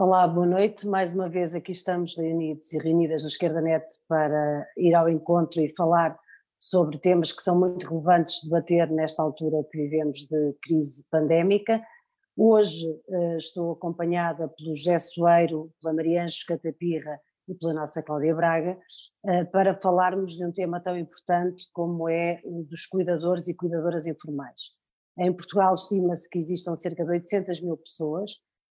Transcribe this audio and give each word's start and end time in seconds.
Olá, 0.00 0.28
boa 0.28 0.46
noite. 0.46 0.86
Mais 0.86 1.12
uma 1.12 1.28
vez 1.28 1.56
aqui 1.56 1.72
estamos 1.72 2.16
reunidos 2.16 2.72
e 2.72 2.78
reunidas 2.78 3.22
no 3.22 3.28
Esquerda 3.28 3.60
Net 3.60 3.84
para 4.06 4.64
ir 4.76 4.94
ao 4.94 5.08
encontro 5.08 5.60
e 5.60 5.74
falar 5.76 6.16
sobre 6.56 6.98
temas 6.98 7.32
que 7.32 7.42
são 7.42 7.58
muito 7.58 7.84
relevantes 7.84 8.36
de 8.36 8.48
debater 8.48 8.88
nesta 8.92 9.24
altura 9.24 9.56
que 9.68 9.76
vivemos 9.76 10.18
de 10.18 10.54
crise 10.62 11.04
pandémica. 11.10 11.82
Hoje 12.36 12.86
uh, 13.08 13.38
estou 13.38 13.72
acompanhada 13.72 14.46
pelo 14.46 14.72
José 14.72 15.00
Soeiro, 15.00 15.68
pela 15.82 15.92
Maria 15.92 16.22
Anjos 16.22 16.44
Catapirra 16.44 17.18
e 17.48 17.54
pela 17.56 17.74
nossa 17.74 18.00
Cláudia 18.00 18.36
Braga, 18.36 18.78
uh, 19.24 19.50
para 19.50 19.74
falarmos 19.82 20.36
de 20.36 20.46
um 20.46 20.52
tema 20.52 20.80
tão 20.80 20.96
importante 20.96 21.66
como 21.72 22.08
é 22.08 22.40
o 22.44 22.62
dos 22.70 22.86
cuidadores 22.86 23.48
e 23.48 23.54
cuidadoras 23.54 24.06
informais. 24.06 24.78
Em 25.18 25.34
Portugal 25.34 25.74
estima-se 25.74 26.30
que 26.30 26.38
existam 26.38 26.76
cerca 26.76 27.04
de 27.04 27.10
800 27.10 27.60
mil 27.62 27.76
pessoas, 27.78 28.30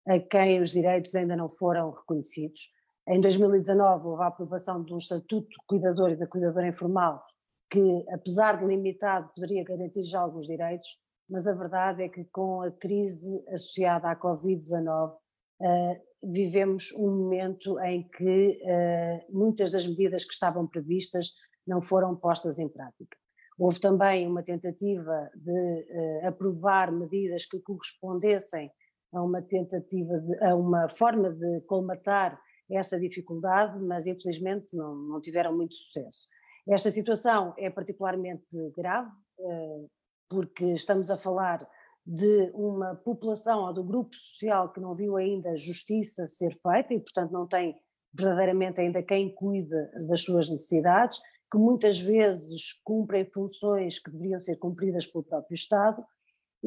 a 0.07 0.19
quem 0.19 0.61
os 0.61 0.71
direitos 0.71 1.13
ainda 1.15 1.35
não 1.35 1.49
foram 1.49 1.91
reconhecidos. 1.91 2.69
Em 3.07 3.21
2019 3.21 4.07
houve 4.07 4.23
a 4.23 4.27
aprovação 4.27 4.83
de 4.83 4.93
um 4.93 4.97
estatuto 4.97 5.55
cuidador 5.67 6.11
e 6.11 6.15
da 6.15 6.27
cuidadora 6.27 6.67
informal 6.67 7.23
que, 7.69 8.05
apesar 8.11 8.59
de 8.59 8.65
limitado, 8.65 9.29
poderia 9.35 9.63
garantir 9.63 10.03
já 10.03 10.21
alguns 10.21 10.47
direitos, 10.47 10.87
mas 11.29 11.47
a 11.47 11.53
verdade 11.53 12.03
é 12.03 12.09
que 12.09 12.23
com 12.25 12.61
a 12.61 12.71
crise 12.71 13.43
associada 13.49 14.09
à 14.09 14.15
Covid-19 14.15 15.11
uh, 15.11 16.31
vivemos 16.31 16.91
um 16.93 17.23
momento 17.23 17.79
em 17.79 18.07
que 18.07 18.59
uh, 18.61 19.37
muitas 19.37 19.71
das 19.71 19.87
medidas 19.87 20.23
que 20.23 20.33
estavam 20.33 20.67
previstas 20.67 21.33
não 21.67 21.81
foram 21.81 22.15
postas 22.15 22.59
em 22.59 22.69
prática. 22.69 23.17
Houve 23.57 23.79
também 23.79 24.27
uma 24.27 24.43
tentativa 24.43 25.29
de 25.35 26.21
uh, 26.21 26.27
aprovar 26.27 26.91
medidas 26.91 27.45
que 27.45 27.59
correspondessem 27.59 28.71
a 29.13 29.21
uma 29.23 29.41
tentativa, 29.41 30.19
de, 30.19 30.43
a 30.43 30.55
uma 30.55 30.89
forma 30.89 31.31
de 31.31 31.61
colmatar 31.61 32.39
essa 32.69 32.99
dificuldade, 32.99 33.79
mas 33.79 34.07
infelizmente 34.07 34.75
não, 34.75 34.95
não 34.95 35.21
tiveram 35.21 35.55
muito 35.55 35.75
sucesso. 35.75 36.27
Esta 36.67 36.89
situação 36.89 37.53
é 37.57 37.69
particularmente 37.69 38.71
grave, 38.75 39.11
eh, 39.39 39.85
porque 40.27 40.65
estamos 40.73 41.11
a 41.11 41.17
falar 41.17 41.67
de 42.05 42.51
uma 42.53 42.95
população 42.95 43.65
ou 43.65 43.73
do 43.73 43.83
grupo 43.83 44.15
social 44.15 44.71
que 44.71 44.79
não 44.79 44.93
viu 44.93 45.15
ainda 45.15 45.55
justiça 45.55 46.25
ser 46.25 46.53
feita 46.53 46.93
e, 46.93 46.99
portanto, 46.99 47.31
não 47.31 47.47
tem 47.47 47.75
verdadeiramente 48.13 48.79
ainda 48.79 49.03
quem 49.03 49.33
cuida 49.33 49.91
das 50.07 50.21
suas 50.21 50.49
necessidades, 50.49 51.19
que 51.51 51.57
muitas 51.57 51.99
vezes 51.99 52.73
cumprem 52.83 53.29
funções 53.31 53.99
que 53.99 54.09
deveriam 54.11 54.39
ser 54.39 54.55
cumpridas 54.57 55.05
pelo 55.05 55.23
próprio 55.23 55.53
Estado 55.53 56.03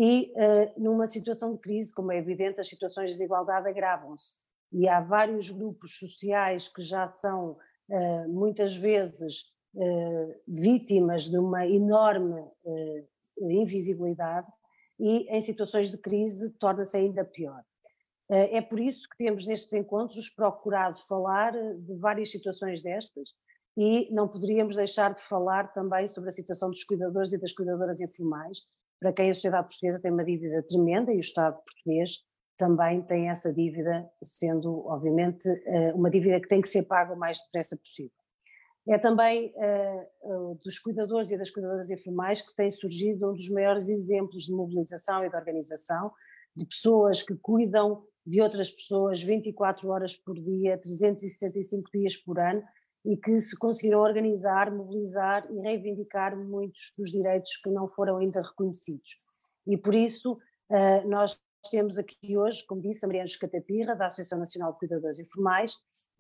e 0.01 0.33
uh, 0.37 0.81
numa 0.81 1.09
situação 1.09 1.55
de 1.55 1.59
crise, 1.59 1.93
como 1.93 2.13
é 2.13 2.19
evidente, 2.19 2.61
as 2.61 2.69
situações 2.69 3.11
de 3.11 3.17
desigualdade 3.17 3.69
agravam-se. 3.69 4.33
E 4.73 4.89
há 4.89 5.01
vários 5.01 5.51
grupos 5.51 5.99
sociais 5.99 6.69
que 6.69 6.81
já 6.81 7.09
são 7.09 7.57
uh, 7.89 8.29
muitas 8.29 8.77
vezes 8.77 9.47
uh, 9.75 10.35
vítimas 10.47 11.25
de 11.25 11.37
uma 11.37 11.67
enorme 11.67 12.41
invisibilidade 13.41 14.47
e 15.01 15.29
em 15.37 15.41
situações 15.41 15.91
de 15.91 15.99
crise 15.99 16.51
torna-se 16.59 16.97
ainda 16.97 17.25
pior. 17.25 17.63
É 18.31 18.61
por 18.61 18.79
isso 18.79 19.09
que 19.09 19.17
temos 19.17 19.47
nestes 19.47 19.73
encontros 19.73 20.29
procurado 20.29 20.99
falar 21.09 21.53
de 21.53 21.95
várias 21.95 22.31
situações 22.31 22.83
destas 22.83 23.31
e 23.77 24.13
não 24.13 24.29
poderíamos 24.29 24.77
deixar 24.77 25.15
de 25.15 25.23
falar 25.23 25.73
também 25.73 26.07
sobre 26.09 26.29
a 26.29 26.33
situação 26.33 26.69
dos 26.69 26.85
cuidadores 26.85 27.33
e 27.33 27.39
das 27.39 27.53
cuidadoras 27.53 28.01
informais, 28.01 28.59
para 29.01 29.13
quem 29.13 29.31
a 29.31 29.35
sociedade 29.35 29.69
portuguesa 29.69 30.01
tem 30.01 30.11
uma 30.11 30.25
dívida 30.25 30.63
tremenda 30.63 31.13
e 31.13 31.17
o 31.17 31.21
Estado 31.21 31.57
português 31.65 32.25
também 32.57 33.01
tem 33.03 33.31
essa 33.31 33.53
dívida, 33.53 34.11
sendo, 34.23 34.85
obviamente, 34.89 35.49
eh, 35.49 35.93
uma 35.95 36.11
dívida 36.11 36.41
que 36.41 36.49
tem 36.49 36.61
que 36.61 36.69
ser 36.69 36.83
paga 36.83 37.15
o 37.15 37.19
mais 37.19 37.39
depressa 37.45 37.77
possível. 37.77 38.19
É 38.89 38.97
também 38.97 39.53
uh, 39.55 40.55
dos 40.65 40.79
cuidadores 40.79 41.31
e 41.31 41.37
das 41.37 41.51
cuidadoras 41.51 41.91
informais 41.91 42.41
que 42.41 42.57
tem 42.57 42.71
surgido 42.71 43.31
um 43.31 43.35
dos 43.35 43.49
maiores 43.51 43.87
exemplos 43.87 44.45
de 44.45 44.53
mobilização 44.53 45.23
e 45.25 45.29
de 45.29 45.37
organização, 45.37 46.11
de 46.57 46.67
pessoas 46.67 47.23
que 47.23 47.37
cuidam 47.37 48.03
de 48.27 48.41
outras 48.41 48.71
pessoas 48.71 49.23
24 49.23 49.89
horas 49.91 50.17
por 50.17 50.35
dia, 50.35 50.79
365 50.79 51.91
dias 51.93 52.17
por 52.17 52.39
ano, 52.39 52.63
e 53.09 53.17
que 53.17 53.41
se 53.41 53.59
conseguiram 53.59 54.01
organizar, 54.01 54.71
mobilizar 54.71 55.51
e 55.51 55.59
reivindicar 55.61 56.37
muitos 56.37 56.93
dos 56.97 57.11
direitos 57.11 57.57
que 57.57 57.71
não 57.71 57.89
foram 57.89 58.19
ainda 58.19 58.43
reconhecidos. 58.43 59.19
E 59.67 59.79
por 59.79 59.95
isso 59.95 60.39
eh, 60.71 61.03
nós 61.05 61.41
temos 61.71 61.99
aqui 61.99 62.37
hoje, 62.37 62.67
como 62.67 62.83
disse, 62.83 63.03
a 63.07 63.09
Mariana 63.09 63.31
Catapirra, 63.41 63.97
da 63.97 64.09
Associação 64.09 64.39
Nacional 64.39 64.75
de 64.75 64.79
Cuidadores 64.81 65.19
Informais, 65.19 65.73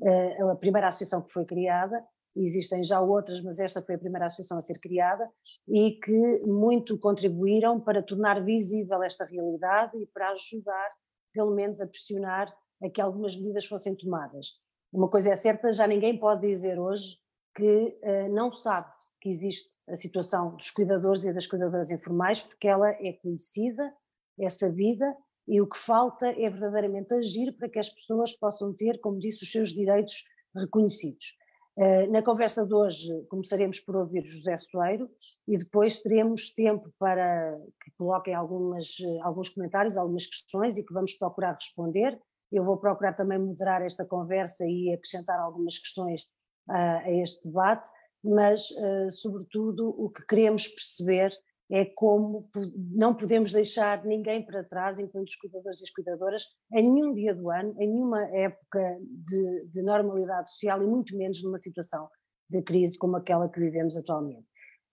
eh, 0.02 0.42
a 0.42 0.56
primeira 0.56 0.88
associação 0.88 1.20
que 1.20 1.30
foi 1.30 1.44
criada, 1.44 2.02
existem 2.34 2.82
já 2.82 3.02
outras, 3.02 3.42
mas 3.42 3.58
esta 3.58 3.82
foi 3.82 3.96
a 3.96 3.98
primeira 3.98 4.24
associação 4.24 4.56
a 4.56 4.62
ser 4.62 4.80
criada, 4.80 5.28
e 5.68 5.92
que 6.02 6.40
muito 6.46 6.98
contribuíram 6.98 7.78
para 7.78 8.02
tornar 8.02 8.42
visível 8.42 9.02
esta 9.02 9.26
realidade 9.26 9.98
e 9.98 10.06
para 10.06 10.30
ajudar, 10.30 10.90
pelo 11.34 11.54
menos, 11.54 11.82
a 11.82 11.86
pressionar 11.86 12.50
a 12.82 12.88
que 12.88 13.00
algumas 13.02 13.36
medidas 13.36 13.66
fossem 13.66 13.94
tomadas. 13.94 14.52
Uma 14.92 15.08
coisa 15.08 15.30
é 15.30 15.36
certa, 15.36 15.72
já 15.72 15.86
ninguém 15.86 16.18
pode 16.18 16.46
dizer 16.46 16.78
hoje 16.78 17.18
que 17.54 17.98
uh, 18.02 18.32
não 18.32 18.50
sabe 18.50 18.88
que 19.20 19.28
existe 19.28 19.68
a 19.88 19.94
situação 19.94 20.54
dos 20.56 20.70
cuidadores 20.70 21.24
e 21.24 21.32
das 21.32 21.46
cuidadoras 21.46 21.90
informais, 21.90 22.42
porque 22.42 22.68
ela 22.68 22.88
é 22.90 23.12
conhecida, 23.14 23.92
é 24.38 24.48
sabida, 24.48 25.14
e 25.46 25.60
o 25.60 25.68
que 25.68 25.78
falta 25.78 26.28
é 26.28 26.48
verdadeiramente 26.48 27.12
agir 27.14 27.52
para 27.52 27.68
que 27.68 27.78
as 27.78 27.90
pessoas 27.90 28.36
possam 28.36 28.72
ter, 28.74 29.00
como 29.00 29.18
disse, 29.18 29.44
os 29.44 29.50
seus 29.50 29.70
direitos 29.70 30.24
reconhecidos. 30.54 31.36
Uh, 31.76 32.10
na 32.10 32.22
conversa 32.22 32.66
de 32.66 32.74
hoje 32.74 33.08
começaremos 33.28 33.80
por 33.80 33.96
ouvir 33.96 34.24
José 34.24 34.56
Soeiro 34.56 35.08
e 35.46 35.56
depois 35.56 35.98
teremos 35.98 36.52
tempo 36.54 36.90
para 36.98 37.54
que 37.82 37.90
coloquem 37.96 38.34
algumas, 38.34 38.96
alguns 39.22 39.48
comentários, 39.50 39.96
algumas 39.96 40.26
questões 40.26 40.76
e 40.76 40.82
que 40.82 40.92
vamos 40.92 41.14
procurar 41.14 41.52
responder 41.52 42.20
eu 42.50 42.64
vou 42.64 42.78
procurar 42.78 43.14
também 43.14 43.38
moderar 43.38 43.82
esta 43.82 44.04
conversa 44.04 44.64
e 44.66 44.92
acrescentar 44.92 45.38
algumas 45.38 45.78
questões 45.78 46.22
uh, 46.68 47.00
a 47.04 47.10
este 47.10 47.46
debate, 47.46 47.90
mas, 48.24 48.70
uh, 48.70 49.10
sobretudo, 49.10 49.88
o 49.88 50.10
que 50.10 50.24
queremos 50.26 50.66
perceber 50.66 51.30
é 51.70 51.84
como 51.84 52.48
não 52.94 53.14
podemos 53.14 53.52
deixar 53.52 54.02
ninguém 54.04 54.44
para 54.44 54.64
trás, 54.64 54.98
enquanto 54.98 55.28
os 55.28 55.36
cuidadores 55.36 55.80
e 55.80 55.84
as 55.84 55.90
cuidadoras, 55.90 56.42
em 56.72 56.90
nenhum 56.90 57.12
dia 57.12 57.34
do 57.34 57.50
ano, 57.50 57.74
em 57.78 57.86
nenhuma 57.86 58.24
época 58.34 58.98
de, 59.00 59.68
de 59.68 59.82
normalidade 59.82 60.50
social 60.50 60.82
e 60.82 60.86
muito 60.86 61.14
menos 61.16 61.42
numa 61.44 61.58
situação 61.58 62.08
de 62.48 62.62
crise 62.62 62.96
como 62.96 63.16
aquela 63.16 63.50
que 63.50 63.60
vivemos 63.60 63.96
atualmente. 63.98 64.46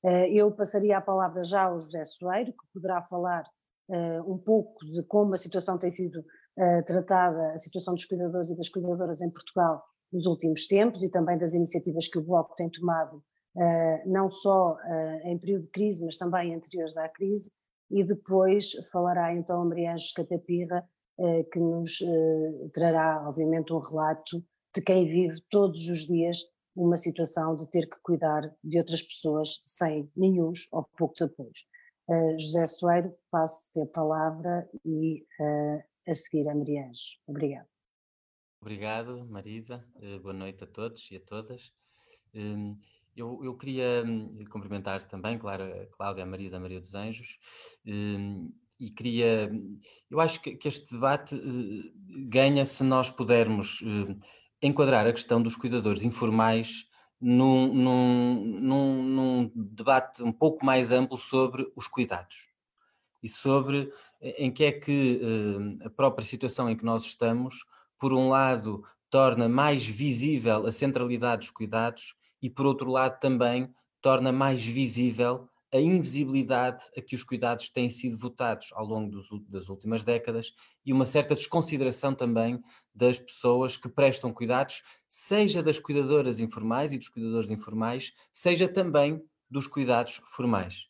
Uh, 0.03 0.27
eu 0.29 0.51
passaria 0.51 0.97
a 0.97 1.01
palavra 1.01 1.43
já 1.45 1.63
ao 1.63 1.79
José 1.79 2.03
Soeiro, 2.03 2.51
que 2.51 2.67
poderá 2.73 3.01
falar 3.01 3.43
um 4.25 4.39
pouco 4.39 4.83
de 4.83 5.03
como 5.03 5.35
a 5.35 5.37
situação 5.37 5.77
tem 5.77 5.91
sido 5.91 6.25
uh, 6.57 6.85
tratada 6.85 7.53
a 7.53 7.57
situação 7.57 7.93
dos 7.93 8.05
cuidadores 8.05 8.49
e 8.49 8.55
das 8.55 8.69
cuidadoras 8.69 9.21
em 9.21 9.29
Portugal 9.29 9.83
nos 10.11 10.25
últimos 10.25 10.67
tempos 10.67 11.03
e 11.03 11.09
também 11.09 11.37
das 11.37 11.53
iniciativas 11.53 12.07
que 12.07 12.17
o 12.17 12.23
Bloco 12.23 12.55
tem 12.55 12.69
tomado, 12.69 13.17
uh, 13.17 14.09
não 14.09 14.29
só 14.29 14.73
uh, 14.73 15.27
em 15.27 15.37
período 15.37 15.63
de 15.63 15.71
crise, 15.71 16.05
mas 16.05 16.17
também 16.17 16.55
anteriores 16.55 16.97
à 16.97 17.09
crise, 17.09 17.51
e 17.91 18.03
depois 18.03 18.71
falará 18.91 19.33
então 19.33 19.61
a 19.61 19.65
Maria 19.65 19.93
Ângeles 19.93 20.13
Catapirra, 20.13 20.83
que 21.53 21.59
nos 21.59 21.99
trará, 22.73 23.23
obviamente, 23.25 23.71
um 23.71 23.79
relato 23.79 24.43
de 24.75 24.81
quem 24.81 25.05
vive 25.05 25.39
todos 25.49 25.87
os 25.87 25.99
dias 25.99 26.39
uma 26.75 26.97
situação 26.97 27.55
de 27.55 27.69
ter 27.69 27.87
que 27.87 27.95
cuidar 28.01 28.41
de 28.61 28.79
outras 28.79 29.01
pessoas 29.01 29.61
sem 29.65 30.11
nenhum 30.17 30.51
ou 30.71 30.83
poucos 30.97 31.21
apoios. 31.21 31.65
José 32.39 32.65
Soeiro, 32.65 33.15
passo-te 33.31 33.81
a 33.81 33.85
palavra 33.85 34.67
e 34.83 35.23
a 36.07 36.13
seguir 36.13 36.47
a 36.47 36.55
Maria 36.55 36.87
Anjo. 36.87 37.17
Obrigado. 37.27 37.67
Obrigado, 38.61 39.25
Marisa. 39.29 39.85
Uh, 39.95 40.19
boa 40.19 40.33
noite 40.33 40.63
a 40.63 40.67
todos 40.67 41.09
e 41.11 41.17
a 41.17 41.19
todas. 41.19 41.71
Um, 42.33 42.77
eu, 43.15 43.39
eu, 43.43 43.55
queria 43.55 44.03
um, 44.05 44.43
cumprimentar 44.45 45.03
também, 45.07 45.37
claro, 45.37 45.63
a 45.63 45.85
Cláudia, 45.87 46.23
a 46.23 46.27
Marisa, 46.27 46.57
a 46.57 46.59
Maria 46.59 46.79
dos 46.79 46.93
Anjos, 46.95 47.37
um, 47.85 48.51
e 48.79 48.89
queria. 48.89 49.49
Eu 50.09 50.19
acho 50.19 50.41
que, 50.41 50.55
que 50.55 50.67
este 50.67 50.91
debate 50.93 51.35
uh, 51.35 51.91
ganha 52.27 52.65
se 52.65 52.83
nós 52.83 53.09
pudermos 53.09 53.81
enquadrar 54.61 55.05
a 55.07 55.13
questão 55.13 55.41
dos 55.41 55.55
cuidadores 55.55 56.03
informais 56.03 56.87
num, 57.21 57.73
num, 57.73 58.43
num, 58.59 59.03
num 59.03 59.51
debate 59.55 60.21
um 60.21 60.31
pouco 60.31 60.65
mais 60.65 60.91
amplo 60.91 61.17
sobre 61.17 61.71
os 61.75 61.87
cuidados 61.87 62.54
e 63.25 63.27
sobre 63.27 63.91
eh, 64.21 64.45
em 64.45 64.51
que 64.51 64.63
é 64.63 64.71
que 64.71 65.19
uh, 65.19 65.87
a 65.87 65.89
própria 65.89 66.23
situação 66.23 66.69
em 66.69 66.77
que 66.77 66.85
nós 66.85 67.03
estamos, 67.03 67.65
por 67.99 68.13
um 68.13 68.29
lado, 68.29 68.83
torna 69.09 69.49
mais 69.49 69.83
visível 69.83 70.67
a 70.67 70.71
centralidade 70.71 71.39
dos 71.39 71.49
cuidados 71.49 72.15
e, 72.39 72.51
por 72.51 72.67
outro 72.67 72.91
lado, 72.91 73.19
também 73.19 73.73
torna 73.99 74.31
mais 74.31 74.63
visível 74.63 75.49
a 75.73 75.79
invisibilidade 75.79 76.85
a 76.95 77.01
que 77.01 77.15
os 77.15 77.23
cuidados 77.23 77.67
têm 77.69 77.89
sido 77.89 78.15
votados 78.15 78.69
ao 78.73 78.85
longo 78.85 79.09
dos, 79.09 79.27
das 79.49 79.67
últimas 79.69 80.03
décadas 80.03 80.53
e 80.85 80.93
uma 80.93 81.05
certa 81.05 81.33
desconsideração 81.33 82.13
também 82.13 82.61
das 82.93 83.17
pessoas 83.17 83.75
que 83.75 83.89
prestam 83.89 84.31
cuidados, 84.31 84.83
seja 85.07 85.63
das 85.63 85.79
cuidadoras 85.79 86.39
informais 86.39 86.93
e 86.93 86.97
dos 86.99 87.09
cuidadores 87.09 87.49
informais, 87.49 88.13
seja 88.31 88.67
também 88.67 89.19
dos 89.49 89.65
cuidados 89.65 90.21
formais. 90.25 90.87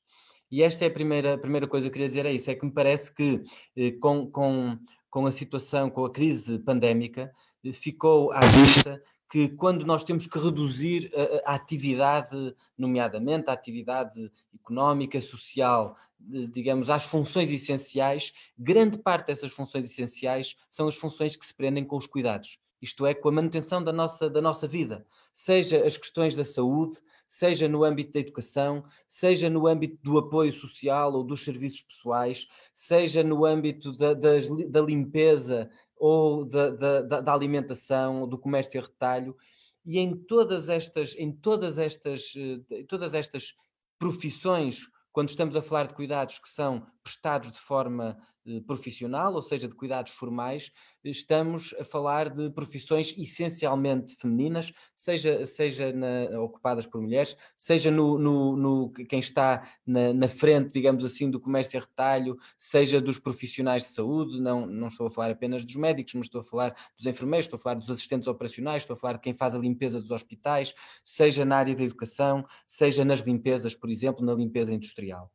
E 0.56 0.64
esta 0.64 0.86
é 0.86 0.88
a 0.88 0.92
primeira, 0.92 1.34
a 1.34 1.38
primeira 1.38 1.68
coisa 1.68 1.84
que 1.84 1.90
eu 1.90 1.92
queria 1.92 2.08
dizer, 2.08 2.26
é 2.26 2.32
isso, 2.32 2.50
é 2.50 2.56
que 2.56 2.66
me 2.66 2.72
parece 2.72 3.14
que 3.14 3.44
eh, 3.76 3.92
com, 4.00 4.26
com, 4.32 4.80
com 5.10 5.26
a 5.26 5.32
situação, 5.34 5.90
com 5.90 6.06
a 6.06 6.10
crise 6.10 6.60
pandémica, 6.60 7.30
eh, 7.66 7.74
ficou 7.74 8.32
à 8.32 8.40
vista 8.40 9.04
que 9.30 9.50
quando 9.50 9.86
nós 9.86 10.02
temos 10.06 10.26
que 10.26 10.40
reduzir 10.40 11.12
a, 11.46 11.52
a 11.52 11.56
atividade, 11.56 12.56
nomeadamente 12.78 13.50
a 13.50 13.54
atividade 13.54 14.32
económica, 14.54 15.20
social, 15.20 15.94
digamos, 16.18 16.90
às 16.90 17.04
funções 17.04 17.52
essenciais, 17.52 18.32
grande 18.58 18.98
parte 18.98 19.28
dessas 19.28 19.52
funções 19.52 19.84
essenciais 19.84 20.56
são 20.70 20.88
as 20.88 20.96
funções 20.96 21.36
que 21.36 21.46
se 21.46 21.54
prendem 21.54 21.84
com 21.84 21.98
os 21.98 22.08
cuidados, 22.08 22.60
isto 22.82 23.06
é, 23.06 23.14
com 23.14 23.28
a 23.28 23.32
manutenção 23.34 23.84
da 23.84 23.92
nossa, 23.92 24.30
da 24.30 24.42
nossa 24.42 24.70
vida, 24.70 25.06
seja 25.34 25.86
as 25.86 25.98
questões 25.98 26.34
da 26.34 26.46
saúde, 26.46 26.96
seja 27.28 27.68
no 27.68 27.84
âmbito 27.84 28.14
da 28.14 28.20
educação, 28.20 28.84
seja 29.08 29.50
no 29.50 29.68
âmbito 29.68 29.98
do 30.02 30.18
apoio 30.18 30.54
social 30.54 31.14
ou 31.14 31.24
dos 31.24 31.44
serviços 31.44 31.82
pessoais, 31.82 32.48
seja 32.74 33.24
no 33.24 33.46
âmbito 33.46 33.92
da, 33.98 34.14
da, 34.14 34.34
da 34.70 34.82
limpeza 34.82 35.70
ou 35.96 36.46
da, 36.46 36.70
da, 36.70 37.22
da 37.22 37.34
alimentação, 37.34 38.28
do 38.28 38.38
comércio 38.38 38.80
a 38.80 38.84
retalho, 38.84 39.36
e 39.86 40.00
em 40.00 40.16
todas 40.16 40.68
estas, 40.68 41.16
em 41.16 41.32
todas 41.32 41.78
estas, 41.78 42.34
eh, 42.36 42.84
todas 42.88 43.14
estas 43.14 43.54
profissões, 44.00 44.88
quando 45.12 45.30
estamos 45.30 45.56
a 45.56 45.62
falar 45.62 45.88
de 45.88 45.94
cuidados 45.94 46.40
que 46.40 46.50
são 46.50 46.86
prestados 47.04 47.52
de 47.52 47.60
forma 47.60 48.18
profissional, 48.68 49.34
ou 49.34 49.42
seja, 49.42 49.68
de 49.68 49.76
cuidados 49.76 50.12
formais, 50.14 50.72
estamos 51.04 51.74
a 51.80 51.84
falar 51.84 52.30
de 52.30 52.50
profissões 52.52 53.14
essencialmente 53.18 54.16
femininas, 54.16 54.72
seja, 54.96 55.46
seja 55.46 55.92
na, 55.92 56.40
ocupadas 56.40 56.86
por 56.86 57.02
mulheres, 57.02 57.36
seja 57.56 57.90
no, 57.90 58.18
no, 58.18 58.56
no 58.56 58.92
quem 58.92 59.20
está 59.20 59.68
na, 59.86 60.14
na, 60.14 60.28
frente, 60.28 60.72
digamos 60.72 61.04
assim, 61.04 61.30
do 61.30 61.40
comércio 61.40 61.80
a 61.80 61.82
retalho, 61.82 62.38
seja 62.58 63.02
dos 63.02 63.18
profissionais 63.18 63.84
de 63.84 63.90
saúde, 63.90 64.40
não, 64.40 64.66
não 64.66 64.88
estou 64.88 65.08
a 65.08 65.12
falar 65.12 65.32
apenas 65.32 65.66
dos 65.66 65.76
médicos, 65.76 66.14
mas 66.14 66.28
estou 66.28 66.42
a 66.42 66.44
falar 66.44 66.76
dos 66.96 67.06
enfermeiros, 67.06 67.46
estou 67.46 67.58
a 67.58 67.62
falar 67.62 67.76
dos 67.76 67.90
assistentes 67.90 68.28
operacionais, 68.28 68.84
estou 68.84 68.96
a 68.96 69.00
falar 69.00 69.14
de 69.14 69.22
quem 69.22 69.34
faz 69.34 69.56
a 69.56 69.60
limpeza 69.60 70.00
dos 70.00 70.12
hospitais, 70.12 70.74
seja 71.04 71.44
na 71.44 71.58
área 71.58 71.76
da 71.76 71.84
educação, 71.84 72.46
seja 72.68 73.04
nas 73.04 73.22
limpezas, 73.22 73.74
por 73.76 73.90
exemplo, 73.90 74.24
na 74.24 74.34
limpeza 74.34 74.74
industrial 74.74 75.32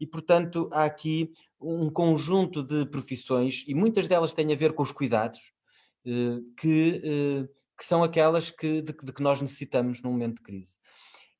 e, 0.00 0.06
portanto, 0.06 0.68
há 0.72 0.84
aqui 0.84 1.30
um 1.60 1.90
conjunto 1.90 2.62
de 2.62 2.86
profissões, 2.86 3.64
e 3.68 3.74
muitas 3.74 4.08
delas 4.08 4.32
têm 4.32 4.50
a 4.52 4.56
ver 4.56 4.72
com 4.72 4.82
os 4.82 4.90
cuidados, 4.90 5.52
eh, 6.06 6.38
que, 6.56 7.02
eh, 7.04 7.48
que 7.78 7.84
são 7.84 8.02
aquelas 8.02 8.50
que, 8.50 8.80
de, 8.80 8.92
de 8.92 9.12
que 9.12 9.22
nós 9.22 9.40
necessitamos 9.42 10.02
num 10.02 10.12
momento 10.12 10.36
de 10.36 10.42
crise. 10.42 10.78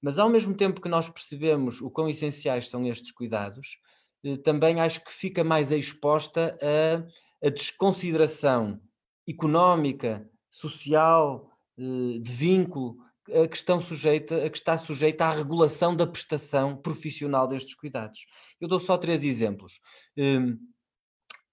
Mas, 0.03 0.19
ao 0.19 0.29
mesmo 0.29 0.55
tempo 0.55 0.81
que 0.81 0.89
nós 0.89 1.09
percebemos 1.09 1.81
o 1.81 1.91
quão 1.91 2.09
essenciais 2.09 2.69
são 2.69 2.87
estes 2.87 3.13
cuidados, 3.13 3.79
eh, 4.23 4.37
também 4.37 4.79
acho 4.81 5.03
que 5.03 5.13
fica 5.13 5.43
mais 5.43 5.73
exposta 5.73 6.59
a, 6.63 7.47
a 7.47 7.51
desconsideração 7.51 8.79
económica, 9.27 10.29
social, 10.51 11.49
de 11.79 12.31
vínculo 12.31 12.97
a 13.33 13.49
que, 13.49 13.57
estão 13.57 13.81
sujeita, 13.81 14.45
a 14.45 14.51
que 14.51 14.57
está 14.57 14.77
sujeita 14.77 15.25
à 15.25 15.33
regulação 15.33 15.95
da 15.95 16.07
prestação 16.07 16.77
profissional 16.77 17.47
destes 17.47 17.75
cuidados. 17.75 18.27
Eu 18.61 18.69
dou 18.69 18.81
só 18.81 18.97
três 18.97 19.23
exemplos. 19.23 19.81
Um, 20.17 20.59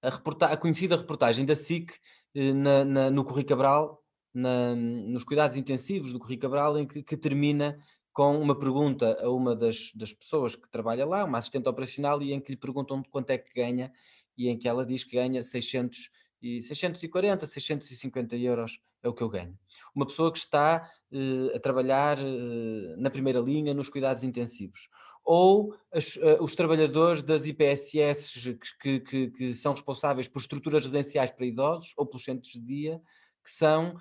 a, 0.02 0.10
a, 0.54 0.58
conhecida 0.58 0.96
reportagem 0.96 1.46
da 1.46 1.56
SIC 1.56 1.92
eh, 2.36 2.54
na, 2.54 2.86
na, 2.86 3.12
no 3.12 3.24
Corri 3.24 3.44
Cabral, 3.44 4.04
na, 4.34 4.76
nos 4.76 5.24
cuidados 5.24 5.58
intensivos 5.58 6.12
do 6.12 6.20
Corri 6.20 6.38
Cabral, 6.38 6.78
em 6.78 6.86
que, 6.86 7.02
que, 7.02 7.18
termina 7.18 7.78
com 8.14 8.40
uma 8.40 8.58
pergunta 8.58 9.18
a 9.22 9.30
uma 9.30 9.56
das, 9.56 9.92
das 9.96 10.14
pessoas 10.14 10.56
que 10.56 10.70
trabalha 10.70 11.06
lá, 11.06 11.24
uma 11.24 11.38
assistente 11.40 11.68
operacional, 11.68 12.22
e 12.22 12.34
em 12.34 12.40
que 12.40 12.52
lhe 12.52 12.58
perguntam 12.58 13.04
quanto 13.10 13.32
é 13.32 13.38
que 13.38 13.54
ganha, 13.54 13.92
e 14.38 14.48
em 14.50 14.58
que 14.58 14.68
ela 14.68 14.86
diz 14.86 15.04
que 15.04 15.16
ganha 15.16 15.42
600 15.42 16.10
e 16.42 16.62
640, 16.62 17.48
650 17.48 18.36
euros 18.38 18.80
é 19.08 19.10
o 19.10 19.14
que 19.14 19.24
eu 19.24 19.30
ganho. 19.30 19.58
Uma 19.96 20.06
pessoa 20.06 20.32
que 20.32 20.40
está 20.40 20.90
uh, 21.12 21.56
a 21.56 21.60
trabalhar 21.60 22.18
uh, 22.20 22.98
na 22.98 23.10
primeira 23.10 23.40
linha 23.40 23.74
nos 23.74 23.90
cuidados 23.90 24.24
intensivos. 24.24 24.90
Ou 25.24 25.76
as, 25.92 26.16
uh, 26.18 26.42
os 26.42 26.54
trabalhadores 26.54 27.22
das 27.22 27.46
IPSS 27.46 28.58
que, 28.82 29.00
que, 29.00 29.32
que, 29.32 29.54
são 29.54 29.74
responsáveis 29.74 30.28
por 30.28 30.40
estruturas 30.40 30.84
residenciais 30.84 31.32
para 31.32 31.46
idosos 31.46 31.94
ou 31.98 32.06
pelos 32.06 32.24
centros 32.24 32.52
de 32.52 32.62
dia, 32.62 33.02
que 33.44 33.52
são, 33.52 33.96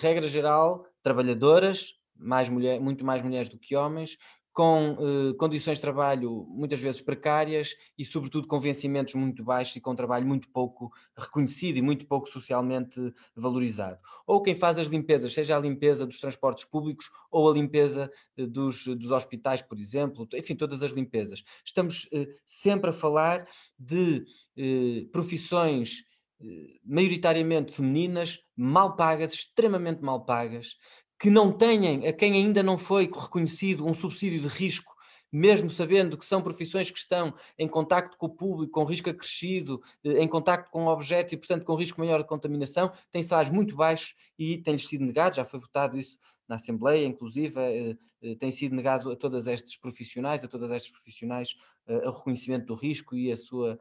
regra 0.00 0.26
geral, 0.26 0.86
trabalhadoras, 1.02 1.92
mais 2.16 2.48
mulher, 2.48 2.80
muito 2.80 3.04
mais 3.04 3.20
mulheres 3.22 3.50
do 3.50 3.58
que 3.58 3.76
homens, 3.76 4.16
com 4.52 4.96
eh, 4.98 5.34
condições 5.38 5.78
de 5.78 5.82
trabalho 5.82 6.46
muitas 6.48 6.80
vezes 6.80 7.00
precárias 7.00 7.74
e, 7.96 8.04
sobretudo, 8.04 8.46
com 8.48 8.60
vencimentos 8.60 9.14
muito 9.14 9.44
baixos 9.44 9.76
e 9.76 9.80
com 9.80 9.94
trabalho 9.94 10.26
muito 10.26 10.48
pouco 10.48 10.92
reconhecido 11.16 11.76
e 11.76 11.82
muito 11.82 12.06
pouco 12.06 12.28
socialmente 12.28 13.00
valorizado. 13.34 13.98
Ou 14.26 14.42
quem 14.42 14.54
faz 14.54 14.78
as 14.78 14.88
limpezas, 14.88 15.32
seja 15.32 15.56
a 15.56 15.60
limpeza 15.60 16.04
dos 16.04 16.18
transportes 16.18 16.64
públicos 16.64 17.10
ou 17.30 17.48
a 17.50 17.54
limpeza 17.54 18.10
eh, 18.36 18.46
dos, 18.46 18.86
dos 18.86 19.12
hospitais, 19.12 19.62
por 19.62 19.78
exemplo, 19.78 20.28
enfim, 20.34 20.56
todas 20.56 20.82
as 20.82 20.90
limpezas. 20.90 21.44
Estamos 21.64 22.08
eh, 22.12 22.26
sempre 22.44 22.90
a 22.90 22.92
falar 22.92 23.46
de 23.78 24.24
eh, 24.56 25.06
profissões 25.12 26.04
eh, 26.42 26.78
maioritariamente 26.84 27.72
femininas, 27.72 28.40
mal 28.56 28.96
pagas, 28.96 29.34
extremamente 29.34 30.02
mal 30.02 30.24
pagas, 30.24 30.76
que 31.20 31.28
não 31.28 31.52
tenham, 31.52 32.08
a 32.08 32.12
quem 32.14 32.32
ainda 32.32 32.62
não 32.62 32.78
foi 32.78 33.04
reconhecido 33.04 33.86
um 33.86 33.92
subsídio 33.92 34.40
de 34.40 34.48
risco, 34.48 34.96
mesmo 35.30 35.68
sabendo 35.70 36.16
que 36.16 36.24
são 36.24 36.42
profissões 36.42 36.90
que 36.90 36.98
estão 36.98 37.34
em 37.58 37.68
contacto 37.68 38.16
com 38.16 38.24
o 38.24 38.30
público, 38.34 38.72
com 38.72 38.84
risco 38.84 39.10
acrescido, 39.10 39.82
eh, 40.02 40.22
em 40.22 40.26
contacto 40.26 40.70
com 40.70 40.86
objetos 40.86 41.34
e, 41.34 41.36
portanto, 41.36 41.64
com 41.64 41.74
risco 41.74 42.00
maior 42.00 42.22
de 42.22 42.26
contaminação, 42.26 42.90
têm 43.10 43.22
salários 43.22 43.52
muito 43.52 43.76
baixos 43.76 44.14
e 44.38 44.56
têm-lhes 44.58 44.88
sido 44.88 45.04
negado, 45.04 45.36
já 45.36 45.44
foi 45.44 45.60
votado 45.60 45.98
isso 45.98 46.16
na 46.48 46.56
Assembleia, 46.56 47.06
inclusive, 47.06 47.60
eh, 47.60 47.96
eh, 48.22 48.34
tem 48.36 48.50
sido 48.50 48.74
negado 48.74 49.12
a 49.12 49.16
todas 49.16 49.46
estes 49.46 49.76
profissionais, 49.76 50.42
a 50.42 50.48
todas 50.48 50.70
estas 50.70 50.90
profissionais, 50.90 51.54
o 51.86 52.10
reconhecimento 52.10 52.66
do 52.66 52.74
risco 52.74 53.16
e 53.16 53.32
a 53.32 53.36
sua 53.36 53.78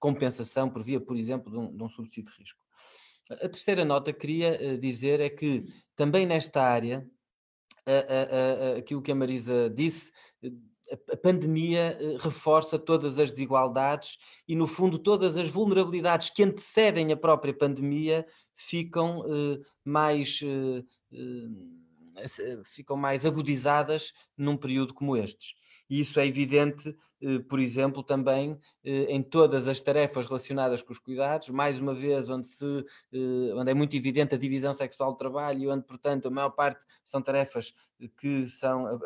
compensação 0.00 0.70
por 0.70 0.82
via, 0.82 0.98
por 0.98 1.16
exemplo, 1.16 1.52
de 1.52 1.58
um, 1.58 1.76
de 1.76 1.82
um 1.82 1.88
subsídio 1.88 2.32
de 2.32 2.38
risco. 2.38 2.58
A 3.30 3.48
terceira 3.48 3.84
nota 3.84 4.12
que 4.12 4.20
queria 4.20 4.78
dizer 4.78 5.20
é 5.20 5.30
que 5.30 5.66
também 5.96 6.26
nesta 6.26 6.62
área, 6.62 7.06
a, 7.86 7.92
a, 7.92 8.74
a, 8.74 8.78
aquilo 8.78 9.02
que 9.02 9.12
a 9.12 9.14
Marisa 9.14 9.70
disse, 9.70 10.10
a 11.10 11.16
pandemia 11.16 11.98
reforça 12.20 12.78
todas 12.78 13.18
as 13.18 13.30
desigualdades 13.30 14.18
e, 14.46 14.54
no 14.54 14.66
fundo, 14.66 14.98
todas 14.98 15.36
as 15.36 15.48
vulnerabilidades 15.48 16.30
que 16.30 16.42
antecedem 16.42 17.10
a 17.10 17.16
própria 17.16 17.56
pandemia 17.56 18.26
ficam 18.54 19.24
mais 19.84 20.40
ficam 22.64 22.96
mais 22.96 23.26
agudizadas 23.26 24.12
num 24.36 24.56
período 24.56 24.94
como 24.94 25.16
estes. 25.16 25.54
E 25.88 26.00
isso 26.00 26.18
é 26.18 26.26
evidente, 26.26 26.96
eh, 27.20 27.38
por 27.40 27.58
exemplo, 27.58 28.02
também 28.02 28.58
eh, 28.84 29.06
em 29.08 29.22
todas 29.22 29.68
as 29.68 29.80
tarefas 29.80 30.26
relacionadas 30.26 30.82
com 30.82 30.92
os 30.92 30.98
cuidados, 30.98 31.50
mais 31.50 31.78
uma 31.78 31.94
vez, 31.94 32.28
onde, 32.28 32.46
se, 32.46 32.84
eh, 33.12 33.54
onde 33.54 33.70
é 33.70 33.74
muito 33.74 33.96
evidente 33.96 34.34
a 34.34 34.38
divisão 34.38 34.72
sexual 34.72 35.12
do 35.12 35.18
trabalho 35.18 35.72
onde, 35.72 35.84
portanto, 35.84 36.28
a 36.28 36.30
maior 36.30 36.50
parte 36.50 36.84
são 37.04 37.22
tarefas 37.22 37.74
que 38.18 38.46
são 38.48 38.98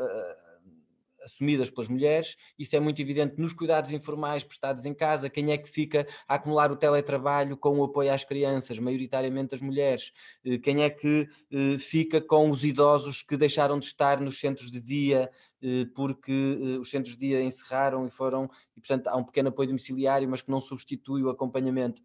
assumidas 1.29 1.71
pelas 1.71 1.89
mulheres, 1.89 2.37
isso 2.59 2.75
é 2.75 2.81
muito 2.81 3.01
evidente 3.01 3.39
nos 3.39 3.53
cuidados 3.53 3.93
informais 3.93 4.43
prestados 4.43 4.85
em 4.87 4.95
casa, 4.95 5.29
quem 5.29 5.53
é 5.53 5.59
que 5.59 5.69
fica 5.69 6.07
a 6.27 6.35
acumular 6.35 6.73
o 6.73 6.77
teletrabalho 6.77 7.57
com 7.57 7.79
o 7.79 7.85
apoio 7.85 8.13
às 8.13 8.25
crianças, 8.25 8.79
maioritariamente 8.79 9.55
as 9.55 9.61
mulheres, 9.61 10.13
eh, 10.45 10.59
quem 10.59 10.83
é 10.83 10.91
que 10.91 11.29
eh, 11.51 11.79
fica 11.79 12.21
com 12.21 12.51
os 12.51 12.65
idosos 12.65 13.23
que 13.23 13.37
deixaram 13.37 13.79
de 13.79 13.87
estar 13.87 14.21
nos 14.21 14.41
centros 14.41 14.71
de 14.71 14.81
dia 14.81 15.31
eh, 15.63 15.87
porque 15.95 16.33
os 16.81 16.91
centros 16.91 17.17
de 17.17 17.29
dia 17.29 17.43
encerraram 17.43 18.07
e 18.07 18.11
foram, 18.11 18.51
e 18.77 18.81
portanto 18.81 19.09
há 19.09 19.17
um 19.17 19.25
pequeno 19.25 19.51
apoio 19.51 19.69
domiciliário, 19.69 20.29
mas 20.29 20.41
que 20.41 20.51
não 20.51 20.61
substitui 20.61 21.23
o 21.23 21.31
acompanhamento 21.31 22.03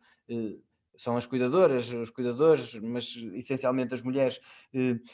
são 0.96 1.18
as 1.18 1.26
cuidadoras, 1.26 1.90
os 1.90 2.10
cuidadores, 2.12 2.76
mas 2.76 3.16
essencialmente 3.34 3.94
as 3.94 4.04
mulheres. 4.04 4.40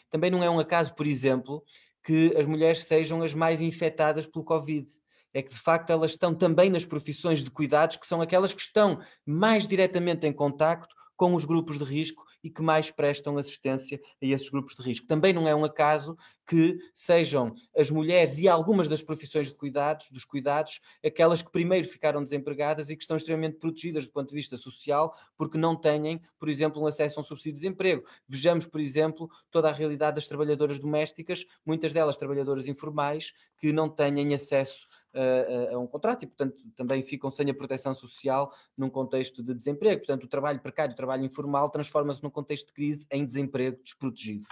Também 0.09 0.29
não 0.29 0.43
é 0.43 0.49
um 0.49 0.59
acaso, 0.59 0.93
por 0.93 1.07
exemplo, 1.07 1.63
que 2.03 2.33
as 2.37 2.45
mulheres 2.45 2.85
sejam 2.85 3.21
as 3.21 3.33
mais 3.33 3.61
infectadas 3.61 4.25
pelo 4.25 4.45
Covid. 4.45 4.87
É 5.33 5.41
que 5.41 5.53
de 5.53 5.59
facto 5.59 5.91
elas 5.91 6.11
estão 6.11 6.33
também 6.33 6.69
nas 6.69 6.85
profissões 6.85 7.43
de 7.43 7.51
cuidados, 7.51 7.97
que 7.97 8.07
são 8.07 8.21
aquelas 8.21 8.53
que 8.53 8.61
estão 8.61 8.99
mais 9.25 9.67
diretamente 9.67 10.25
em 10.25 10.33
contacto 10.33 10.95
com 11.15 11.35
os 11.35 11.45
grupos 11.45 11.77
de 11.77 11.83
risco 11.83 12.23
e 12.43 12.49
que 12.49 12.61
mais 12.61 12.89
prestam 12.89 13.37
assistência 13.37 13.99
a 14.23 14.25
esses 14.25 14.49
grupos 14.49 14.73
de 14.75 14.81
risco. 14.81 15.05
Também 15.05 15.33
não 15.33 15.47
é 15.47 15.53
um 15.53 15.65
acaso 15.65 16.17
que 16.49 16.79
sejam 16.95 17.53
as 17.77 17.91
mulheres 17.91 18.39
e 18.39 18.47
algumas 18.47 18.87
das 18.87 19.03
profissões 19.03 19.49
de 19.49 19.53
cuidados, 19.53 20.09
dos 20.09 20.25
cuidados, 20.25 20.81
aquelas 21.05 21.43
que 21.43 21.51
primeiro 21.51 21.87
ficaram 21.87 22.23
desempregadas 22.23 22.89
e 22.89 22.95
que 22.95 23.03
estão 23.03 23.15
extremamente 23.15 23.57
protegidas 23.57 24.07
do 24.07 24.11
ponto 24.11 24.29
de 24.29 24.33
vista 24.33 24.57
social, 24.57 25.15
porque 25.37 25.59
não 25.59 25.75
têm, 25.75 26.19
por 26.39 26.49
exemplo, 26.49 26.81
um 26.81 26.87
acesso 26.87 27.19
a 27.19 27.21
um 27.21 27.23
subsídio 27.23 27.53
de 27.53 27.59
desemprego. 27.61 28.03
Vejamos, 28.27 28.65
por 28.65 28.81
exemplo, 28.81 29.29
toda 29.51 29.69
a 29.69 29.71
realidade 29.71 30.15
das 30.15 30.25
trabalhadoras 30.25 30.79
domésticas, 30.79 31.45
muitas 31.63 31.93
delas 31.93 32.17
trabalhadoras 32.17 32.67
informais, 32.67 33.31
que 33.55 33.71
não 33.71 33.87
têm 33.87 34.33
acesso 34.33 34.87
a, 35.13 35.75
a, 35.75 35.77
um 35.79 35.85
contrato 35.85 36.23
e, 36.23 36.27
portanto, 36.27 36.63
também 36.75 37.03
ficam 37.03 37.29
sem 37.29 37.47
a 37.51 37.53
proteção 37.53 37.93
social 37.93 38.51
num 38.75 38.89
contexto 38.89 39.43
de 39.43 39.53
desemprego. 39.53 39.99
Portanto, 39.99 40.23
o 40.23 40.27
trabalho 40.27 40.59
precário, 40.59 40.93
o 40.93 40.97
trabalho 40.97 41.23
informal, 41.23 41.69
transforma-se 41.69 42.23
num 42.23 42.31
contexto 42.31 42.67
de 42.67 42.73
crise 42.73 43.05
em 43.11 43.23
desemprego 43.23 43.77
desprotegido. 43.83 44.47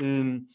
Um, 0.00 0.46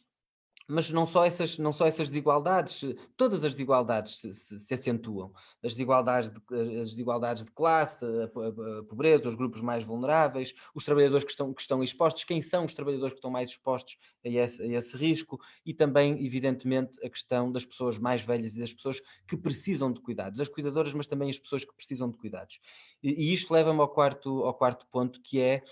mas 0.67 0.89
não 0.89 1.05
só 1.05 1.25
essas, 1.25 1.57
não 1.57 1.71
só 1.71 1.85
essas 1.85 2.07
desigualdades, 2.07 2.81
todas 3.15 3.43
as 3.43 3.51
desigualdades 3.51 4.19
se, 4.19 4.33
se, 4.33 4.59
se 4.59 4.73
acentuam. 4.73 5.31
As 5.63 5.73
desigualdades, 5.73 6.29
de, 6.29 6.79
as 6.79 6.89
desigualdades 6.89 7.43
de 7.43 7.51
classe, 7.51 8.03
a, 8.03 8.25
a, 8.25 8.83
pobreza, 8.83 9.27
os 9.27 9.35
grupos 9.35 9.61
mais 9.61 9.83
vulneráveis, 9.83 10.55
os 10.73 10.83
trabalhadores 10.83 11.23
que 11.23 11.31
estão, 11.31 11.53
que 11.53 11.61
estão 11.61 11.83
expostos, 11.83 12.23
quem 12.23 12.41
são 12.41 12.65
os 12.65 12.73
trabalhadores 12.73 13.13
que 13.13 13.19
estão 13.19 13.29
mais 13.29 13.51
expostos 13.51 13.97
a 14.25 14.29
esse, 14.29 14.61
a 14.61 14.65
esse 14.65 14.97
risco 14.97 15.39
e 15.65 15.73
também, 15.73 16.25
evidentemente, 16.25 16.97
a 17.05 17.09
questão 17.09 17.51
das 17.51 17.63
pessoas 17.63 17.99
mais 17.99 18.23
velhas 18.23 18.55
e 18.55 18.59
das 18.59 18.73
pessoas 18.73 18.99
que 19.27 19.37
precisam 19.37 19.91
de 19.93 20.01
cuidados, 20.01 20.39
as 20.39 20.49
cuidadoras, 20.49 20.93
mas 20.93 21.05
também 21.05 21.29
as 21.29 21.37
pessoas 21.37 21.63
que 21.63 21.75
precisam 21.75 22.09
de 22.09 22.17
cuidados. 22.17 22.59
E, 23.03 23.29
e 23.29 23.33
isto 23.33 23.53
leva-me 23.53 23.81
ao 23.81 23.89
quarto, 23.89 24.43
ao 24.43 24.53
quarto 24.53 24.87
ponto, 24.87 25.21
que 25.21 25.39
é 25.39 25.63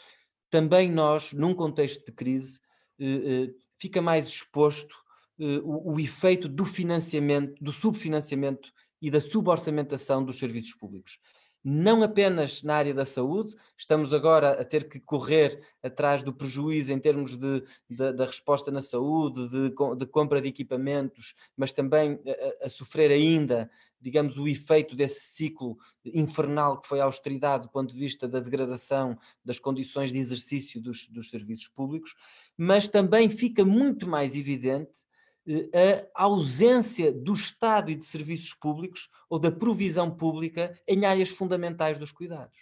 também 0.51 0.91
nós, 0.91 1.33
num 1.33 1.55
contexto 1.55 2.05
de 2.05 2.12
crise, 2.12 2.59
eh, 3.00 3.05
eh, 3.50 3.53
fica 3.83 4.01
mais 4.01 4.27
exposto 4.27 4.95
uh, 5.39 5.59
o, 5.65 5.95
o 5.95 5.99
efeito 5.99 6.47
do 6.47 6.65
financiamento, 6.65 7.61
do 7.61 7.73
subfinanciamento 7.73 8.71
e 9.01 9.11
da 9.11 9.19
suborçamentação 9.19 10.23
dos 10.23 10.39
serviços 10.39 10.73
públicos 10.73 11.19
não 11.63 12.03
apenas 12.03 12.62
na 12.62 12.75
área 12.75 12.93
da 12.93 13.05
saúde, 13.05 13.55
estamos 13.77 14.13
agora 14.13 14.60
a 14.60 14.65
ter 14.65 14.89
que 14.89 15.00
correr 15.00 15.62
atrás 15.82 16.22
do 16.22 16.34
prejuízo 16.34 16.91
em 16.91 17.00
termos 17.00 17.38
de, 17.38 17.63
de 17.89 18.12
da 18.12 18.25
resposta 18.25 18.70
na 18.70 18.82
saúde, 18.82 19.48
de, 19.48 19.70
de, 19.70 20.05
compra 20.05 20.41
de 20.41 20.50
equipamentos, 20.50 21.36
mas 21.55 21.72
também 21.72 22.20
a, 22.62 22.65
a, 22.65 22.70
sofrer 22.70 23.12
ainda, 23.12 23.72
digamos, 24.01 24.38
o 24.38 24.48
efeito 24.48 24.93
desse 24.93 25.22
ciclo 25.22 25.77
infernal 26.03 26.82
que 26.82 26.88
foi 26.88 27.00
a 27.00 27.05
austeridade 27.05 27.63
do 27.63 27.72
ponto 27.72 27.93
de 27.93 28.00
vista 28.00 28.27
da 28.27 28.41
degradação 28.41 29.17
das 29.46 29.58
condições 29.58 30.12
de 30.12 30.20
exercício 30.20 30.82
dos, 30.82 31.08
dos 31.08 31.29
serviços 31.29 31.70
públicos, 31.70 32.13
mas 32.58 32.89
também 32.89 33.29
fica 33.29 33.63
muito 33.63 34.05
mais 34.05 34.36
evidente 34.36 35.05
a 36.13 36.23
ausência 36.23 37.12
do 37.12 37.33
Estado 37.33 37.91
e 37.91 37.95
de 37.95 38.05
serviços 38.05 38.53
públicos 38.53 39.09
ou 39.29 39.38
da 39.38 39.51
provisão 39.51 40.09
pública 40.09 40.79
em 40.88 41.05
áreas 41.05 41.29
fundamentais 41.29 41.97
dos 41.97 42.12
cuidados. 42.12 42.57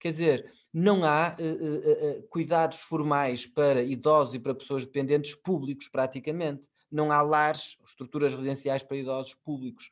Quer 0.00 0.08
dizer, 0.10 0.52
não 0.72 1.04
há 1.04 1.36
uh, 1.38 1.42
uh, 1.42 2.18
uh, 2.18 2.22
cuidados 2.28 2.80
formais 2.80 3.46
para 3.46 3.82
idosos 3.82 4.34
e 4.34 4.38
para 4.38 4.54
pessoas 4.54 4.84
dependentes 4.84 5.34
públicos, 5.34 5.88
praticamente. 5.88 6.68
Não 6.90 7.10
há 7.10 7.20
lares, 7.20 7.76
estruturas 7.86 8.32
residenciais 8.32 8.82
para 8.82 8.96
idosos 8.96 9.34
públicos. 9.34 9.90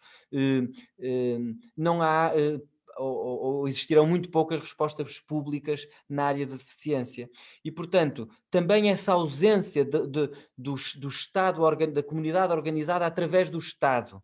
não 1.76 2.00
há 2.00 2.32
ou, 2.98 3.40
ou, 3.40 3.68
existirão 3.68 4.06
muito 4.06 4.30
poucas 4.30 4.60
respostas 4.60 5.18
públicas 5.18 5.86
na 6.08 6.24
área 6.24 6.46
da 6.46 6.56
deficiência. 6.56 7.30
E, 7.64 7.70
portanto, 7.70 8.28
também 8.50 8.90
essa 8.90 9.12
ausência 9.12 9.84
de, 9.84 10.06
de, 10.06 10.30
do, 10.56 10.74
do 10.96 11.08
Estado, 11.08 11.62
da 11.92 12.02
comunidade 12.02 12.52
organizada 12.52 13.06
através 13.06 13.50
do 13.50 13.58
Estado, 13.58 14.22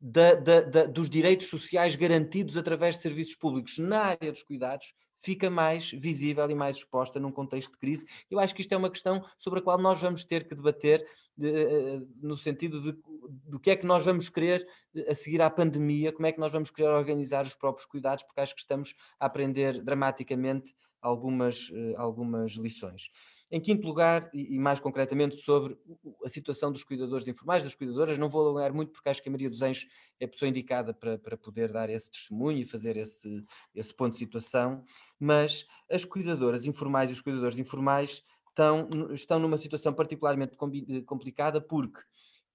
da, 0.00 0.34
da, 0.34 0.86
dos 0.86 1.08
direitos 1.08 1.48
sociais 1.48 1.96
garantidos 1.96 2.56
através 2.56 2.96
de 2.96 3.02
serviços 3.02 3.34
públicos 3.34 3.78
na 3.78 4.00
área 4.00 4.30
dos 4.30 4.42
cuidados, 4.42 4.92
fica 5.20 5.50
mais 5.50 5.90
visível 5.90 6.48
e 6.48 6.54
mais 6.54 6.76
exposta 6.76 7.18
num 7.18 7.32
contexto 7.32 7.72
de 7.72 7.78
crise. 7.78 8.06
Eu 8.30 8.38
acho 8.38 8.54
que 8.54 8.60
isto 8.60 8.72
é 8.72 8.76
uma 8.76 8.90
questão 8.90 9.24
sobre 9.38 9.60
a 9.60 9.62
qual 9.62 9.78
nós 9.78 10.00
vamos 10.00 10.24
ter 10.24 10.46
que 10.46 10.54
debater 10.54 11.04
de, 11.36 11.48
eh, 11.48 12.02
no 12.22 12.36
sentido 12.36 12.80
de 12.80 12.98
do 13.28 13.58
que 13.58 13.70
é 13.70 13.76
que 13.76 13.86
nós 13.86 14.04
vamos 14.04 14.28
querer 14.28 14.66
eh, 14.94 15.10
a 15.10 15.14
seguir 15.14 15.42
à 15.42 15.50
pandemia, 15.50 16.12
como 16.12 16.26
é 16.26 16.32
que 16.32 16.40
nós 16.40 16.52
vamos 16.52 16.70
querer 16.70 16.88
organizar 16.88 17.44
os 17.44 17.54
próprios 17.54 17.86
cuidados, 17.86 18.24
porque 18.24 18.40
acho 18.40 18.54
que 18.54 18.60
estamos 18.60 18.94
a 19.18 19.26
aprender 19.26 19.82
dramaticamente 19.82 20.74
algumas, 21.00 21.70
eh, 21.72 21.94
algumas 21.96 22.52
lições. 22.52 23.10
Em 23.48 23.60
quinto 23.60 23.86
lugar, 23.86 24.28
e 24.34 24.58
mais 24.58 24.80
concretamente 24.80 25.36
sobre 25.36 25.78
a 26.24 26.28
situação 26.28 26.72
dos 26.72 26.82
cuidadores 26.82 27.28
informais, 27.28 27.62
das 27.62 27.76
cuidadoras, 27.76 28.18
não 28.18 28.28
vou 28.28 28.44
alongar 28.44 28.72
muito 28.72 28.90
porque 28.90 29.08
acho 29.08 29.22
que 29.22 29.28
a 29.28 29.32
Maria 29.32 29.48
dos 29.48 29.62
Anjos 29.62 29.86
é 30.18 30.24
a 30.24 30.28
pessoa 30.28 30.48
indicada 30.48 30.92
para, 30.92 31.16
para 31.16 31.36
poder 31.36 31.70
dar 31.70 31.88
esse 31.88 32.10
testemunho 32.10 32.58
e 32.58 32.64
fazer 32.64 32.96
esse, 32.96 33.44
esse 33.72 33.94
ponto 33.94 34.12
de 34.12 34.18
situação, 34.18 34.84
mas 35.20 35.64
as 35.88 36.04
cuidadoras 36.04 36.66
informais 36.66 37.08
e 37.08 37.12
os 37.12 37.20
cuidadores 37.20 37.56
informais 37.56 38.20
estão, 38.56 38.88
estão 39.12 39.38
numa 39.38 39.58
situação 39.58 39.92
particularmente 39.92 40.56
complicada 41.04 41.60
porque, 41.60 42.00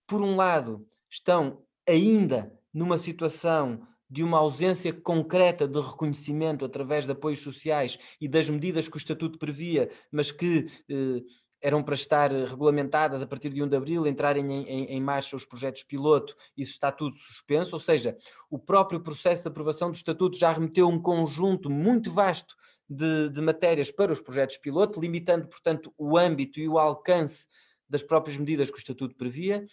por 0.08 0.22
um 0.22 0.36
lado, 0.36 0.88
estão 1.10 1.62
ainda 1.88 2.52
numa 2.74 2.98
situação 2.98 3.88
de 4.10 4.24
uma 4.24 4.40
ausência 4.40 4.92
concreta 4.92 5.68
de 5.68 5.80
reconhecimento 5.80 6.66
através 6.66 7.06
de 7.06 7.12
apoios 7.12 7.40
sociais 7.40 7.98
e 8.20 8.28
das 8.28 8.50
medidas 8.50 8.88
que 8.88 8.98
o 8.98 8.98
Estatuto 8.98 9.40
previa, 9.40 9.90
mas 10.12 10.32
que 10.32 10.68
eh, 10.90 11.24
eram 11.62 11.84
para 11.84 11.94
estar 11.94 12.32
regulamentadas 12.32 13.22
a 13.22 13.28
partir 13.28 13.50
de 13.50 13.62
1 13.62 13.68
de 13.68 13.76
abril, 13.76 14.08
entrarem 14.08 14.52
em, 14.52 14.64
em, 14.64 14.86
em, 14.86 15.02
marcha 15.02 15.36
os 15.36 15.46
projetos 15.46 15.84
piloto, 15.84 16.36
isso 16.58 16.72
está 16.72 16.92
tudo 16.92 17.16
suspenso, 17.16 17.76
ou 17.76 17.80
seja, 17.80 18.18
o 18.50 18.58
próprio 18.58 19.00
processo 19.00 19.44
de 19.44 19.50
aprovação 19.50 19.92
do 19.92 19.96
Estatuto 19.96 20.38
já 20.38 20.52
remeteu 20.52 20.88
um 20.88 21.00
conjunto 21.00 21.70
muito 21.70 22.12
vasto 22.12 22.56
de, 22.90 23.30
de 23.30 23.42
matérias 23.42 23.92
para 23.92 24.12
os 24.12 24.20
projetos 24.20 24.58
piloto, 24.58 25.00
limitando, 25.00 25.48
portanto, 25.48 25.94
o 25.98 26.18
âmbito 26.18 26.60
e 26.60 26.68
o 26.68 26.80
alcance 26.80 27.48
das 27.88 28.02
próprias 28.02 28.38
medidas 28.38 28.72
que 28.72 28.78
o 28.78 28.80
Estatuto 28.80 29.16
previa. 29.16 29.66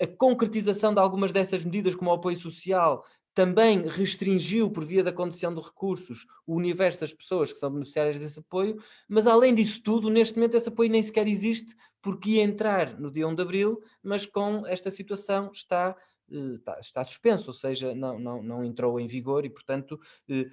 A 0.00 0.06
concretização 0.06 0.92
de 0.92 1.00
algumas 1.00 1.30
dessas 1.30 1.64
medidas, 1.64 1.94
como 1.94 2.10
o 2.10 2.14
apoio 2.14 2.36
social, 2.36 3.04
também 3.36 3.86
restringiu, 3.86 4.70
por 4.70 4.82
via 4.82 5.04
da 5.04 5.12
condição 5.12 5.54
de 5.54 5.60
recursos, 5.60 6.26
o 6.46 6.54
universo 6.54 7.02
das 7.02 7.12
pessoas 7.12 7.52
que 7.52 7.58
são 7.58 7.70
beneficiárias 7.70 8.16
desse 8.16 8.38
apoio, 8.38 8.82
mas 9.06 9.26
além 9.26 9.54
disso 9.54 9.82
tudo, 9.82 10.08
neste 10.08 10.36
momento 10.36 10.56
esse 10.56 10.70
apoio 10.70 10.90
nem 10.90 11.02
sequer 11.02 11.28
existe, 11.28 11.76
porque 12.00 12.30
ia 12.30 12.42
entrar 12.42 12.98
no 12.98 13.10
dia 13.10 13.28
1 13.28 13.34
de 13.34 13.42
abril, 13.42 13.82
mas 14.02 14.24
com 14.24 14.66
esta 14.66 14.90
situação 14.90 15.50
está, 15.52 15.94
eh, 16.32 16.52
está, 16.54 16.80
está 16.80 17.04
suspenso, 17.04 17.48
ou 17.48 17.52
seja, 17.52 17.94
não, 17.94 18.18
não, 18.18 18.42
não 18.42 18.64
entrou 18.64 18.98
em 18.98 19.06
vigor 19.06 19.44
e, 19.44 19.50
portanto, 19.50 20.00
eh, 20.30 20.48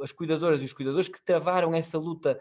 as 0.00 0.10
cuidadoras 0.10 0.62
e 0.62 0.64
os 0.64 0.72
cuidadores 0.72 1.08
que 1.08 1.22
travaram 1.22 1.74
essa 1.74 1.98
luta 1.98 2.40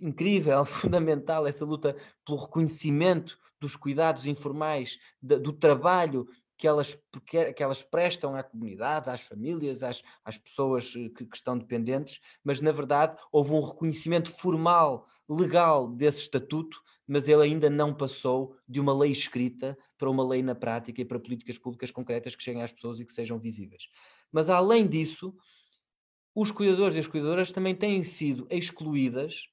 incrível, 0.00 0.64
fundamental, 0.66 1.46
essa 1.46 1.64
luta 1.64 1.94
pelo 2.26 2.36
reconhecimento 2.36 3.38
dos 3.60 3.76
cuidados 3.76 4.26
informais, 4.26 4.98
do 5.22 5.52
trabalho 5.52 6.26
que 6.60 6.68
elas, 6.68 6.94
que 7.24 7.62
elas 7.62 7.82
prestam 7.82 8.36
à 8.36 8.42
comunidade, 8.42 9.08
às 9.08 9.22
famílias, 9.22 9.82
às, 9.82 10.02
às 10.22 10.36
pessoas 10.36 10.92
eh, 10.94 11.08
que, 11.08 11.24
que, 11.24 11.34
estão 11.34 11.56
dependentes, 11.56 12.20
mas 12.44 12.60
na 12.60 12.70
verdade 12.70 13.16
houve 13.32 13.52
um 13.52 13.62
reconhecimento 13.62 14.30
formal, 14.30 15.06
legal 15.26 15.88
desse 15.88 16.18
estatuto, 16.18 16.78
mas 17.08 17.26
ele 17.26 17.44
ainda 17.44 17.70
não 17.70 17.94
passou 17.94 18.54
de 18.68 18.78
uma 18.78 18.92
lei 18.92 19.10
escrita 19.10 19.76
para 19.96 20.10
uma 20.10 20.22
lei 20.22 20.42
na 20.42 20.54
prática 20.54 21.00
e 21.00 21.04
para 21.04 21.18
políticas 21.18 21.56
públicas 21.56 21.90
concretas 21.90 22.36
que 22.36 22.42
cheguem 22.42 22.62
às 22.62 22.72
pessoas 22.72 23.00
e 23.00 23.06
que 23.06 23.12
sejam 23.14 23.38
visíveis. 23.38 23.88
Mas 24.30 24.50
além 24.50 24.86
disso, 24.86 25.34
os 26.34 26.50
cuidadores 26.50 26.94
e 26.94 26.98
as 26.98 27.06
cuidadoras 27.06 27.52
também 27.52 27.74
têm 27.74 28.02
sido 28.02 28.46
excluídas 28.50 29.48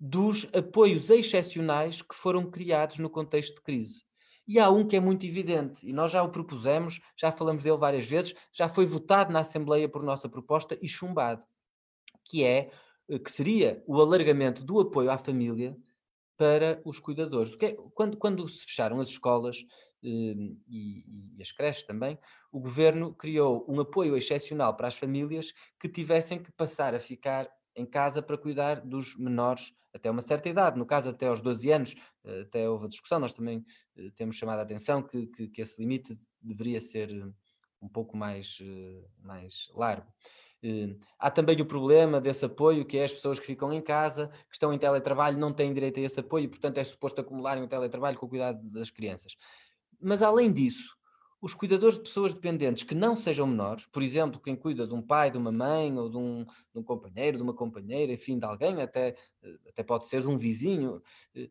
dos 0.00 0.44
apoios 0.52 1.08
excepcionais 1.08 2.02
que 2.02 2.16
foram 2.16 2.50
criados 2.50 2.98
no 2.98 3.08
contexto 3.08 3.54
de 3.54 3.62
crise. 3.62 4.02
E 4.46 4.58
há 4.58 4.70
um 4.70 4.86
que 4.86 4.96
é 4.96 5.00
muito 5.00 5.24
evidente, 5.24 5.86
e 5.88 5.92
nós 5.92 6.10
já 6.10 6.22
o 6.22 6.30
propusemos, 6.30 7.00
já 7.16 7.30
falamos 7.30 7.62
dele 7.62 7.76
várias 7.76 8.06
vezes, 8.06 8.34
já 8.52 8.68
foi 8.68 8.84
votado 8.84 9.32
na 9.32 9.40
Assembleia 9.40 9.88
por 9.88 10.02
nossa 10.02 10.28
proposta 10.28 10.76
e 10.82 10.88
chumbado, 10.88 11.46
que 12.24 12.44
é 12.44 12.70
eh, 13.08 13.18
que 13.18 13.30
seria 13.30 13.82
o 13.86 14.00
alargamento 14.00 14.64
do 14.64 14.80
apoio 14.80 15.10
à 15.10 15.18
família 15.18 15.76
para 16.36 16.80
os 16.84 16.98
cuidadores. 16.98 17.56
É, 17.60 17.76
quando, 17.94 18.16
quando 18.16 18.48
se 18.48 18.64
fecharam 18.64 19.00
as 19.00 19.08
escolas 19.08 19.64
eh, 20.02 20.08
e, 20.68 21.04
e, 21.36 21.42
as 21.42 21.52
creches 21.52 21.84
também, 21.84 22.18
o 22.50 22.60
governo 22.60 23.14
criou 23.14 23.64
um 23.68 23.80
apoio 23.80 24.16
excepcional 24.16 24.74
para 24.76 24.88
as 24.88 24.96
famílias 24.96 25.52
que 25.78 25.88
tivessem 25.88 26.42
que 26.42 26.50
passar 26.52 26.94
a 26.94 27.00
ficar 27.00 27.48
em 27.74 27.86
casa 27.86 28.22
para 28.22 28.38
cuidar 28.38 28.80
dos 28.80 29.16
menores 29.16 29.72
até 29.94 30.10
uma 30.10 30.22
certa 30.22 30.48
idade, 30.48 30.78
no 30.78 30.86
caso 30.86 31.10
até 31.10 31.26
aos 31.26 31.40
12 31.40 31.70
anos, 31.70 31.94
eh, 32.24 32.40
até 32.42 32.68
houve 32.68 32.86
a 32.86 32.88
discussão, 32.88 33.18
nós 33.18 33.34
também 33.34 33.64
eh, 33.96 34.10
temos 34.16 34.36
chamado 34.36 34.60
a 34.60 34.62
atenção 34.62 35.02
que, 35.02 35.26
que, 35.26 35.48
que 35.48 35.60
esse 35.60 35.80
limite 35.80 36.18
deveria 36.40 36.80
ser 36.80 37.10
eh, 37.10 37.30
um 37.80 37.88
pouco 37.88 38.16
mais, 38.16 38.58
mais 39.18 39.68
largo. 39.74 40.06
Há 41.18 41.28
também 41.32 41.60
o 41.60 41.66
problema 41.66 42.20
desse 42.20 42.44
apoio, 42.44 42.86
que 42.86 42.96
é 42.96 43.02
as 43.02 43.12
pessoas 43.12 43.40
que 43.40 43.46
ficam 43.46 43.72
em 43.72 43.82
casa, 43.82 44.28
que 44.48 44.54
estão 44.54 44.72
em 44.72 44.78
teletrabalho, 44.78 45.36
não 45.36 45.52
têm 45.52 45.74
direito 45.74 45.98
a 45.98 46.04
esse 46.04 46.20
apoio, 46.20 46.48
portanto 46.48 46.78
é 46.78 46.84
suposto 46.84 47.20
acumularem 47.20 47.64
o 47.64 47.66
teletrabalho 47.66 48.16
com 48.16 48.26
o 48.26 48.28
cuidado 48.28 48.62
das 48.70 48.88
crianças. 48.88 49.34
mas 50.00 50.22
além 50.22 50.52
disso, 50.52 50.96
os 51.42 51.52
cuidadores 51.52 51.96
de 51.96 52.04
pessoas 52.04 52.32
dependentes 52.32 52.84
que 52.84 52.94
não 52.94 53.16
sejam 53.16 53.48
menores, 53.48 53.84
por 53.86 54.00
exemplo, 54.00 54.40
quem 54.40 54.54
cuida 54.54 54.86
de 54.86 54.94
um 54.94 55.02
pai, 55.02 55.28
de 55.28 55.36
uma 55.36 55.50
mãe, 55.50 55.98
ou 55.98 56.08
de 56.08 56.16
um, 56.16 56.44
de 56.44 56.78
um 56.78 56.84
companheiro, 56.84 57.36
de 57.36 57.42
uma 57.42 57.52
companheira, 57.52 58.12
enfim, 58.12 58.38
de 58.38 58.46
alguém, 58.46 58.80
até, 58.80 59.16
até 59.68 59.82
pode 59.82 60.06
ser 60.06 60.22
de 60.22 60.28
um 60.28 60.38
vizinho, 60.38 61.02
eh, 61.34 61.50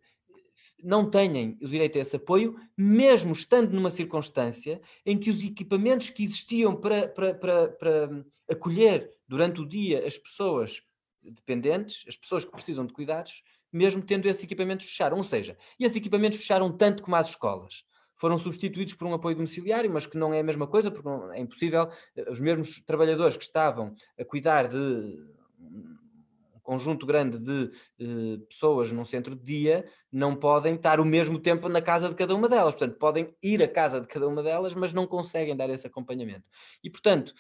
não 0.82 1.10
tenham 1.10 1.58
o 1.62 1.68
direito 1.68 1.98
a 1.98 2.02
esse 2.02 2.16
apoio, 2.16 2.56
mesmo 2.78 3.34
estando 3.34 3.74
numa 3.74 3.92
circunstância 3.92 4.82
em 5.06 5.18
que 5.18 5.30
os 5.30 5.44
equipamentos 5.44 6.10
que 6.10 6.24
existiam 6.24 6.74
para, 6.74 7.10
para, 7.10 7.34
para, 7.34 7.68
para 7.68 8.26
acolher 8.50 9.12
durante 9.28 9.60
o 9.60 9.68
dia 9.68 10.08
as 10.08 10.18
pessoas 10.18 10.82
dependentes, 11.22 12.06
as 12.08 12.16
pessoas 12.16 12.46
que 12.46 12.52
precisam 12.52 12.86
de 12.86 12.94
cuidados, 12.94 13.44
mesmo 13.72 14.02
tendo 14.02 14.28
esses 14.28 14.44
equipamentos 14.44 14.86
fecharam. 14.86 15.18
Ou 15.18 15.24
seja, 15.24 15.58
esses 15.78 15.98
equipamentos 15.98 16.40
fecharam 16.40 16.72
tanto 16.76 17.04
como 17.04 17.18
as 17.18 17.30
escolas 17.30 17.84
foram 18.22 18.38
substituídos 18.38 18.94
por 18.94 19.08
um 19.08 19.16
apoio 19.16 19.36
domiciliário, 19.36 19.90
mas 19.90 20.06
que 20.06 20.16
não 20.16 20.32
é 20.32 20.42
a 20.42 20.44
mesma 20.44 20.68
coisa, 20.68 20.92
porque 20.92 21.10
é 21.36 21.40
impossível, 21.40 21.90
eh, 22.16 22.30
os 22.30 22.40
mesmos 22.40 22.80
trabalhadores 22.86 23.36
que 23.36 23.44
estavam 23.44 23.96
a 24.18 24.24
cuidar 24.24 24.68
de 24.68 24.78
um 24.78 26.60
conjunto 26.62 27.04
grande 27.04 27.40
de 27.40 27.72
uh, 28.00 28.40
pessoas 28.48 28.92
num 28.92 29.06
centro 29.06 29.36
de 29.36 29.44
dia 29.44 29.86
não 30.12 30.36
podem 30.36 30.76
estar 30.76 31.00
o 31.00 31.06
mesmo 31.06 31.40
tempo 31.40 31.68
na 31.68 31.82
casa 31.82 32.10
de 32.10 32.14
cada 32.14 32.36
uma 32.36 32.48
delas. 32.48 32.76
Portanto, 32.76 33.00
podem 33.00 33.36
ir 33.42 33.64
à 33.64 33.68
casa 33.68 34.00
de 34.00 34.06
cada 34.06 34.28
uma 34.28 34.44
delas, 34.44 34.76
mas 34.76 34.94
não 34.94 35.08
conseguem 35.08 35.58
dar 35.58 35.72
esse 35.72 35.88
acompanhamento. 35.88 36.46
E, 36.84 36.92
portanto, 36.92 37.34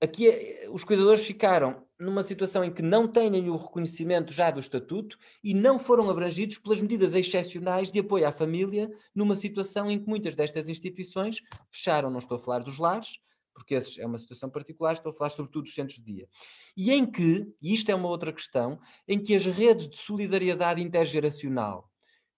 aqui 0.00 0.28
eh, 0.28 0.68
os 0.70 0.82
cuidadores 0.82 1.24
ficaram 1.24 1.84
numa 1.98 2.22
situação 2.24 2.64
em 2.64 2.72
que 2.72 2.82
não 2.82 3.06
têm 3.06 3.48
o 3.50 3.56
reconhecimento 3.56 4.32
já 4.32 4.50
do 4.50 4.58
estatuto 4.58 5.18
e 5.44 5.52
não 5.52 5.78
foram 5.78 6.08
abrangidos 6.08 6.58
pelas 6.58 6.80
medidas 6.80 7.14
excepcionais 7.14 7.92
de 7.92 8.00
apoio 8.00 8.26
à 8.26 8.32
família, 8.32 8.90
numa 9.14 9.36
situação 9.36 9.90
em 9.90 10.02
que 10.02 10.08
muitas 10.08 10.34
destas 10.34 10.68
instituições 10.68 11.40
fecharam. 11.70 12.10
Não 12.10 12.18
estou 12.18 12.38
a 12.38 12.40
falar 12.40 12.60
dos 12.60 12.78
lares, 12.78 13.18
porque 13.54 13.74
essa 13.74 14.00
é 14.00 14.06
uma 14.06 14.16
situação 14.16 14.48
particular, 14.48 14.94
estou 14.94 15.12
a 15.12 15.14
falar 15.14 15.30
sobretudo 15.30 15.64
dos 15.64 15.74
centros 15.74 15.98
de 15.98 16.04
dia. 16.04 16.28
E 16.74 16.90
em 16.90 17.04
que, 17.04 17.46
e 17.62 17.74
isto 17.74 17.90
é 17.90 17.94
uma 17.94 18.08
outra 18.08 18.32
questão, 18.32 18.80
em 19.06 19.22
que 19.22 19.34
as 19.34 19.44
redes 19.44 19.88
de 19.88 19.98
solidariedade 19.98 20.82
intergeracional, 20.82 21.90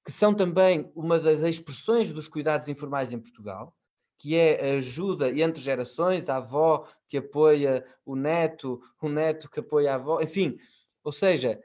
que 0.04 0.10
são 0.10 0.34
também 0.34 0.90
uma 0.96 1.20
das 1.20 1.40
expressões 1.42 2.10
dos 2.10 2.26
cuidados 2.26 2.68
informais 2.68 3.12
em 3.12 3.20
Portugal, 3.20 3.72
que 4.22 4.36
é 4.36 4.76
ajuda 4.76 5.36
entre 5.36 5.60
gerações, 5.60 6.28
a 6.28 6.36
avó 6.36 6.86
que 7.08 7.16
apoia 7.16 7.84
o 8.06 8.14
neto, 8.14 8.80
o 9.00 9.08
neto 9.08 9.50
que 9.50 9.58
apoia 9.58 9.90
a 9.90 9.94
avó, 9.96 10.20
enfim, 10.22 10.56
ou 11.02 11.10
seja, 11.10 11.60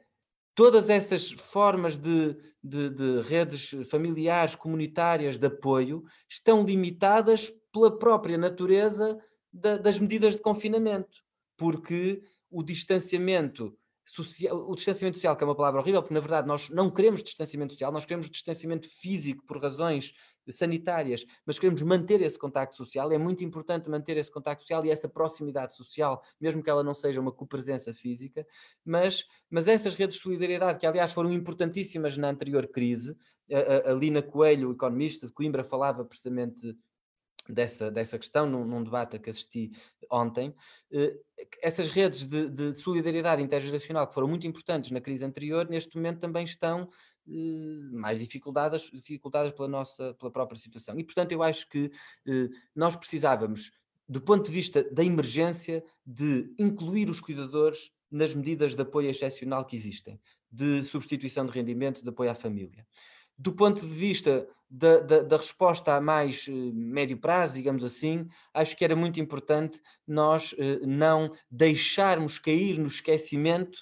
todas 0.55 0.89
essas 0.89 1.31
formas 1.31 1.95
de, 1.95 2.35
de, 2.63 2.89
de 2.89 3.21
redes 3.21 3.75
familiares, 3.91 4.55
comunitárias 4.55 5.37
de 5.37 5.45
apoio 5.45 6.03
estão 6.27 6.63
limitadas 6.63 7.53
pela 7.71 7.95
própria 7.95 8.39
natureza 8.39 9.23
da, 9.53 9.77
das 9.77 9.99
medidas 9.99 10.35
de 10.35 10.41
confinamento, 10.41 11.23
porque 11.55 12.23
o 12.49 12.63
distanciamento 12.63 13.77
social, 14.07 14.69
o 14.69 14.75
distanciamento 14.75 15.17
social, 15.17 15.35
que 15.35 15.43
é 15.43 15.47
uma 15.47 15.55
palavra 15.55 15.81
horrível, 15.81 16.01
porque 16.01 16.13
na 16.13 16.19
verdade 16.19 16.47
nós 16.47 16.69
não 16.69 16.89
queremos 16.89 17.21
distanciamento 17.21 17.73
social, 17.73 17.91
nós 17.91 18.05
queremos 18.05 18.29
distanciamento 18.29 18.87
físico 18.89 19.45
por 19.45 19.61
razões 19.61 20.13
sanitárias, 20.49 21.25
mas 21.45 21.59
queremos 21.59 21.81
manter 21.81 22.21
esse 22.21 22.39
contacto 22.39 22.75
social. 22.75 23.11
É 23.11 23.17
muito 23.17 23.43
importante 23.43 23.89
manter 23.89 24.17
esse 24.17 24.31
contacto 24.31 24.63
social 24.63 24.85
e 24.85 24.91
essa 24.91 25.09
proximidade 25.09 25.75
social, 25.75 26.23
mesmo 26.39 26.63
que 26.63 26.69
ela 26.69 26.83
não 26.83 26.93
seja 26.93 27.19
uma 27.19 27.31
copresença 27.31 27.93
física. 27.93 28.45
Mas, 28.85 29.25
mas 29.49 29.67
essas 29.67 29.93
redes 29.93 30.17
de 30.17 30.23
solidariedade, 30.23 30.79
que 30.79 30.85
aliás 30.85 31.11
foram 31.11 31.33
importantíssimas 31.33 32.17
na 32.17 32.29
anterior 32.29 32.67
crise, 32.67 33.15
a, 33.51 33.91
a, 33.91 33.93
Lina 33.93 34.21
Coelho, 34.21 34.71
economista 34.71 35.25
de 35.25 35.33
Coimbra, 35.33 35.63
falava 35.63 36.03
precisamente 36.03 36.75
dessa, 37.53 37.89
dessa 37.91 38.17
questão 38.17 38.45
num, 38.45 38.65
num, 38.65 38.83
debate 38.83 39.15
a 39.15 39.19
que 39.19 39.29
assisti 39.29 39.71
ontem. 40.09 40.53
Eh, 40.91 41.15
essas 41.61 41.89
redes 41.89 42.25
de, 42.25 42.49
de, 42.49 42.75
solidariedade 42.75 43.41
intergeracional 43.41 44.07
que 44.07 44.13
foram 44.13 44.27
muito 44.27 44.47
importantes 44.47 44.91
na 44.91 45.01
crise 45.01 45.23
anterior, 45.23 45.67
neste 45.69 45.95
momento 45.95 46.19
também 46.19 46.43
estão 46.45 46.89
eh, 47.27 47.31
mais 47.91 48.19
dificultadas, 48.19 48.89
dificultadas 48.93 49.51
pela 49.53 49.67
nossa 49.67 50.13
pela 50.15 50.31
própria 50.31 50.60
situação. 50.60 50.99
E 50.99 51.03
portanto 51.03 51.31
eu 51.31 51.43
acho 51.43 51.67
que 51.69 51.91
eh, 52.27 52.49
nós 52.75 52.95
precisávamos, 52.95 53.71
do 54.07 54.21
ponto 54.21 54.45
de 54.45 54.51
vista 54.51 54.83
da 54.91 55.03
emergência, 55.03 55.83
de 56.05 56.53
incluir 56.57 57.10
os 57.10 57.19
cuidadores 57.19 57.91
nas 58.10 58.33
medidas 58.33 58.73
de 58.73 58.81
apoio 58.81 59.10
excepcional 59.10 59.65
que 59.65 59.75
existem, 59.75 60.19
de 60.49 60.81
substituição 60.83 61.45
de 61.45 61.51
rendimento, 61.51 62.01
de 62.01 62.10
apoio 62.10 62.31
à 62.31 62.36
família 62.36 62.86
do 63.38 63.53
ponto 63.53 63.81
de 63.81 63.93
vista 63.93 64.47
da, 64.69 64.99
da, 64.99 65.23
da, 65.23 65.38
resposta 65.38 65.95
a 65.95 66.01
mais 66.01 66.47
uh, 66.47 66.73
médio 66.73 67.17
prazo, 67.17 67.53
digamos 67.53 67.84
assim, 67.84 68.27
acho 68.53 68.75
que 68.75 68.84
era 68.84 68.95
muito 68.95 69.19
importante 69.19 69.82
nós 70.06 70.51
uh, 70.53 70.86
não 70.86 71.32
deixarmos 71.49 72.38
cair 72.38 72.77
no 72.77 72.88
esquecimento 72.88 73.80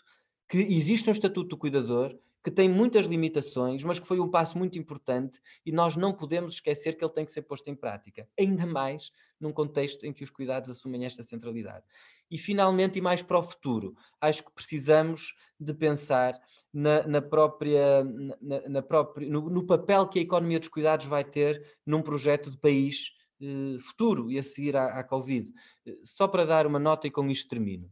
que 0.47 0.59
existe 0.59 1.09
um 1.09 1.11
Estatuto 1.11 1.49
do 1.49 1.57
Cuidador, 1.57 2.15
que 2.43 2.51
tem 2.51 2.69
muitas 2.69 3.07
limitações, 3.07 3.83
mas 3.83 3.97
que 3.97 4.07
foi 4.07 4.19
um 4.19 4.29
passo 4.29 4.55
muito 4.55 4.77
importante 4.77 5.41
e 5.65 5.71
nós 5.71 5.95
não 5.95 6.13
podemos 6.13 6.53
esquecer 6.53 6.95
que 6.95 7.03
ele 7.03 7.11
tem 7.11 7.25
que 7.25 7.31
ser 7.31 7.41
posto 7.41 7.67
em 7.71 7.75
prática, 7.75 8.29
ainda 8.39 8.67
mais 8.67 9.09
num 9.39 9.51
contexto 9.51 10.05
em 10.05 10.13
que 10.13 10.23
os 10.23 10.29
cuidados 10.29 10.69
assumem 10.69 11.05
esta 11.05 11.23
centralidade. 11.23 11.85
E 12.29 12.37
finalmente, 12.37 12.97
e 12.97 13.01
mais 13.01 13.21
para 13.21 13.37
o 13.37 13.43
futuro, 13.43 13.95
acho 14.19 14.43
que 14.43 14.51
precisamos 14.51 15.33
de 15.59 15.73
pensar 15.73 16.39
na, 16.73 17.07
na 17.07 17.21
própria, 17.21 18.03
na, 18.41 18.69
na 18.69 18.81
própria 18.81 19.29
no, 19.29 19.49
no, 19.49 19.65
papel 19.65 20.07
que 20.07 20.19
a 20.19 20.21
economia 20.21 20.59
dos 20.59 20.67
cuidados 20.67 21.05
vai 21.05 21.23
ter 21.23 21.77
num 21.85 22.01
projeto 22.01 22.51
de 22.51 22.57
país 22.57 23.11
eh, 23.41 23.77
futuro 23.79 24.31
e 24.31 24.37
a 24.37 24.43
seguir 24.43 24.75
à, 24.75 24.99
à 24.99 25.03
Covid. 25.03 25.49
Eh, 25.85 25.97
só 26.03 26.27
para 26.27 26.45
dar 26.45 26.67
uma 26.67 26.79
nota 26.79 27.07
e 27.07 27.11
com 27.11 27.29
isto 27.29 27.47
termino. 27.47 27.89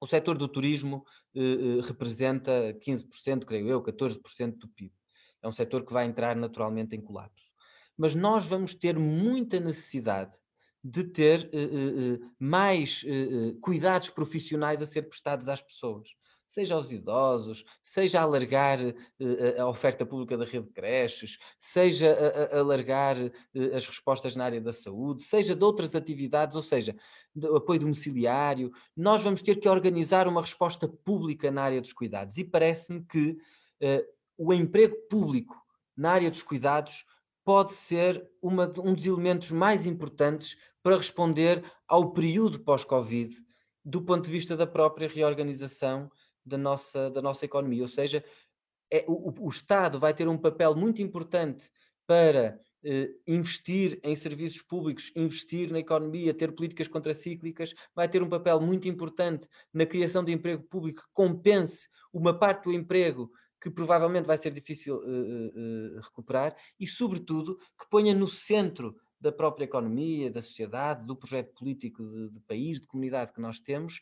O 0.00 0.06
setor 0.06 0.38
do 0.38 0.48
turismo 0.48 1.04
eh, 1.34 1.40
eh 1.40 1.80
representa 1.82 2.74
15%, 2.84 3.44
creio 3.44 3.68
eu, 3.68 3.82
14% 3.82 4.56
do 4.58 4.68
PIB. 4.68 4.92
É 5.42 5.48
um 5.48 5.52
setor 5.52 5.84
que 5.84 5.92
vai 5.92 6.06
entrar 6.06 6.34
naturalmente 6.34 6.96
em 6.96 7.00
colapso. 7.00 7.50
Mas 7.96 8.14
nós 8.14 8.46
vamos 8.46 8.74
ter 8.74 8.98
muita 8.98 9.60
necessidade 9.60 10.32
de 10.82 11.04
ter 11.04 11.50
uh, 11.52 12.14
uh, 12.14 12.30
mais 12.38 13.04
uh, 13.04 13.58
cuidados 13.60 14.08
profissionais 14.10 14.80
a 14.80 14.86
ser 14.86 15.02
prestados 15.02 15.48
às 15.48 15.60
pessoas 15.60 16.08
seja 16.46 16.74
aos 16.74 16.90
idosos, 16.90 17.64
seja 17.80 18.20
alargar 18.20 18.80
a 19.56 19.68
oferta 19.68 20.04
pública 20.04 20.36
da 20.36 20.44
rede 20.44 20.66
de 20.66 20.72
creches, 20.72 21.38
seja 21.60 22.10
a, 22.52 22.58
alargar 22.58 23.16
as 23.72 23.86
respostas 23.86 24.34
na 24.34 24.46
área 24.46 24.60
da 24.60 24.72
saúde, 24.72 25.22
seja 25.22 25.54
de 25.54 25.62
outras 25.62 25.94
atividades, 25.94 26.56
ou 26.56 26.62
seja, 26.62 26.96
do 27.32 27.54
apoio 27.54 27.78
domiciliário, 27.78 28.72
nós 28.96 29.22
vamos 29.22 29.42
ter 29.42 29.60
que 29.60 29.68
organizar 29.68 30.26
uma 30.26 30.40
resposta 30.40 30.88
pública 30.88 31.52
na 31.52 31.62
área 31.62 31.80
dos 31.80 31.92
cuidados. 31.92 32.36
E 32.36 32.42
parece-me 32.42 33.04
que 33.04 33.38
o 34.36 34.52
emprego 34.52 34.96
público 35.08 35.54
na 35.96 36.10
área 36.10 36.30
dos 36.30 36.42
cuidados 36.42 37.04
pode 37.50 37.72
ser 37.72 38.30
uma, 38.40 38.72
um 38.78 38.94
dos 38.94 39.04
elementos 39.04 39.50
mais 39.50 39.84
importantes 39.84 40.56
para 40.84 40.96
responder 40.96 41.64
ao 41.88 42.12
período 42.12 42.60
pós-Covid, 42.60 43.36
do 43.84 44.02
ponto 44.02 44.26
de 44.26 44.30
vista 44.30 44.56
da 44.56 44.68
própria 44.68 45.08
reorganização 45.08 46.08
da 46.46 46.56
nossa, 46.56 47.10
da 47.10 47.20
nossa 47.20 47.44
economia. 47.44 47.82
Ou 47.82 47.88
seja, 47.88 48.24
é, 48.88 49.04
o, 49.08 49.46
o 49.46 49.48
Estado 49.48 49.98
vai 49.98 50.14
ter 50.14 50.28
um 50.28 50.38
papel 50.38 50.76
muito 50.76 51.02
importante 51.02 51.68
para 52.06 52.56
eh, 52.84 53.10
investir 53.26 53.98
em 54.04 54.14
serviços 54.14 54.62
públicos, 54.62 55.10
investir 55.16 55.72
na 55.72 55.80
economia, 55.80 56.32
ter 56.32 56.52
políticas 56.52 56.86
contracíclicas, 56.86 57.74
vai 57.92 58.08
ter 58.08 58.22
um 58.22 58.28
papel 58.28 58.60
muito 58.60 58.88
importante 58.88 59.48
na 59.74 59.84
criação 59.84 60.22
de 60.22 60.30
emprego 60.30 60.62
público 60.62 61.02
que 61.02 61.08
compense 61.12 61.88
uma 62.12 62.32
parte 62.32 62.66
do 62.66 62.72
emprego 62.72 63.28
que 63.60 63.70
provavelmente 63.70 64.26
vai 64.26 64.38
ser 64.38 64.50
difícil 64.50 64.96
uh, 64.96 65.98
uh, 65.98 66.00
recuperar 66.00 66.56
e, 66.78 66.86
sobretudo, 66.86 67.58
que 67.78 67.88
ponha 67.90 68.14
no 68.14 68.28
centro 68.28 68.96
da 69.20 69.30
própria 69.30 69.64
economia, 69.64 70.30
da 70.30 70.40
sociedade, 70.40 71.06
do 71.06 71.14
projeto 71.14 71.52
político 71.54 72.02
de, 72.02 72.30
de 72.30 72.40
país, 72.40 72.80
de 72.80 72.86
comunidade 72.86 73.32
que 73.32 73.40
nós 73.40 73.60
temos, 73.60 74.00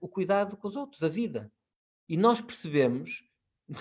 o 0.00 0.08
cuidado 0.08 0.56
com 0.56 0.68
os 0.68 0.76
outros, 0.76 1.02
a 1.02 1.08
vida. 1.08 1.50
E 2.08 2.16
nós 2.16 2.40
percebemos 2.40 3.24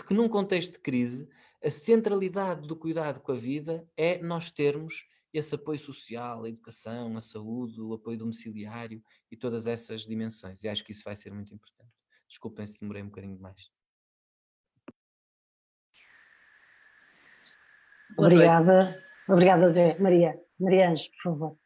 que 0.07 0.13
num 0.13 0.27
contexto 0.27 0.73
de 0.73 0.79
crise, 0.79 1.29
a 1.63 1.69
centralidade 1.69 2.67
do 2.67 2.75
cuidado 2.75 3.19
com 3.19 3.31
a 3.31 3.35
vida 3.35 3.87
é 3.95 4.19
nós 4.21 4.49
termos 4.49 5.05
esse 5.33 5.55
apoio 5.55 5.79
social, 5.79 6.43
a 6.43 6.49
educação, 6.49 7.15
a 7.15 7.21
saúde, 7.21 7.79
o 7.79 7.93
apoio 7.93 8.17
domiciliário 8.17 9.01
e 9.29 9.37
todas 9.37 9.67
essas 9.67 10.01
dimensões. 10.01 10.63
E 10.63 10.67
acho 10.67 10.83
que 10.83 10.91
isso 10.91 11.03
vai 11.03 11.15
ser 11.15 11.31
muito 11.31 11.53
importante. 11.53 12.03
Desculpem 12.27 12.67
se 12.67 12.79
demorei 12.79 13.01
um 13.01 13.07
bocadinho 13.07 13.35
demais. 13.35 13.69
Obrigada. 18.17 18.79
Obrigada, 19.27 19.67
Zé. 19.67 19.97
Maria. 19.99 20.35
Maria 20.59 20.89
Anjos, 20.89 21.09
por 21.09 21.23
favor. 21.23 21.57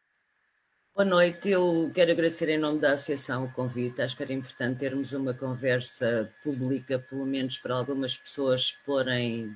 Boa 0.95 1.05
noite, 1.05 1.49
eu 1.49 1.91
quero 1.93 2.11
agradecer 2.11 2.47
em 2.47 2.57
nome 2.57 2.79
da 2.79 2.93
Associação 2.93 3.43
o 3.43 3.51
convite. 3.51 4.01
Acho 4.01 4.15
que 4.15 4.23
era 4.23 4.31
importante 4.31 4.79
termos 4.79 5.11
uma 5.11 5.33
conversa 5.33 6.31
pública, 6.41 6.97
pelo 6.97 7.25
menos 7.25 7.57
para 7.57 7.75
algumas 7.75 8.15
pessoas 8.15 8.61
exporem 8.61 9.53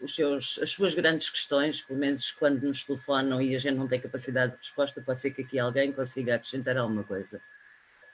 os 0.00 0.14
seus, 0.14 0.58
as 0.62 0.70
suas 0.70 0.94
grandes 0.94 1.28
questões, 1.28 1.82
pelo 1.82 1.98
menos 1.98 2.30
quando 2.30 2.62
nos 2.62 2.84
telefonam 2.84 3.42
e 3.42 3.54
a 3.54 3.58
gente 3.58 3.76
não 3.76 3.86
tem 3.86 4.00
capacidade 4.00 4.52
de 4.52 4.58
resposta, 4.58 5.02
pode 5.02 5.20
ser 5.20 5.32
que 5.32 5.42
aqui 5.42 5.58
alguém 5.58 5.92
consiga 5.92 6.36
acrescentar 6.36 6.78
alguma 6.78 7.04
coisa. 7.04 7.40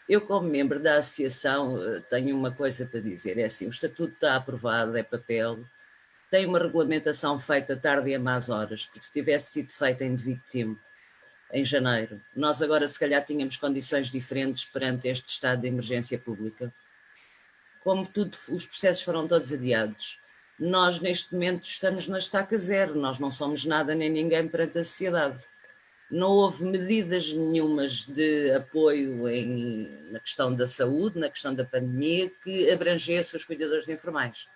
Eu, 0.08 0.20
como 0.20 0.48
membro 0.48 0.80
da 0.80 0.98
associação, 0.98 1.80
eh, 1.82 2.00
tenho 2.10 2.36
uma 2.36 2.50
coisa 2.50 2.84
para 2.86 3.00
dizer: 3.00 3.38
é 3.38 3.44
assim, 3.44 3.66
o 3.66 3.70
estatuto 3.70 4.12
está 4.14 4.36
aprovado, 4.36 4.96
é 4.96 5.02
papel, 5.02 5.64
tem 6.34 6.46
uma 6.46 6.58
regulamentação 6.58 7.38
feita 7.38 7.76
tarde 7.76 8.10
e 8.10 8.14
a 8.16 8.18
más 8.18 8.48
horas, 8.48 8.86
porque 8.86 9.06
se 9.06 9.12
tivesse 9.12 9.52
sido 9.52 9.72
feita 9.72 10.04
em 10.04 10.16
devido 10.16 10.42
tempo, 10.50 10.80
em 11.52 11.64
janeiro, 11.64 12.20
nós 12.34 12.60
agora 12.60 12.88
se 12.88 12.98
calhar 12.98 13.24
tínhamos 13.24 13.56
condições 13.56 14.10
diferentes 14.10 14.64
perante 14.64 15.06
este 15.06 15.28
estado 15.28 15.60
de 15.60 15.68
emergência 15.68 16.18
pública. 16.18 16.74
Como 17.84 18.04
tudo, 18.04 18.36
os 18.48 18.66
processos 18.66 19.04
foram 19.04 19.28
todos 19.28 19.52
adiados. 19.52 20.18
Nós, 20.58 20.98
neste 20.98 21.32
momento, 21.32 21.66
estamos 21.66 22.08
na 22.08 22.18
estaca 22.18 22.58
zero, 22.58 22.96
nós 22.96 23.20
não 23.20 23.30
somos 23.30 23.64
nada 23.64 23.94
nem 23.94 24.10
ninguém 24.10 24.48
perante 24.48 24.78
a 24.78 24.84
sociedade 24.84 25.40
não 26.10 26.28
houve 26.28 26.64
medidas 26.64 27.32
nenhumas 27.32 28.04
de 28.04 28.52
apoio 28.52 29.28
em, 29.28 29.88
na 30.12 30.20
questão 30.20 30.54
da 30.54 30.66
saúde, 30.66 31.18
na 31.18 31.28
questão 31.30 31.54
da 31.54 31.64
pandemia, 31.64 32.30
que 32.42 32.70
abrangesse 32.70 33.34
os 33.34 33.44
cuidadores 33.44 33.88
informais. 33.88 34.48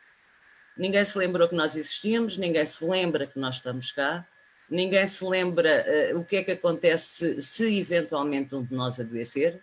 Ninguém 0.79 1.05
se 1.05 1.19
lembrou 1.19 1.49
que 1.49 1.57
nós 1.57 1.77
existíamos, 1.77 2.39
ninguém 2.39 2.65
se 2.65 2.85
lembra 2.85 3.27
que 3.27 3.39
nós 3.39 3.57
estamos 3.57 3.91
cá, 3.91 4.27
ninguém 4.71 5.07
se 5.07 5.25
lembra 5.25 5.85
uh, 6.15 6.19
o 6.19 6.25
que 6.25 6.37
é 6.37 6.45
que 6.45 6.53
acontece 6.53 7.43
se 7.43 7.79
eventualmente 7.79 8.55
um 8.55 8.63
de 8.63 8.73
nós 8.73 9.01
adoecer, 9.01 9.61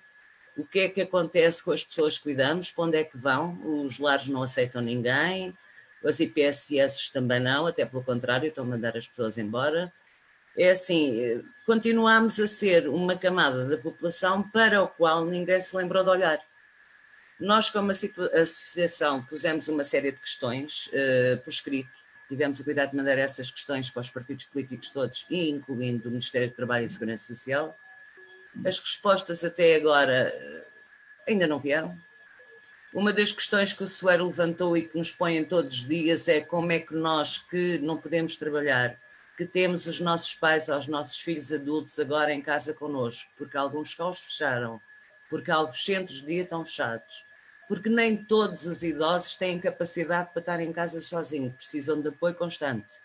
o 0.58 0.65
que 0.65 0.80
é 0.82 0.89
que 0.89 1.01
acontece 1.01 1.63
com 1.63 1.71
as 1.71 1.84
pessoas 1.84 2.17
que 2.17 2.23
cuidamos, 2.25 2.71
para 2.71 2.84
onde 2.84 2.97
é 2.97 3.04
que 3.04 3.17
vão, 3.17 3.58
os 3.86 3.97
lares 3.97 4.28
não 4.28 4.43
aceitam 4.43 4.82
ninguém, 4.82 5.58
as 6.04 6.19
IPSS 6.19 7.12
também 7.13 7.39
não, 7.39 7.65
até 7.65 7.86
pelo 7.86 8.04
contrário, 8.04 8.49
estão 8.49 8.65
a 8.65 8.67
mandar 8.67 8.97
as 8.97 9.08
pessoas 9.08 9.38
embora 9.38 9.91
é 10.58 10.71
assim, 10.71 11.43
continuamos 11.65 12.39
a 12.39 12.47
ser 12.47 12.88
uma 12.88 13.15
camada 13.15 13.65
da 13.65 13.78
população 13.78 14.41
para 14.41 14.82
o 14.82 14.88
qual 14.88 15.25
ninguém 15.25 15.60
se 15.60 15.75
lembrou 15.75 16.04
de 16.04 16.10
olhar. 16.10 16.39
Nós, 17.39 17.69
como 17.69 17.91
associação, 17.91 19.21
pusemos 19.24 19.67
uma 19.67 19.84
série 19.84 20.12
de 20.12 20.19
questões 20.19 20.88
uh, 20.88 21.38
por 21.43 21.50
escrito, 21.50 21.89
tivemos 22.30 22.60
o 22.60 22.63
cuidado 22.63 22.91
de 22.91 22.95
mandar 22.95 23.17
essas 23.17 23.52
questões 23.52 23.91
para 23.91 24.02
os 24.02 24.10
partidos 24.10 24.45
políticos 24.45 24.89
todos, 24.89 25.26
incluindo 25.30 26.08
o 26.08 26.12
Ministério 26.12 26.50
do 26.50 26.56
Trabalho 26.56 26.86
e 26.86 26.89
Segurança 26.89 27.26
Social. 27.26 27.78
As 28.65 28.80
respostas 28.80 29.43
até 29.43 29.76
agora 29.76 30.34
uh, 30.34 30.65
ainda 31.28 31.45
não 31.45 31.60
vieram. 31.60 31.98
Uma 32.93 33.12
das 33.12 33.34
questões 33.34 33.74
que 33.74 33.84
o 33.84 33.88
Suero 33.88 34.26
levantou 34.26 34.78
e 34.78 34.88
que 34.88 34.98
nos 34.98 35.12
põe 35.12 35.36
em 35.36 35.43
todos 35.43 35.80
os 35.80 35.86
dias 35.86 36.30
é 36.30 36.39
como 36.39 36.71
é 36.71 36.80
que 36.80 36.95
nós, 36.95 37.38
que 37.38 37.78
não 37.80 37.98
podemos 37.98 38.38
trabalhar, 38.38 38.98
que 39.38 39.45
temos 39.45 39.86
os 39.86 40.00
nossos 40.00 40.34
pais 40.34 40.69
aos 40.69 40.88
nossos 40.88 41.19
filhos 41.19 41.52
adultos 41.52 42.00
agora 42.00 42.34
em 42.34 42.41
casa 42.41 42.74
connosco, 42.74 43.30
porque 43.38 43.58
alguns 43.58 43.89
escolas 43.89 44.19
fecharam, 44.19 44.80
porque 45.36 45.52
alguns 45.52 45.84
centros 45.84 46.21
de 46.21 46.28
dia 46.28 46.43
estão 46.43 46.63
fechados, 46.63 47.26
porque 47.67 47.89
nem 47.89 48.15
todos 48.15 48.65
os 48.65 48.84
idosos 48.84 49.36
têm 49.36 49.60
capacidade 49.60 50.30
para 50.32 50.39
estar 50.39 50.60
em 50.62 50.71
casa 50.71 51.02
sozinhos, 51.02 51.54
precisam 51.56 52.00
de 52.00 52.08
apoio 52.08 52.34
constante. 52.34 53.02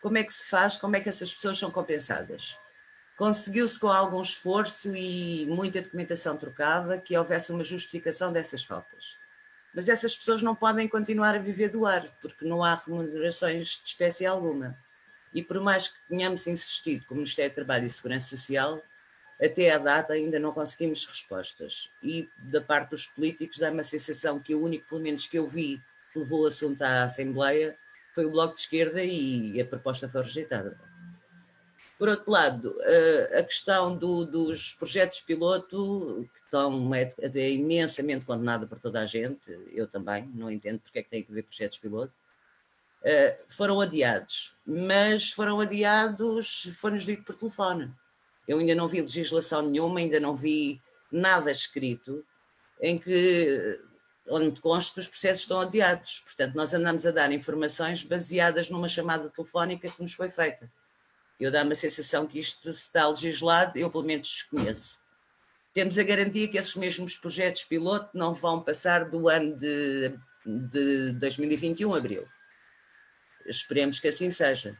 Como 0.00 0.16
é 0.16 0.24
que 0.24 0.32
se 0.32 0.46
faz? 0.46 0.78
Como 0.78 0.96
é 0.96 1.00
que 1.00 1.08
essas 1.10 1.34
pessoas 1.34 1.58
são 1.58 1.70
compensadas? 1.70 2.58
Conseguiu-se 3.14 3.78
com 3.78 3.88
algum 3.88 4.22
esforço 4.22 4.96
e 4.96 5.44
muita 5.44 5.82
documentação 5.82 6.34
trocada 6.34 6.98
que 6.98 7.14
houvesse 7.14 7.52
uma 7.52 7.62
justificação 7.62 8.32
dessas 8.32 8.64
faltas. 8.64 9.18
Mas 9.74 9.90
essas 9.90 10.16
pessoas 10.16 10.40
não 10.40 10.54
podem 10.54 10.88
continuar 10.88 11.34
a 11.34 11.38
viver 11.38 11.68
do 11.68 11.84
ar, 11.84 12.08
porque 12.22 12.46
não 12.46 12.64
há 12.64 12.74
remunerações 12.74 13.82
de 13.82 13.86
espécie 13.86 14.24
alguma. 14.24 14.74
E 15.30 15.42
por 15.42 15.60
mais 15.60 15.88
que 15.88 15.98
tenhamos 16.08 16.46
insistido 16.46 17.04
com 17.04 17.12
o 17.12 17.18
Ministério 17.18 17.50
do 17.50 17.56
Trabalho 17.56 17.84
e 17.84 17.90
Segurança 17.90 18.34
Social, 18.34 18.82
até 19.44 19.70
à 19.70 19.78
data 19.78 20.12
ainda 20.12 20.38
não 20.38 20.52
conseguimos 20.52 21.04
respostas. 21.06 21.90
E 22.02 22.28
da 22.38 22.60
parte 22.60 22.90
dos 22.90 23.06
políticos 23.06 23.58
dá-me 23.58 23.80
a 23.80 23.84
sensação 23.84 24.40
que 24.40 24.54
o 24.54 24.62
único, 24.62 24.88
pelo 24.88 25.00
menos 25.00 25.26
que 25.26 25.38
eu 25.38 25.46
vi, 25.46 25.80
que 26.12 26.18
levou 26.18 26.42
o 26.42 26.46
assunto 26.46 26.82
à 26.82 27.04
Assembleia 27.04 27.76
foi 28.14 28.24
o 28.24 28.30
Bloco 28.30 28.54
de 28.54 28.60
Esquerda 28.60 29.02
e 29.02 29.60
a 29.60 29.64
proposta 29.64 30.08
foi 30.08 30.22
rejeitada. 30.22 30.78
Por 31.98 32.08
outro 32.08 32.30
lado, 32.30 32.74
a 33.38 33.42
questão 33.42 33.96
do, 33.96 34.24
dos 34.24 34.72
projetos 34.72 35.20
piloto, 35.20 36.28
que 36.34 36.40
estão 36.40 36.90
é 36.94 37.50
imensamente 37.50 38.24
condenada 38.24 38.66
por 38.66 38.78
toda 38.78 39.00
a 39.00 39.06
gente, 39.06 39.40
eu 39.72 39.86
também, 39.86 40.28
não 40.34 40.50
entendo 40.50 40.80
porque 40.80 40.98
é 40.98 41.02
que 41.02 41.10
tem 41.10 41.22
que 41.22 41.30
haver 41.30 41.44
projetos 41.44 41.78
piloto, 41.78 42.12
eh, 43.02 43.38
foram 43.48 43.80
adiados, 43.80 44.56
mas 44.66 45.30
foram 45.30 45.60
adiados, 45.60 46.70
foi-nos 46.76 47.04
dito 47.04 47.22
por 47.22 47.36
telefone. 47.36 47.92
Eu 48.46 48.58
ainda 48.58 48.74
não 48.74 48.88
vi 48.88 49.00
legislação 49.00 49.62
nenhuma, 49.62 50.00
ainda 50.00 50.20
não 50.20 50.36
vi 50.36 50.80
nada 51.10 51.50
escrito 51.50 52.24
em 52.80 52.98
que 52.98 53.80
onde 54.28 54.60
consta 54.60 54.94
que 54.94 55.00
os 55.00 55.08
processos 55.08 55.42
estão 55.42 55.60
adiados. 55.60 56.20
Portanto, 56.24 56.54
nós 56.54 56.72
andamos 56.72 57.04
a 57.06 57.10
dar 57.10 57.30
informações 57.32 58.02
baseadas 58.02 58.70
numa 58.70 58.88
chamada 58.88 59.28
telefónica 59.30 59.88
que 59.88 60.02
nos 60.02 60.14
foi 60.14 60.30
feita. 60.30 60.70
Eu 61.38 61.50
dá-me 61.50 61.72
a 61.72 61.76
sensação 61.76 62.26
que 62.26 62.38
isto 62.38 62.72
se 62.72 62.82
está 62.82 63.08
legislado, 63.08 63.78
eu 63.78 63.90
pelo 63.90 64.04
menos 64.04 64.28
desconheço. 64.28 65.00
Temos 65.72 65.98
a 65.98 66.04
garantia 66.04 66.48
que 66.48 66.56
esses 66.56 66.76
mesmos 66.76 67.16
projetos 67.16 67.64
piloto 67.64 68.16
não 68.16 68.32
vão 68.32 68.62
passar 68.62 69.10
do 69.10 69.28
ano 69.28 69.56
de, 69.56 70.16
de 70.46 71.12
2021, 71.14 71.94
abril. 71.94 72.28
Esperemos 73.44 73.98
que 73.98 74.08
assim 74.08 74.30
seja. 74.30 74.78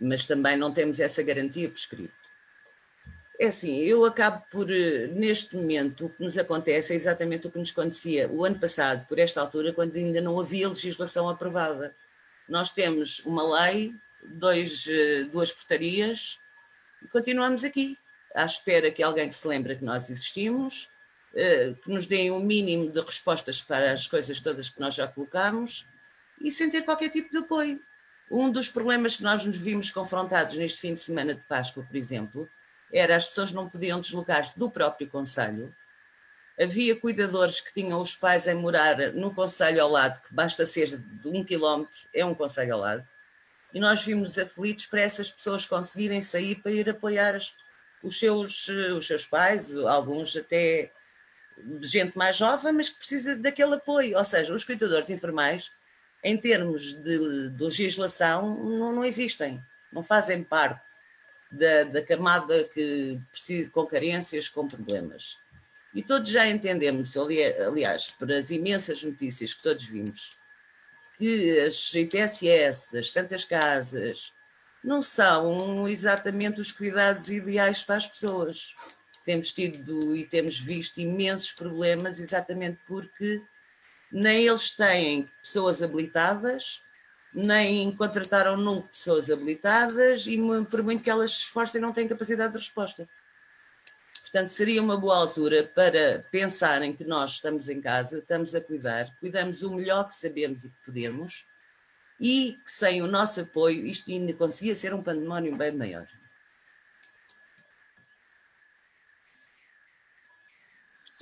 Mas 0.00 0.26
também 0.26 0.56
não 0.56 0.72
temos 0.72 1.00
essa 1.00 1.22
garantia 1.22 1.68
por 1.68 1.76
escrito. 1.76 2.23
É 3.38 3.46
assim, 3.46 3.78
eu 3.80 4.04
acabo 4.04 4.44
por, 4.50 4.70
eh, 4.70 5.08
neste 5.08 5.56
momento, 5.56 6.06
o 6.06 6.10
que 6.10 6.22
nos 6.22 6.38
acontece 6.38 6.92
é 6.92 6.96
exatamente 6.96 7.46
o 7.46 7.50
que 7.50 7.58
nos 7.58 7.70
acontecia 7.70 8.28
o 8.28 8.44
ano 8.44 8.60
passado, 8.60 9.06
por 9.08 9.18
esta 9.18 9.40
altura, 9.40 9.72
quando 9.72 9.96
ainda 9.96 10.20
não 10.20 10.38
havia 10.38 10.68
legislação 10.68 11.28
aprovada. 11.28 11.96
Nós 12.48 12.70
temos 12.70 13.20
uma 13.20 13.60
lei, 13.60 13.92
dois, 14.24 14.86
eh, 14.88 15.24
duas 15.24 15.52
portarias, 15.52 16.38
e 17.02 17.08
continuamos 17.08 17.64
aqui, 17.64 17.98
à 18.34 18.44
espera 18.44 18.90
que 18.90 19.02
alguém 19.02 19.28
que 19.28 19.34
se 19.34 19.48
lembre 19.48 19.74
que 19.76 19.84
nós 19.84 20.08
existimos, 20.08 20.88
eh, 21.34 21.74
que 21.82 21.90
nos 21.90 22.06
deem 22.06 22.30
um 22.30 22.40
mínimo 22.40 22.88
de 22.88 23.00
respostas 23.00 23.60
para 23.60 23.92
as 23.92 24.06
coisas 24.06 24.40
todas 24.40 24.68
que 24.68 24.78
nós 24.78 24.94
já 24.94 25.08
colocamos, 25.08 25.88
e 26.40 26.52
sem 26.52 26.70
ter 26.70 26.82
qualquer 26.82 27.10
tipo 27.10 27.30
de 27.32 27.38
apoio. 27.38 27.80
Um 28.30 28.50
dos 28.50 28.68
problemas 28.68 29.16
que 29.16 29.24
nós 29.24 29.44
nos 29.44 29.56
vimos 29.56 29.90
confrontados 29.90 30.54
neste 30.54 30.80
fim 30.80 30.92
de 30.92 31.00
semana 31.00 31.34
de 31.34 31.42
Páscoa, 31.42 31.84
por 31.84 31.96
exemplo, 31.96 32.48
era 32.94 33.16
as 33.16 33.26
pessoas 33.26 33.50
não 33.50 33.68
podiam 33.68 34.00
deslocar-se 34.00 34.56
do 34.56 34.70
próprio 34.70 35.08
Conselho. 35.08 35.74
Havia 36.58 36.94
cuidadores 36.94 37.60
que 37.60 37.74
tinham 37.74 38.00
os 38.00 38.14
pais 38.14 38.46
a 38.46 38.54
morar 38.54 38.96
no 39.12 39.34
Conselho 39.34 39.82
ao 39.82 39.90
lado, 39.90 40.20
que 40.20 40.32
basta 40.32 40.64
ser 40.64 40.96
de 40.96 41.28
um 41.28 41.42
quilómetro, 41.42 42.08
é 42.14 42.24
um 42.24 42.32
Conselho 42.32 42.74
ao 42.74 42.80
lado. 42.80 43.08
E 43.72 43.80
nós 43.80 44.04
vimos 44.04 44.38
aflitos 44.38 44.86
para 44.86 45.00
essas 45.00 45.32
pessoas 45.32 45.66
conseguirem 45.66 46.22
sair 46.22 46.54
para 46.54 46.70
ir 46.70 46.88
apoiar 46.88 47.34
as, 47.34 47.52
os, 48.00 48.16
seus, 48.16 48.68
os 48.68 49.04
seus 49.04 49.26
pais, 49.26 49.74
alguns 49.74 50.36
até 50.36 50.92
gente 51.80 52.16
mais 52.16 52.36
jovem, 52.36 52.72
mas 52.72 52.88
que 52.88 52.98
precisa 52.98 53.34
daquele 53.34 53.74
apoio. 53.74 54.16
Ou 54.16 54.24
seja, 54.24 54.54
os 54.54 54.64
cuidadores 54.64 55.10
informais 55.10 55.72
em 56.22 56.36
termos 56.36 56.94
de, 56.94 57.50
de 57.50 57.64
legislação, 57.64 58.56
não, 58.56 58.92
não, 58.92 59.04
existem, 59.04 59.60
não 59.92 60.04
fazem 60.04 60.44
parte 60.44 60.93
da, 61.54 61.84
da 61.84 62.02
camada 62.02 62.64
que 62.64 63.18
precisa 63.30 63.70
com 63.70 63.86
carências, 63.86 64.48
com 64.48 64.66
problemas. 64.66 65.38
E 65.94 66.02
todos 66.02 66.28
já 66.28 66.46
entendemos, 66.46 67.16
aliás, 67.16 68.10
por 68.10 68.32
as 68.32 68.50
imensas 68.50 69.02
notícias 69.02 69.54
que 69.54 69.62
todos 69.62 69.84
vimos, 69.84 70.30
que 71.16 71.60
as 71.60 71.94
IPSS, 71.94 72.98
as 72.98 73.12
Santas 73.12 73.44
Casas, 73.44 74.32
não 74.82 75.00
são 75.00 75.88
exatamente 75.88 76.60
os 76.60 76.72
cuidados 76.72 77.28
ideais 77.28 77.82
para 77.82 77.96
as 77.96 78.06
pessoas. 78.06 78.74
Temos 79.24 79.52
tido 79.52 80.14
e 80.16 80.26
temos 80.26 80.58
visto 80.58 80.98
imensos 80.98 81.52
problemas 81.52 82.18
exatamente 82.18 82.78
porque 82.86 83.40
nem 84.12 84.46
eles 84.46 84.72
têm 84.72 85.30
pessoas 85.42 85.80
habilitadas, 85.80 86.82
nem 87.34 87.90
contrataram 87.94 88.56
nunca 88.56 88.88
pessoas 88.88 89.28
habilitadas 89.30 90.26
e 90.26 90.38
por 90.70 90.82
muito 90.82 91.02
que 91.02 91.10
elas 91.10 91.32
se 91.32 91.40
esforcem 91.42 91.80
não 91.80 91.92
têm 91.92 92.06
capacidade 92.06 92.52
de 92.52 92.58
resposta. 92.58 93.08
Portanto, 94.20 94.46
seria 94.48 94.82
uma 94.82 94.96
boa 94.96 95.16
altura 95.16 95.64
para 95.64 96.24
pensarem 96.30 96.92
que 96.92 97.04
nós 97.04 97.32
estamos 97.32 97.68
em 97.68 97.80
casa, 97.80 98.18
estamos 98.18 98.54
a 98.54 98.60
cuidar, 98.60 99.08
cuidamos 99.20 99.62
o 99.62 99.72
melhor 99.74 100.08
que 100.08 100.14
sabemos 100.14 100.64
e 100.64 100.70
que 100.70 100.84
podemos, 100.84 101.46
e 102.20 102.58
que 102.64 102.70
sem 102.70 103.02
o 103.02 103.06
nosso 103.06 103.40
apoio 103.40 103.86
isto 103.86 104.10
ainda 104.10 104.32
conseguia 104.32 104.74
ser 104.74 104.94
um 104.94 105.02
pandemónio 105.02 105.56
bem 105.56 105.72
maior. 105.72 106.06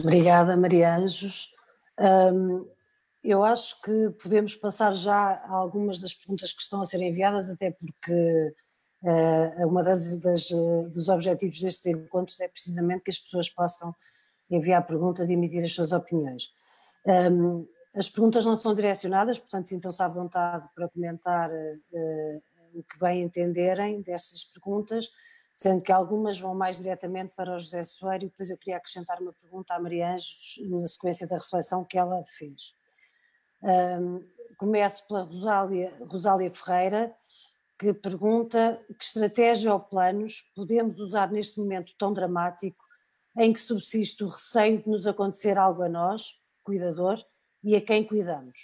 Obrigada, 0.00 0.56
Maria 0.56 0.96
Anjos. 0.96 1.54
Um, 1.98 2.66
eu 3.22 3.44
acho 3.44 3.80
que 3.82 4.10
podemos 4.22 4.56
passar 4.56 4.94
já 4.94 5.14
a 5.14 5.50
algumas 5.50 6.00
das 6.00 6.12
perguntas 6.12 6.52
que 6.52 6.62
estão 6.62 6.82
a 6.82 6.84
ser 6.84 7.00
enviadas, 7.00 7.48
até 7.50 7.70
porque 7.70 8.54
uh, 9.02 9.66
uma 9.66 9.82
das, 9.82 10.20
das 10.20 10.48
dos 10.92 11.08
objetivos 11.08 11.60
destes 11.60 11.86
encontros 11.86 12.40
é 12.40 12.48
precisamente 12.48 13.04
que 13.04 13.10
as 13.10 13.18
pessoas 13.18 13.48
possam 13.48 13.94
enviar 14.50 14.86
perguntas 14.86 15.30
e 15.30 15.34
emitir 15.34 15.62
as 15.64 15.72
suas 15.72 15.92
opiniões. 15.92 16.52
Um, 17.06 17.66
as 17.94 18.08
perguntas 18.08 18.44
não 18.44 18.56
são 18.56 18.74
direcionadas, 18.74 19.38
portanto 19.38 19.68
sintam-se 19.68 20.02
à 20.02 20.08
vontade 20.08 20.66
para 20.74 20.88
comentar 20.88 21.50
uh, 21.50 22.42
o 22.74 22.82
que 22.82 22.98
bem 22.98 23.22
entenderem 23.22 24.00
destas 24.00 24.44
perguntas, 24.44 25.10
sendo 25.54 25.82
que 25.82 25.92
algumas 25.92 26.40
vão 26.40 26.54
mais 26.54 26.78
diretamente 26.78 27.34
para 27.36 27.54
o 27.54 27.58
José 27.58 27.84
Soeiro 27.84 28.24
e 28.24 28.28
depois 28.28 28.50
eu 28.50 28.58
queria 28.58 28.78
acrescentar 28.78 29.20
uma 29.20 29.32
pergunta 29.32 29.74
à 29.74 29.78
Maria 29.78 30.14
Anjos 30.14 30.58
na 30.68 30.86
sequência 30.86 31.26
da 31.26 31.36
reflexão 31.36 31.84
que 31.84 31.98
ela 31.98 32.24
fez. 32.26 32.74
Um, 33.62 34.24
começo 34.58 35.06
pela 35.06 35.22
Rosália, 35.22 35.92
Rosália 36.08 36.50
Ferreira, 36.50 37.14
que 37.78 37.92
pergunta 37.94 38.80
que 38.98 39.04
estratégia 39.04 39.72
ou 39.72 39.80
planos 39.80 40.50
podemos 40.54 41.00
usar 41.00 41.30
neste 41.30 41.58
momento 41.58 41.94
tão 41.98 42.12
dramático 42.12 42.84
em 43.38 43.52
que 43.52 43.60
subsiste 43.60 44.22
o 44.24 44.28
receio 44.28 44.82
de 44.82 44.88
nos 44.88 45.06
acontecer 45.06 45.56
algo 45.56 45.82
a 45.82 45.88
nós, 45.88 46.40
cuidador, 46.62 47.24
e 47.62 47.76
a 47.76 47.80
quem 47.80 48.04
cuidamos. 48.04 48.58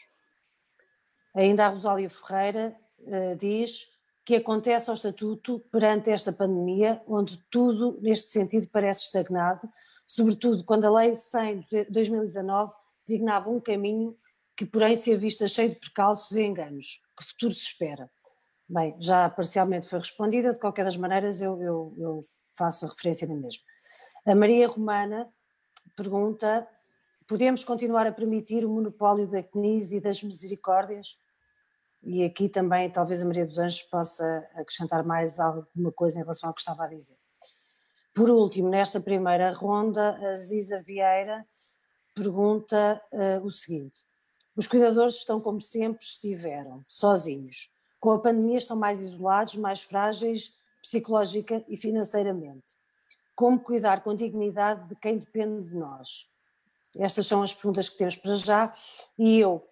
Ainda 1.34 1.66
a 1.66 1.68
Rosália 1.68 2.10
Ferreira 2.10 2.76
uh, 3.00 3.36
diz 3.36 3.88
que 4.24 4.34
acontece 4.34 4.90
ao 4.90 4.94
Estatuto 4.94 5.60
perante 5.70 6.10
esta 6.10 6.32
pandemia, 6.32 7.00
onde 7.06 7.38
tudo 7.50 7.98
neste 8.02 8.30
sentido 8.30 8.68
parece 8.70 9.04
estagnado, 9.04 9.68
sobretudo 10.06 10.64
quando 10.64 10.84
a 10.84 10.90
Lei 10.90 11.14
100 11.14 11.60
de 11.60 11.84
2019 11.84 12.74
designava 13.06 13.48
um 13.48 13.60
caminho 13.60 14.16
que, 14.58 14.66
porém, 14.66 14.96
se 14.96 15.14
avista 15.14 15.46
cheio 15.46 15.70
de 15.70 15.76
precalços 15.76 16.36
e 16.36 16.42
enganos. 16.42 17.00
Que 17.16 17.24
futuro 17.24 17.54
se 17.54 17.66
espera? 17.66 18.10
Bem, 18.68 18.96
já 18.98 19.30
parcialmente 19.30 19.88
foi 19.88 20.00
respondida, 20.00 20.52
de 20.52 20.58
qualquer 20.58 20.84
das 20.84 20.96
maneiras 20.96 21.40
eu, 21.40 21.62
eu, 21.62 21.94
eu 21.96 22.20
faço 22.56 22.84
a 22.84 22.88
referência 22.88 23.28
na 23.28 23.36
mesma. 23.36 23.62
A 24.26 24.34
Maria 24.34 24.66
Romana 24.66 25.32
pergunta: 25.96 26.68
podemos 27.28 27.64
continuar 27.64 28.08
a 28.08 28.12
permitir 28.12 28.64
o 28.64 28.68
monopólio 28.68 29.28
da 29.28 29.44
CNIS 29.44 29.92
e 29.92 30.00
das 30.00 30.24
misericórdias? 30.24 31.16
E 32.02 32.24
aqui 32.24 32.48
também 32.48 32.90
talvez 32.90 33.22
a 33.22 33.26
Maria 33.26 33.46
dos 33.46 33.58
Anjos 33.58 33.82
possa 33.84 34.44
acrescentar 34.56 35.04
mais 35.04 35.38
alguma 35.38 35.92
coisa 35.92 36.18
em 36.18 36.22
relação 36.22 36.48
ao 36.48 36.54
que 36.54 36.60
estava 36.60 36.84
a 36.84 36.88
dizer. 36.88 37.16
Por 38.12 38.28
último, 38.28 38.68
nesta 38.68 39.00
primeira 39.00 39.52
ronda, 39.52 40.10
a 40.10 40.36
Ziza 40.36 40.82
Vieira 40.82 41.46
pergunta 42.12 43.00
uh, 43.12 43.46
o 43.46 43.52
seguinte: 43.52 44.07
os 44.58 44.66
cuidadores 44.66 45.14
estão 45.14 45.40
como 45.40 45.60
sempre 45.60 46.04
estiveram, 46.04 46.84
sozinhos. 46.86 47.72
Com 47.98 48.10
a 48.10 48.20
pandemia 48.20 48.58
estão 48.58 48.76
mais 48.76 49.00
isolados, 49.00 49.56
mais 49.56 49.80
frágeis 49.80 50.52
psicológica 50.82 51.64
e 51.66 51.76
financeiramente 51.78 52.76
como 53.38 53.60
cuidar 53.60 54.02
com 54.02 54.16
dignidade 54.16 54.88
de 54.88 54.96
quem 54.96 55.16
depende 55.16 55.70
de 55.70 55.76
nós? 55.76 56.28
Estas 56.98 57.24
são 57.24 57.40
as 57.40 57.54
perguntas 57.54 57.88
que 57.88 57.96
temos 57.96 58.16
para 58.16 58.34
já 58.34 58.72
e 59.16 59.38
eu 59.38 59.64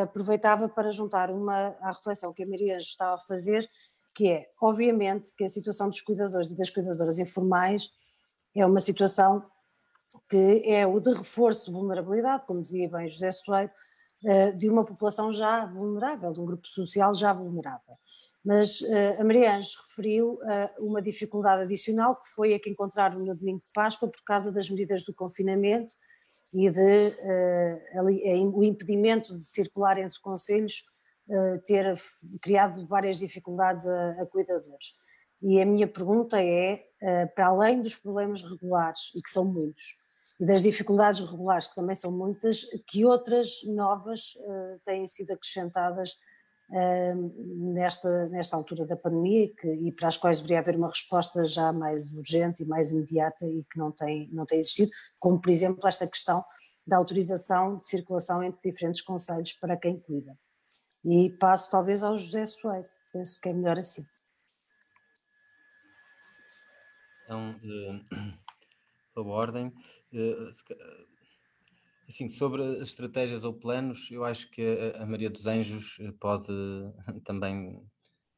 aproveitava 0.00 0.68
para 0.68 0.92
juntar 0.92 1.28
uma 1.28 1.74
à 1.80 1.90
reflexão 1.90 2.32
que 2.32 2.44
a 2.44 2.46
Maria 2.46 2.78
estava 2.78 3.16
a 3.16 3.24
fazer, 3.26 3.68
que 4.14 4.28
é, 4.28 4.48
obviamente, 4.62 5.34
que 5.34 5.42
a 5.42 5.48
situação 5.48 5.88
dos 5.88 6.00
cuidadores 6.00 6.52
e 6.52 6.56
das 6.56 6.70
cuidadoras 6.70 7.18
informais 7.18 7.90
é 8.54 8.64
uma 8.64 8.78
situação 8.78 9.44
que 10.30 10.62
é 10.64 10.86
o 10.86 11.00
de 11.00 11.12
reforço 11.12 11.72
de 11.72 11.72
vulnerabilidade, 11.72 12.46
como 12.46 12.62
dizia 12.62 12.88
bem 12.88 13.08
José 13.08 13.32
Soeiro, 13.32 13.72
de 14.56 14.70
uma 14.70 14.84
população 14.84 15.32
já 15.32 15.66
vulnerável, 15.66 16.32
de 16.32 16.40
um 16.40 16.44
grupo 16.44 16.66
social 16.68 17.12
já 17.12 17.32
vulnerável. 17.32 17.96
Mas 18.44 18.80
uh, 18.80 19.20
a 19.20 19.24
Maria 19.24 19.56
Anjos 19.56 19.76
referiu 19.88 20.34
uh, 20.34 20.86
uma 20.86 21.00
dificuldade 21.00 21.62
adicional 21.62 22.16
que 22.16 22.28
foi 22.28 22.54
a 22.54 22.60
que 22.60 22.70
encontraram 22.70 23.20
no 23.20 23.34
domingo 23.34 23.60
de 23.60 23.72
Páscoa 23.72 24.08
por 24.08 24.22
causa 24.24 24.50
das 24.50 24.68
medidas 24.68 25.04
do 25.04 25.14
confinamento 25.14 25.94
e 26.52 26.70
de 26.70 27.16
o 28.52 28.62
impedimento 28.62 29.36
de 29.38 29.44
circular 29.44 29.96
entre 29.98 30.20
conselhos 30.20 30.84
ter 31.64 31.98
criado 32.42 32.86
várias 32.86 33.18
dificuldades 33.18 33.86
a, 33.86 34.10
a, 34.20 34.26
cuidadores. 34.26 34.98
E 35.40 35.62
a 35.62 35.64
minha 35.64 35.88
pergunta 35.88 36.38
é, 36.42 36.84
para 37.34 37.46
além 37.46 37.80
dos 37.80 37.96
problemas 37.96 38.42
regulares, 38.42 39.12
e 39.16 39.22
que 39.22 39.30
são 39.30 39.46
muitos, 39.46 39.96
e 40.42 40.44
das 40.44 40.64
dificuldades 40.64 41.20
regulares, 41.20 41.68
que 41.68 41.76
também 41.76 41.94
são 41.94 42.10
muitas, 42.10 42.64
que 42.88 43.04
outras 43.04 43.62
novas 43.64 44.36
têm 44.84 45.06
sido 45.06 45.30
acrescentadas 45.30 46.18
nesta, 46.68 48.28
nesta 48.28 48.56
altura 48.56 48.84
da 48.84 48.96
pandemia 48.96 49.54
que, 49.54 49.68
e, 49.68 49.92
para 49.92 50.08
as 50.08 50.16
quais 50.16 50.38
deveria 50.38 50.58
haver 50.58 50.74
uma 50.74 50.88
resposta 50.88 51.44
já 51.44 51.72
mais 51.72 52.12
urgente 52.12 52.64
e 52.64 52.66
mais 52.66 52.90
imediata 52.90 53.46
e 53.46 53.62
que 53.70 53.78
não 53.78 53.92
tem, 53.92 54.28
não 54.32 54.44
tem 54.44 54.58
existido, 54.58 54.90
como 55.16 55.40
por 55.40 55.48
exemplo 55.48 55.86
esta 55.86 56.08
questão 56.08 56.44
da 56.84 56.96
autorização 56.96 57.78
de 57.78 57.86
circulação 57.86 58.42
entre 58.42 58.68
diferentes 58.68 59.02
conselhos 59.02 59.52
para 59.52 59.76
quem 59.76 60.00
cuida. 60.00 60.36
E 61.04 61.30
passo 61.38 61.70
talvez 61.70 62.02
ao 62.02 62.16
José 62.16 62.46
Soeiro, 62.46 62.88
penso 63.12 63.40
que 63.40 63.48
é 63.48 63.52
melhor 63.52 63.78
assim. 63.78 64.04
Então, 67.24 67.52
uh, 67.52 68.41
sob 69.14 69.30
ordem, 69.30 69.66
uh, 70.12 70.52
Assim, 72.08 72.28
sobre 72.28 72.62
as 72.62 72.88
estratégias 72.88 73.44
ou 73.44 73.54
planos, 73.54 74.10
eu 74.10 74.24
acho 74.24 74.50
que 74.50 74.62
a, 74.96 75.06
Maria 75.06 75.30
dos 75.30 75.46
Anjos 75.46 75.98
eh, 76.00 76.12
pode 76.20 76.46
também 77.24 77.80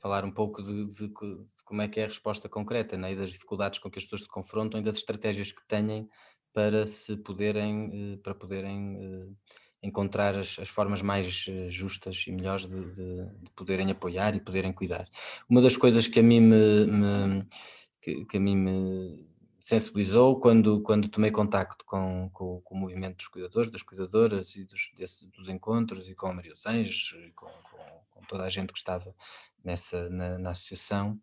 falar 0.00 0.24
um 0.24 0.30
pouco 0.30 0.62
de, 0.62 0.84
de, 0.86 1.08
de 1.08 1.64
como 1.64 1.82
é 1.82 1.88
que 1.88 1.98
é 1.98 2.04
a 2.04 2.08
resposta 2.08 2.48
concreta 2.48 2.96
né? 2.96 3.12
e 3.12 3.16
das 3.16 3.30
dificuldades 3.30 3.78
com 3.78 3.90
que 3.90 3.98
as 3.98 4.04
pessoas 4.04 4.22
se 4.22 4.28
confrontam 4.28 4.78
e 4.78 4.84
das 4.84 4.98
estratégias 4.98 5.50
que 5.50 5.66
têm 5.66 6.08
para 6.52 6.86
se 6.86 7.16
poderem, 7.16 8.12
eh, 8.12 8.16
para 8.18 8.34
poderem 8.34 8.96
eh, 8.96 9.56
encontrar 9.82 10.36
as, 10.36 10.58
as 10.58 10.68
formas 10.68 11.02
mais 11.02 11.26
justas 11.68 12.24
e 12.26 12.32
melhores 12.32 12.66
de, 12.66 12.94
de, 12.94 13.50
poderem 13.56 13.90
apoiar 13.90 14.36
e 14.36 14.40
poderem 14.40 14.72
cuidar. 14.72 15.08
Uma 15.48 15.60
das 15.60 15.76
coisas 15.76 16.06
que 16.06 16.20
a 16.20 16.22
mim 16.22 16.40
me, 16.40 16.86
me 16.86 17.46
que, 18.00 18.24
que 18.26 18.36
a 18.36 18.40
mim 18.40 18.56
me 18.56 19.33
sensibilizou 19.64 20.38
quando, 20.38 20.82
quando 20.82 21.08
tomei 21.08 21.30
contacto 21.30 21.86
com, 21.86 22.28
com, 22.34 22.60
com, 22.60 22.74
o 22.74 22.78
movimento 22.78 23.16
dos 23.16 23.28
cuidadores, 23.28 23.72
das 23.72 23.82
cuidadoras 23.82 24.54
e 24.56 24.64
dos, 24.64 24.92
desse, 24.96 25.26
dos 25.28 25.48
encontros 25.48 26.06
e 26.06 26.14
com 26.14 26.26
a 26.26 26.34
Maria 26.34 26.52
dos 26.52 26.66
Anjos 26.66 27.16
e 27.26 27.32
com, 27.32 27.46
com, 27.46 28.22
toda 28.28 28.44
a 28.44 28.50
gente 28.50 28.74
que 28.74 28.78
estava 28.78 29.14
nessa, 29.64 30.08
na, 30.10 30.38
na 30.38 30.50
associação, 30.50 31.18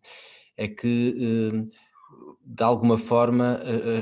é 0.57 0.67
que 0.67 1.15
eh, 1.19 1.75
de 2.43 2.63
alguma 2.63 2.97
forma 2.97 3.59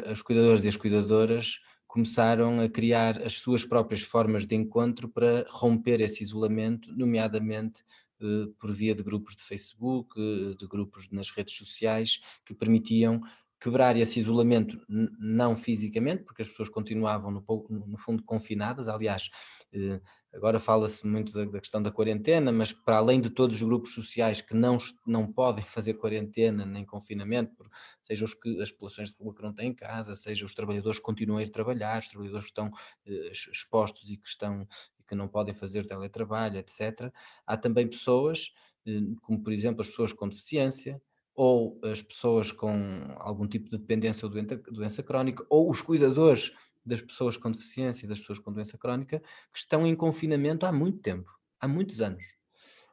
as 0.09 0.21
cuidadoras 0.21 0.63
e 0.63 0.69
as 0.69 0.77
cuidadoras 0.77 1.59
começaram 1.85 2.61
a 2.61 2.69
criar 2.69 3.21
as 3.21 3.33
suas 3.39 3.65
próprias 3.65 4.03
formas 4.03 4.45
de 4.45 4.55
encontro 4.55 5.09
para 5.09 5.45
romper 5.49 5.99
esse 5.99 6.23
isolamento, 6.23 6.91
nomeadamente 6.95 7.83
eh, 8.21 8.47
por 8.59 8.71
via 8.71 8.93
de 8.93 9.01
grupos 9.01 9.35
de 9.35 9.43
Facebook, 9.43 10.13
eh, 10.19 10.55
de 10.55 10.67
grupos 10.67 11.09
nas 11.09 11.29
redes 11.29 11.55
sociais, 11.55 12.19
que 12.45 12.53
permitiam 12.53 13.21
quebrar 13.59 13.97
esse 13.97 14.19
isolamento, 14.19 14.79
não 14.87 15.55
fisicamente, 15.55 16.23
porque 16.23 16.41
as 16.41 16.47
pessoas 16.47 16.69
continuavam 16.69 17.29
no, 17.29 17.43
no 17.69 17.97
fundo 17.97 18.23
confinadas, 18.23 18.87
aliás, 18.87 19.29
eh, 19.73 19.99
agora 20.33 20.59
fala-se 20.59 21.05
muito 21.05 21.33
da, 21.33 21.43
da, 21.43 21.59
questão 21.59 21.81
da 21.81 21.91
quarentena, 21.91 22.51
mas 22.51 22.71
para 22.71 22.97
além 22.97 23.19
de 23.19 23.29
todos 23.29 23.57
os 23.57 23.61
grupos 23.61 23.93
sociais 23.93 24.39
que 24.39 24.55
não, 24.55 24.77
não 25.05 25.27
podem 25.27 25.63
fazer 25.67 25.95
quarentena 25.95 26.65
nem 26.65 26.85
confinamento, 26.85 27.69
seja 28.01 28.23
os 28.23 28.33
que, 28.33 28.61
as 28.61 28.71
populações 28.71 29.09
de 29.09 29.17
rua 29.17 29.35
que 29.35 29.43
não 29.43 29.53
têm 29.53 29.73
casa, 29.73 30.15
seja 30.15 30.45
os 30.45 30.53
trabalhadores 30.53 30.97
que 30.97 31.05
continuam 31.05 31.39
a 31.39 31.43
ir 31.43 31.49
trabalhar, 31.49 31.99
os 31.99 32.07
trabalhadores 32.07 32.45
que 32.45 32.51
estão 32.51 32.71
eh, 33.05 33.31
expostos 33.31 34.09
e 34.09 34.15
que 34.17 34.27
estão 34.27 34.67
que 35.07 35.15
não 35.15 35.27
podem 35.27 35.55
fazer 35.55 35.87
teletrabalho, 35.87 36.59
etc. 36.59 37.11
Há 37.45 37.57
também 37.57 37.87
pessoas, 37.87 38.53
eh, 38.85 39.01
como 39.23 39.41
por 39.43 39.51
exemplo 39.51 39.81
as 39.81 39.89
pessoas 39.89 40.13
com 40.13 40.29
deficiência, 40.29 41.01
ou 41.41 41.79
as 41.85 42.01
pessoas 42.01 42.51
com 42.51 43.15
algum 43.15 43.47
tipo 43.47 43.69
de 43.69 43.77
dependência 43.77 44.25
ou 44.25 44.29
doença, 44.29 44.57
doença 44.69 45.01
crónica, 45.01 45.45
ou 45.49 45.71
os 45.71 45.81
cuidadores 45.81 46.51
das 46.85 47.01
pessoas 47.01 47.37
com 47.37 47.49
deficiência 47.49 48.05
e 48.05 48.09
das 48.09 48.19
pessoas 48.19 48.39
com 48.39 48.51
doença 48.51 48.77
crónica, 48.77 49.21
que 49.53 49.59
estão 49.59 49.87
em 49.87 49.95
confinamento 49.95 50.65
há 50.65 50.71
muito 50.73 50.99
tempo, 50.99 51.31
há 51.57 51.65
muitos 51.65 52.01
anos, 52.01 52.25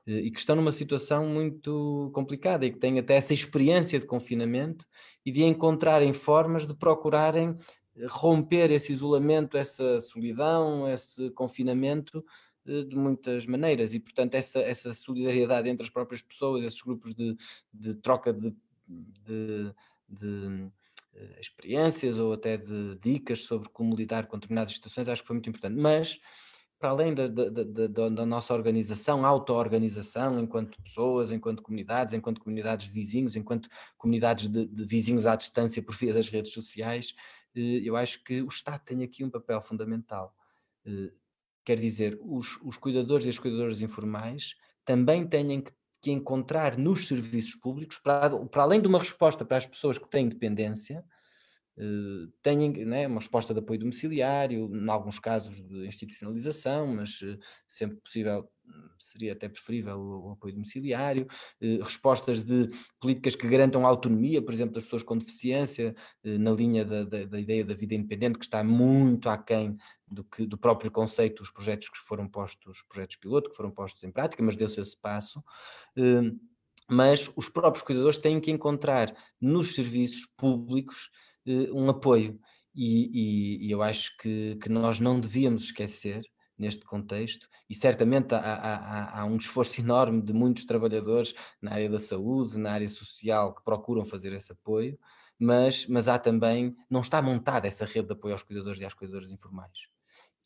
e 0.06 0.30
que 0.30 0.38
estão 0.38 0.54
numa 0.54 0.70
situação 0.70 1.26
muito 1.26 2.08
complicada 2.14 2.64
e 2.64 2.70
que 2.70 2.78
têm 2.78 3.00
até 3.00 3.16
essa 3.16 3.34
experiência 3.34 3.98
de 3.98 4.06
confinamento 4.06 4.86
e 5.24 5.32
de 5.32 5.42
encontrarem 5.42 6.12
formas 6.12 6.64
de 6.68 6.74
procurarem 6.74 7.58
romper 8.04 8.70
esse 8.70 8.92
isolamento, 8.92 9.56
essa 9.56 10.00
solidão, 10.00 10.88
esse 10.88 11.30
confinamento 11.30 12.24
de 12.66 12.96
muitas 12.96 13.46
maneiras 13.46 13.94
e, 13.94 14.00
portanto, 14.00 14.34
essa, 14.34 14.60
essa 14.60 14.92
solidariedade 14.92 15.68
entre 15.68 15.84
as 15.84 15.90
próprias 15.90 16.22
pessoas, 16.22 16.64
esses 16.64 16.80
grupos 16.82 17.14
de, 17.14 17.36
de 17.72 17.94
troca 17.94 18.32
de, 18.32 18.54
de, 18.88 19.72
de 20.08 20.26
uh, 20.26 21.40
experiências 21.40 22.18
ou 22.18 22.32
até 22.32 22.56
de 22.56 22.96
dicas 22.96 23.40
sobre 23.44 23.68
como 23.68 23.94
lidar 23.94 24.26
com 24.26 24.36
determinadas 24.36 24.72
situações, 24.72 25.08
acho 25.08 25.22
que 25.22 25.28
foi 25.28 25.34
muito 25.34 25.48
importante. 25.48 25.76
Mas 25.76 26.20
para 26.78 26.90
além 26.90 27.14
da, 27.14 27.26
da, 27.26 27.48
da, 27.48 28.08
da 28.10 28.26
nossa 28.26 28.52
organização, 28.52 29.24
auto-organização, 29.24 30.38
enquanto 30.38 30.80
pessoas, 30.82 31.32
enquanto 31.32 31.62
comunidades, 31.62 32.12
enquanto 32.12 32.40
comunidades 32.40 32.86
de 32.86 32.92
vizinhos, 32.92 33.34
enquanto 33.34 33.68
comunidades 33.96 34.48
de, 34.48 34.66
de 34.66 34.84
vizinhos 34.84 35.24
à 35.24 35.36
distância 35.36 35.82
por 35.82 35.94
via 35.94 36.12
das 36.12 36.28
redes 36.28 36.52
sociais, 36.52 37.14
eh, 37.54 37.80
eu 37.82 37.96
acho 37.96 38.22
que 38.22 38.42
o 38.42 38.48
Estado 38.48 38.82
tem 38.84 39.02
aqui 39.02 39.24
um 39.24 39.30
papel 39.30 39.60
fundamental. 39.62 40.34
Eh, 41.66 41.74
quer 41.74 41.78
dizer, 41.78 42.18
os, 42.22 42.60
os 42.62 42.76
cuidadores 42.76 43.26
e 43.26 43.28
as 43.28 43.38
cuidadoras 43.38 43.82
informais 43.82 44.54
também 44.84 45.26
têm 45.26 45.60
que, 45.60 45.72
que 46.00 46.10
encontrar 46.10 46.78
nos 46.78 47.08
serviços 47.08 47.54
públicos, 47.56 47.98
para, 47.98 48.30
para 48.46 48.62
além 48.62 48.80
de 48.80 48.88
uma 48.88 48.98
resposta 48.98 49.44
para 49.44 49.56
as 49.56 49.66
pessoas 49.66 49.98
que 49.98 50.08
têm 50.08 50.28
dependência, 50.28 51.04
Uh, 51.78 52.32
têm 52.40 52.86
né, 52.86 53.06
uma 53.06 53.20
resposta 53.20 53.52
de 53.52 53.60
apoio 53.60 53.78
domiciliário, 53.78 54.74
em 54.74 54.88
alguns 54.88 55.18
casos 55.18 55.54
de 55.62 55.86
institucionalização, 55.86 56.86
mas 56.86 57.20
uh, 57.20 57.38
sempre 57.68 57.98
possível 57.98 58.50
seria 58.98 59.32
até 59.32 59.48
preferível 59.48 59.98
o, 59.98 60.30
apoio 60.32 60.54
domiciliário, 60.54 61.26
uh, 61.62 61.82
respostas 61.82 62.40
de 62.40 62.70
políticas 63.00 63.34
que 63.34 63.48
garantam 63.48 63.86
autonomia, 63.86 64.42
por 64.42 64.54
exemplo, 64.54 64.74
das 64.74 64.84
pessoas 64.84 65.02
com 65.02 65.18
deficiência, 65.18 65.94
na 66.24 66.50
linha 66.50 66.84
da, 66.84 67.04
da, 67.04 67.24
da, 67.24 67.40
ideia 67.40 67.64
da 67.64 67.74
vida 67.74 67.94
independente, 67.94 68.38
que 68.38 68.44
está 68.44 68.64
muito 68.64 69.28
aquém 69.28 69.76
do, 70.06 70.24
que, 70.24 70.46
do 70.46 70.56
próprio 70.56 70.90
conceito 70.90 71.42
dos 71.42 71.50
projetos 71.50 71.88
que 71.88 71.98
foram 71.98 72.28
postos, 72.28 72.82
projetos 72.88 73.16
piloto, 73.16 73.50
que 73.50 73.56
foram 73.56 73.70
postos 73.70 74.02
em 74.04 74.10
prática, 74.10 74.42
mas 74.42 74.56
deu-se 74.56 74.80
esse 74.80 74.98
passo 75.00 75.42
mas 76.88 77.30
os 77.36 77.48
próprios 77.48 77.84
cuidadores 77.84 78.18
têm 78.18 78.40
que 78.40 78.50
encontrar 78.50 79.14
nos 79.40 79.74
serviços 79.74 80.26
públicos 80.36 81.10
uh, 81.46 81.74
um 81.74 81.88
apoio. 81.88 82.38
E, 82.74 83.10
e, 83.62 83.66
e, 83.66 83.70
eu 83.70 83.82
acho 83.82 84.16
que, 84.18 84.56
que 84.56 84.68
nós 84.68 85.00
não 85.00 85.18
devíamos 85.18 85.64
esquecer 85.64 86.22
neste 86.58 86.84
contexto, 86.84 87.48
e 87.68 87.74
certamente 87.74 88.34
há, 88.34 88.38
há, 88.38 89.20
há, 89.20 89.24
um 89.24 89.36
esforço 89.36 89.80
enorme 89.82 90.22
de 90.22 90.32
muitos 90.32 90.64
trabalhadores 90.64 91.34
na 91.60 91.72
área 91.72 91.90
da 91.90 91.98
saúde, 91.98 92.58
na 92.58 92.72
área 92.72 92.88
social, 92.88 93.54
que 93.54 93.64
procuram 93.64 94.04
fazer 94.04 94.32
esse 94.32 94.52
apoio, 94.52 94.98
mas, 95.38 95.86
mas 95.86 96.08
há 96.08 96.18
também, 96.18 96.74
não 96.88 97.00
está 97.00 97.20
montada 97.20 97.68
essa 97.68 97.84
rede 97.84 98.08
de 98.08 98.12
apoio 98.14 98.32
aos 98.32 98.42
cuidadores 98.42 98.80
e 98.80 98.84
às 98.84 98.94
cuidadoras 98.94 99.30
informais. 99.30 99.88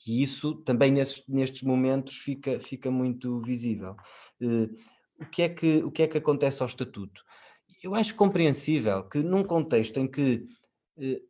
E 0.06 0.22
isso 0.22 0.54
também 0.62 0.90
nestes, 0.90 1.22
nestes 1.28 1.62
momentos 1.62 2.16
fica, 2.18 2.58
fica 2.58 2.90
muito 2.90 3.40
visível. 3.40 3.94
Uh, 4.40 4.74
o, 5.20 5.26
que 5.26 5.42
é 5.42 5.48
que, 5.48 5.82
o 5.84 5.90
que 5.90 6.02
é 6.02 6.08
que 6.08 6.18
acontece 6.18 6.62
ao 6.62 6.66
Estatuto? 6.66 7.22
Eu 7.82 7.94
acho 7.94 8.14
compreensível 8.14 9.04
que 9.04 9.18
num 9.18 9.44
contexto 9.44 9.98
em 9.98 10.08
que 10.08 10.46
eh, 10.98 11.22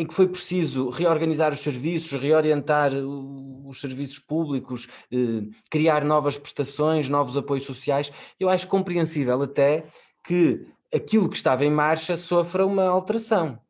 em 0.00 0.06
que 0.06 0.14
foi 0.14 0.26
preciso 0.26 0.88
reorganizar 0.88 1.52
os 1.52 1.60
serviços, 1.60 2.18
reorientar 2.18 2.90
os 2.94 3.78
serviços 3.82 4.18
públicos, 4.18 4.88
eh, 5.12 5.46
criar 5.68 6.06
novas 6.06 6.38
prestações, 6.38 7.10
novos 7.10 7.36
apoios 7.36 7.64
sociais, 7.64 8.10
eu 8.38 8.48
acho 8.48 8.66
compreensível 8.66 9.42
até 9.42 9.84
que 10.24 10.66
aquilo 10.92 11.28
que 11.28 11.36
estava 11.36 11.66
em 11.66 11.70
marcha 11.70 12.16
sofra 12.16 12.64
uma 12.64 12.84
alteração. 12.84 13.60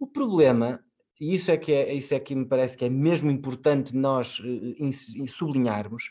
O 0.00 0.06
problema, 0.06 0.80
e 1.20 1.32
isso 1.32 1.52
é 1.52 1.56
que, 1.56 1.72
é, 1.72 1.94
isso 1.94 2.12
é 2.12 2.18
que 2.18 2.34
me 2.34 2.44
parece 2.44 2.76
que 2.76 2.84
é 2.84 2.90
mesmo 2.90 3.30
importante 3.30 3.94
nós 3.94 4.42
eh, 4.44 5.26
sublinharmos, 5.28 6.10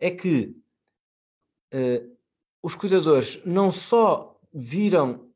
é 0.00 0.10
que 0.10 0.52
os 2.62 2.74
cuidadores 2.74 3.40
não 3.44 3.70
só 3.70 4.40
viram 4.52 5.28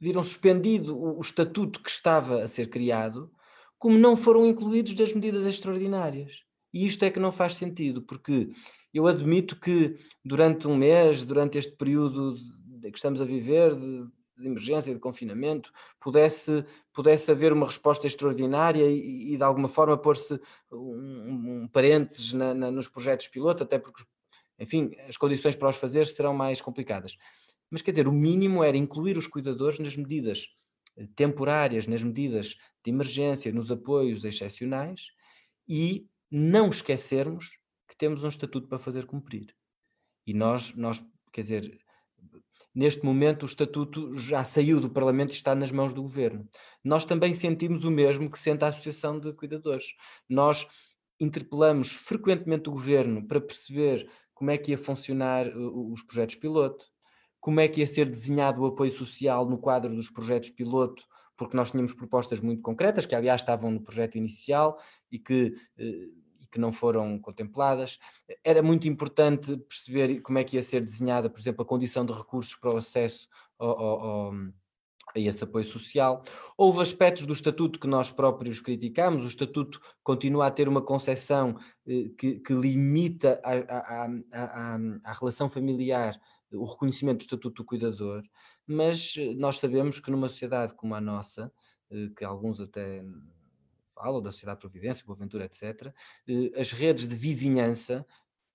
viram 0.00 0.22
suspendido 0.22 0.96
o, 0.96 1.18
o 1.18 1.20
estatuto 1.20 1.82
que 1.82 1.90
estava 1.90 2.42
a 2.42 2.48
ser 2.48 2.68
criado, 2.70 3.30
como 3.78 3.98
não 3.98 4.16
foram 4.16 4.46
incluídos 4.46 4.94
das 4.94 5.12
medidas 5.12 5.46
extraordinárias. 5.46 6.42
E 6.72 6.84
isto 6.84 7.04
é 7.04 7.10
que 7.10 7.20
não 7.20 7.32
faz 7.32 7.54
sentido, 7.54 8.02
porque 8.02 8.50
eu 8.92 9.06
admito 9.06 9.58
que 9.58 9.96
durante 10.24 10.66
um 10.66 10.76
mês, 10.76 11.24
durante 11.24 11.58
este 11.58 11.72
período 11.76 12.36
que 12.80 12.96
estamos 12.96 13.20
a 13.20 13.24
viver, 13.24 13.74
de, 13.74 14.06
de 14.36 14.46
emergência, 14.46 14.94
de 14.94 15.00
confinamento, 15.00 15.72
pudesse, 16.00 16.64
pudesse 16.92 17.30
haver 17.30 17.52
uma 17.52 17.66
resposta 17.66 18.06
extraordinária 18.06 18.84
e, 18.84 19.34
e 19.34 19.36
de 19.36 19.42
alguma 19.42 19.68
forma 19.68 19.96
pôr-se 19.96 20.40
um, 20.70 21.62
um 21.62 21.68
parênteses 21.68 22.32
na, 22.32 22.54
na, 22.54 22.70
nos 22.70 22.88
projetos 22.88 23.28
piloto, 23.28 23.62
até 23.62 23.78
porque, 23.78 24.02
enfim, 24.58 24.90
as 25.08 25.16
condições 25.16 25.56
para 25.56 25.68
os 25.68 25.76
fazer 25.76 26.06
serão 26.06 26.34
mais 26.34 26.60
complicadas. 26.60 27.16
Mas 27.70 27.82
quer 27.82 27.92
dizer, 27.92 28.08
o 28.08 28.12
mínimo 28.12 28.64
era 28.64 28.76
incluir 28.76 29.16
os 29.18 29.26
cuidadores 29.26 29.78
nas 29.78 29.96
medidas 29.96 30.48
eh, 30.96 31.06
temporárias, 31.14 31.86
nas 31.86 32.02
medidas 32.02 32.56
de 32.84 32.90
emergência, 32.90 33.52
nos 33.52 33.70
apoios 33.70 34.24
excepcionais 34.24 35.08
e 35.68 36.06
não 36.30 36.68
esquecermos 36.68 37.58
que 37.88 37.96
temos 37.96 38.22
um 38.22 38.28
estatuto 38.28 38.68
para 38.68 38.78
fazer 38.78 39.06
cumprir. 39.06 39.54
E 40.26 40.34
nós, 40.34 40.74
nós 40.74 41.04
quer 41.32 41.42
dizer, 41.42 41.78
neste 42.74 43.04
momento 43.04 43.42
o 43.42 43.46
estatuto 43.46 44.14
já 44.14 44.44
saiu 44.44 44.80
do 44.80 44.90
Parlamento 44.90 45.30
e 45.30 45.34
está 45.34 45.54
nas 45.54 45.70
mãos 45.70 45.92
do 45.92 46.02
Governo. 46.02 46.48
Nós 46.84 47.04
também 47.04 47.34
sentimos 47.34 47.84
o 47.84 47.90
mesmo 47.90 48.30
que 48.30 48.38
sente 48.38 48.64
a 48.64 48.68
Associação 48.68 49.18
de 49.18 49.32
Cuidadores. 49.32 49.94
Nós 50.28 50.66
interpelamos 51.20 51.92
frequentemente 51.92 52.68
o 52.68 52.72
Governo 52.72 53.26
para 53.26 53.40
perceber 53.40 54.10
como 54.34 54.50
é 54.50 54.58
que 54.58 54.70
ia 54.70 54.78
funcionar 54.78 55.48
os 55.56 56.02
projetos 56.02 56.36
piloto, 56.36 56.86
como 57.40 57.60
é 57.60 57.68
que 57.68 57.80
ia 57.80 57.86
ser 57.86 58.08
desenhado 58.08 58.62
o 58.62 58.66
apoio 58.66 58.92
social 58.92 59.48
no 59.48 59.58
quadro 59.58 59.94
dos 59.94 60.10
projetos 60.10 60.50
piloto, 60.50 61.02
porque 61.36 61.56
nós 61.56 61.70
tínhamos 61.70 61.92
propostas 61.92 62.40
muito 62.40 62.62
concretas, 62.62 63.06
que 63.06 63.14
aliás 63.14 63.40
estavam 63.40 63.70
no 63.70 63.80
projeto 63.80 64.16
inicial 64.18 64.78
e 65.10 65.18
que, 65.18 65.54
eh, 65.78 66.08
e 66.40 66.46
que 66.50 66.58
não 66.58 66.72
foram 66.72 67.18
contempladas. 67.18 67.98
Era 68.42 68.62
muito 68.62 68.88
importante 68.88 69.56
perceber 69.56 70.20
como 70.20 70.38
é 70.38 70.44
que 70.44 70.56
ia 70.56 70.62
ser 70.62 70.80
desenhada, 70.80 71.30
por 71.30 71.40
exemplo, 71.40 71.62
a 71.62 71.66
condição 71.66 72.04
de 72.04 72.12
recursos 72.12 72.54
para 72.56 72.72
o 72.72 72.76
acesso 72.76 73.28
ao, 73.58 73.78
ao, 73.78 74.00
ao 74.00 74.32
a 75.14 75.18
esse 75.18 75.44
apoio 75.44 75.64
social. 75.64 76.22
Houve 76.56 76.80
aspectos 76.80 77.24
do 77.24 77.32
Estatuto 77.32 77.78
que 77.78 77.86
nós 77.86 78.10
próprios 78.10 78.60
criticamos, 78.60 79.24
o 79.24 79.28
Estatuto 79.28 79.80
continua 80.02 80.46
a 80.46 80.50
ter 80.50 80.68
uma 80.68 80.82
concepção 80.82 81.56
eh, 81.86 82.10
que, 82.16 82.40
que, 82.40 82.52
limita 82.52 83.40
a, 83.44 83.52
a, 83.52 84.06
a, 84.32 84.78
a, 85.04 85.12
relação 85.12 85.48
familiar 85.48 86.20
o 86.52 86.64
reconhecimento 86.64 87.18
do 87.18 87.22
estatuto 87.22 87.62
do 87.62 87.64
cuidador, 87.64 88.22
mas 88.66 89.14
eh, 89.16 89.34
nós 89.34 89.58
sabemos 89.58 90.00
que 90.00 90.10
numa 90.10 90.28
sociedade 90.28 90.74
como 90.74 90.94
a 90.94 91.00
nossa, 91.00 91.52
eh, 91.90 92.08
que 92.16 92.24
alguns 92.24 92.60
até 92.60 93.04
falam 93.94 94.22
da 94.22 94.30
sociedade 94.30 94.58
de 94.58 94.62
providência, 94.62 95.04
Boaventura, 95.06 95.44
etc., 95.44 95.92
eh, 96.28 96.52
as 96.58 96.72
redes 96.72 97.06
de 97.06 97.14
vizinhança 97.14 98.06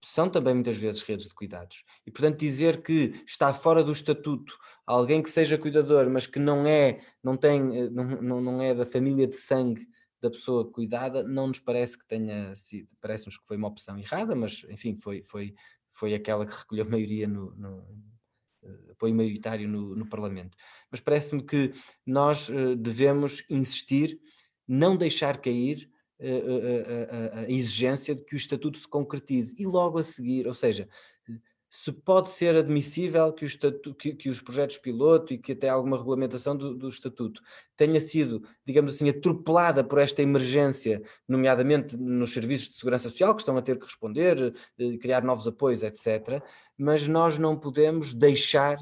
são 0.05 0.29
também 0.29 0.53
muitas 0.53 0.75
vezes 0.75 1.01
redes 1.01 1.27
de 1.27 1.33
cuidados. 1.33 1.83
E, 2.05 2.11
portanto, 2.11 2.37
dizer 2.39 2.83
que 2.83 3.23
está 3.25 3.53
fora 3.53 3.83
do 3.83 3.91
estatuto 3.91 4.57
alguém 4.85 5.23
que 5.23 5.29
seja 5.29 5.57
cuidador, 5.57 6.09
mas 6.09 6.27
que 6.27 6.39
não 6.39 6.67
é, 6.67 6.99
não 7.23 7.37
tem, 7.37 7.89
não, 7.89 8.41
não 8.41 8.61
é 8.61 8.75
da 8.75 8.85
família 8.85 9.25
de 9.25 9.35
sangue 9.35 9.87
da 10.21 10.29
pessoa 10.29 10.69
cuidada, 10.69 11.21
não 11.21 11.47
nos 11.47 11.59
parece 11.59 11.97
que 11.97 12.07
tenha 12.07 12.55
sido, 12.55 12.87
parece-nos 13.01 13.37
que 13.37 13.45
foi 13.45 13.57
uma 13.57 13.67
opção 13.67 13.97
errada, 13.97 14.33
mas 14.33 14.65
enfim, 14.69 14.97
foi, 14.97 15.21
foi, 15.21 15.53
foi 15.93 16.13
aquela 16.13 16.45
que 16.45 16.55
recolheu 16.55 16.85
maioria 16.89 17.27
no, 17.27 17.55
no 17.55 17.77
uh, 18.63 18.91
apoio 18.91 19.15
maioritário 19.15 19.67
no, 19.67 19.95
no 19.95 20.05
Parlamento. 20.07 20.57
Mas 20.91 20.99
parece-me 20.99 21.43
que 21.43 21.71
nós 22.05 22.49
uh, 22.49 22.75
devemos 22.75 23.43
insistir, 23.49 24.19
não 24.67 24.97
deixar 24.97 25.37
cair 25.37 25.89
uh, 26.19 27.39
a 27.39 27.51
exigência 27.51 28.13
de 28.15 28.23
que 28.23 28.35
o 28.35 28.37
Estatuto 28.37 28.79
se 28.79 28.87
concretize 28.87 29.55
e 29.57 29.65
logo 29.65 29.99
a 29.99 30.03
seguir, 30.03 30.47
ou 30.47 30.53
seja, 30.53 30.89
se 31.75 31.91
pode 31.91 32.29
ser 32.29 32.55
admissível 32.55 33.33
que, 33.33 33.47
que, 33.97 34.13
que, 34.13 34.29
os 34.29 34.39
projetos 34.39 34.77
piloto 34.77 35.33
e 35.33 35.39
que 35.39 35.53
até 35.53 35.69
alguma 35.69 35.97
regulamentação 35.97 36.55
do, 36.55 36.75
do, 36.75 36.87
estatuto 36.87 37.41
tenha 37.75 37.99
sido, 37.99 38.47
digamos 38.63 38.93
assim, 38.93 39.09
atropelada 39.09 39.83
por 39.83 39.97
esta 39.97 40.21
emergência, 40.21 41.01
nomeadamente 41.27 41.97
nos 41.97 42.31
serviços 42.31 42.69
de 42.69 42.75
segurança 42.75 43.09
social, 43.09 43.33
que 43.33 43.41
estão 43.41 43.57
a 43.57 43.61
ter 43.63 43.79
que 43.79 43.85
responder, 43.85 44.53
eh, 44.77 44.97
criar 44.97 45.23
novos 45.23 45.47
apoios, 45.47 45.81
etc. 45.81 46.43
Mas 46.77 47.07
nós 47.07 47.39
não 47.39 47.59
podemos 47.59 48.13
deixar 48.13 48.77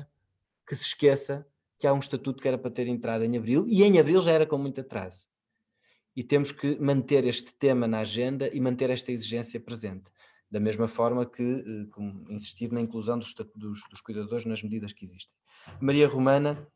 que 0.67 0.75
se 0.75 0.83
esqueça 0.83 1.47
que 1.79 1.87
há 1.87 1.93
um 1.93 1.99
estatuto 1.99 2.41
que 2.41 2.47
era 2.49 2.57
para 2.57 2.71
ter 2.71 2.89
entrado 2.89 3.23
em 3.23 3.37
abril, 3.37 3.63
e 3.69 3.83
em 3.83 3.99
abril 3.99 4.21
já 4.21 4.33
era 4.33 4.45
com 4.45 4.57
muito 4.57 4.81
atraso. 4.81 5.25
E 6.13 6.25
temos 6.25 6.51
que 6.51 6.77
manter 6.77 7.25
este 7.25 7.53
tema 7.53 7.87
na 7.87 7.99
agenda 7.99 8.49
e 8.53 8.59
manter 8.59 8.89
esta 8.89 9.13
exigência 9.13 9.61
presente 9.61 10.11
da 10.51 10.59
mesma 10.59 10.87
forma 10.87 11.25
que 11.25 11.41
eh, 11.41 12.33
insistir 12.33 12.71
na 12.71 12.81
inclusão 12.81 13.17
dos, 13.17 13.33
dos, 13.55 13.79
dos, 13.89 14.01
cuidadores 14.01 14.45
nas 14.45 14.61
medidas 14.61 14.91
que 14.91 15.05
existem. 15.05 15.33
Maria 15.79 16.07
Romana 16.07 16.67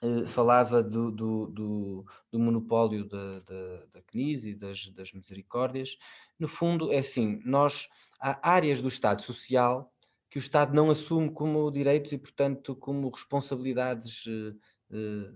eh, 0.00 0.26
falava 0.26 0.80
do, 0.80 1.10
do, 1.10 1.46
do, 1.48 2.06
do 2.30 2.38
monopólio 2.38 3.04
da, 3.08 3.40
da, 3.40 3.86
da 3.92 4.02
CNIS 4.02 4.44
e 4.44 4.54
das, 4.54 4.86
das 4.88 5.12
misericórdias. 5.12 5.98
No 6.38 6.46
fundo, 6.46 6.92
é 6.92 6.98
assim, 6.98 7.42
nós 7.44 7.88
há 8.20 8.48
áreas 8.48 8.80
do 8.80 8.88
Estado 8.88 9.22
Social 9.22 9.92
que 10.30 10.38
o 10.38 10.40
Estado 10.40 10.72
não 10.72 10.90
assume 10.90 11.32
como 11.32 11.70
direitos 11.72 12.12
e, 12.12 12.18
portanto, 12.18 12.76
como 12.76 13.10
responsabilidades 13.10 14.24
eh, 14.92 15.32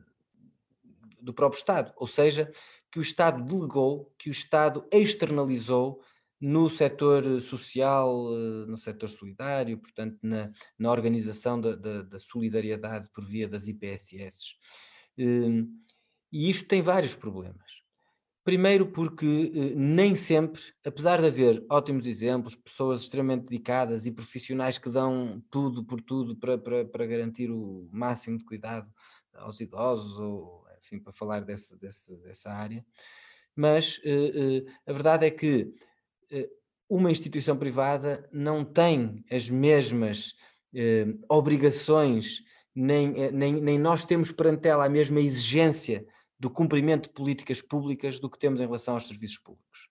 do 1.21 1.35
próprio 1.35 1.59
Estado. 1.59 1.93
Ou 1.97 2.07
seja, 2.07 2.53
que 2.93 3.01
o 3.01 3.03
Estado 3.03 3.43
delegou, 3.43 4.15
que 4.17 4.29
o 4.29 4.31
Estado 4.31 4.87
externalizou 4.93 6.01
no 6.45 6.69
setor 6.69 7.41
social, 7.41 8.29
eh, 8.37 8.67
no 8.67 8.77
setor 8.77 9.09
solidário, 9.09 9.79
portanto, 9.79 10.19
na, 10.23 10.53
na 10.79 10.91
organização 10.91 11.59
da, 11.59 11.75
da, 11.75 12.03
da, 12.03 12.19
solidariedade 12.19 13.09
por 13.15 13.25
via 13.25 13.49
das 13.49 13.67
IPSS. 13.67 14.55
Hum, 15.17 15.81
e 16.31 16.51
isto 16.51 16.69
tem 16.69 16.83
vários 16.83 17.15
problemas. 17.15 17.65
Primeiro, 18.45 18.93
porque 18.93 19.53
eh, 19.55 19.75
nem 19.75 20.15
sempre, 20.15 20.61
apesar 20.85 21.19
de 21.19 21.29
haver 21.29 21.65
ótimos 21.71 22.07
exemplos, 22.07 22.55
pessoas 22.55 23.01
extremamente 23.01 23.47
dedicadas 23.47 24.05
e 24.05 24.13
profissionais 24.13 24.77
que 24.77 24.91
dão 24.91 25.43
tudo 25.51 25.83
por 25.83 26.03
tudo 26.03 26.37
para, 26.37 26.59
para, 26.59 26.85
para 26.85 27.07
garantir 27.07 27.51
o 27.51 27.89
máximo 27.91 28.37
de 28.37 28.45
cuidado 28.45 28.93
aos 29.35 29.61
idosos, 29.61 30.19
ou 30.19 30.63
enfim, 30.79 30.99
para 31.01 31.13
falar 31.15 31.41
desse, 31.41 31.75
desse, 31.79 32.15
dessa 32.19 32.51
área, 32.51 32.85
mas 33.57 33.99
a 34.87 34.93
verdade 34.93 35.27
é 35.27 35.31
que 35.31 35.73
uma 36.89 37.11
instituição 37.11 37.57
privada 37.57 38.29
não 38.33 38.65
tem 38.65 39.25
as 39.31 39.49
mesmas 39.49 40.35
obrigações, 41.29 42.43
nem, 42.75 43.31
nem, 43.33 43.61
nem 43.61 43.79
nós 43.79 44.05
temos 44.05 44.33
perante 44.33 44.69
ela 44.69 44.85
a 44.85 44.89
mesma 44.89 45.21
exigência 45.21 46.07
do 46.39 46.51
cumprimento 46.51 47.09
de 47.09 47.15
políticas 47.15 47.61
públicas 47.63 48.19
do 48.19 48.29
que 48.29 48.39
temos 48.39 48.61
em 48.61 48.67
relação 48.67 48.95
aos 48.95 49.07
serviços 49.07 49.39
públicos. 49.39 49.89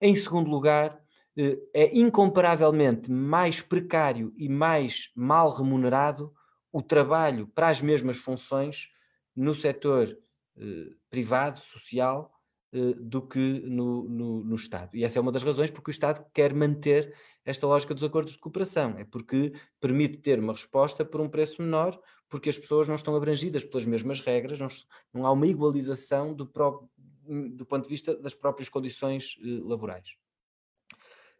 Em 0.00 0.14
segundo 0.14 0.50
lugar, 0.50 0.98
eh, 1.36 1.58
é 1.74 1.96
incomparavelmente 1.98 3.10
mais 3.10 3.60
precário 3.60 4.32
e 4.36 4.48
mais 4.48 5.10
mal 5.14 5.50
remunerado 5.50 6.32
o 6.72 6.82
trabalho 6.82 7.46
para 7.48 7.68
as 7.68 7.80
mesmas 7.80 8.18
funções 8.18 8.88
no 9.34 9.54
setor 9.54 10.18
eh, 10.56 10.90
privado, 11.08 11.60
social, 11.60 12.30
eh, 12.30 12.41
do 12.72 13.20
que 13.20 13.60
no, 13.60 14.08
no, 14.08 14.44
no, 14.44 14.56
Estado. 14.56 14.96
E 14.96 15.04
essa 15.04 15.18
é 15.18 15.20
uma 15.22 15.32
das 15.32 15.42
razões 15.42 15.70
porque 15.70 15.90
o 15.90 15.92
Estado 15.92 16.24
quer 16.32 16.54
manter 16.54 17.14
esta 17.44 17.66
lógica 17.66 17.92
dos 17.92 18.04
acordos 18.04 18.32
de 18.32 18.38
cooperação, 18.38 18.96
é 18.98 19.04
porque 19.04 19.52
permite 19.80 20.18
ter 20.18 20.38
uma 20.38 20.52
resposta 20.52 21.04
por 21.04 21.20
um 21.20 21.28
preço 21.28 21.60
menor, 21.60 22.00
porque 22.28 22.48
as 22.48 22.56
pessoas 22.56 22.88
não 22.88 22.94
estão 22.94 23.14
abrangidas 23.14 23.64
pelas 23.64 23.84
mesmas 23.84 24.20
regras, 24.20 24.58
não, 24.58 24.68
não 25.12 25.26
há 25.26 25.32
uma 25.32 25.46
igualização 25.46 26.32
do, 26.32 26.46
pró, 26.46 26.88
do, 27.26 27.66
ponto 27.66 27.82
de 27.84 27.90
vista 27.90 28.16
das 28.16 28.34
próprias 28.34 28.68
condições 28.68 29.36
eh, 29.40 29.60
laborais. 29.62 30.14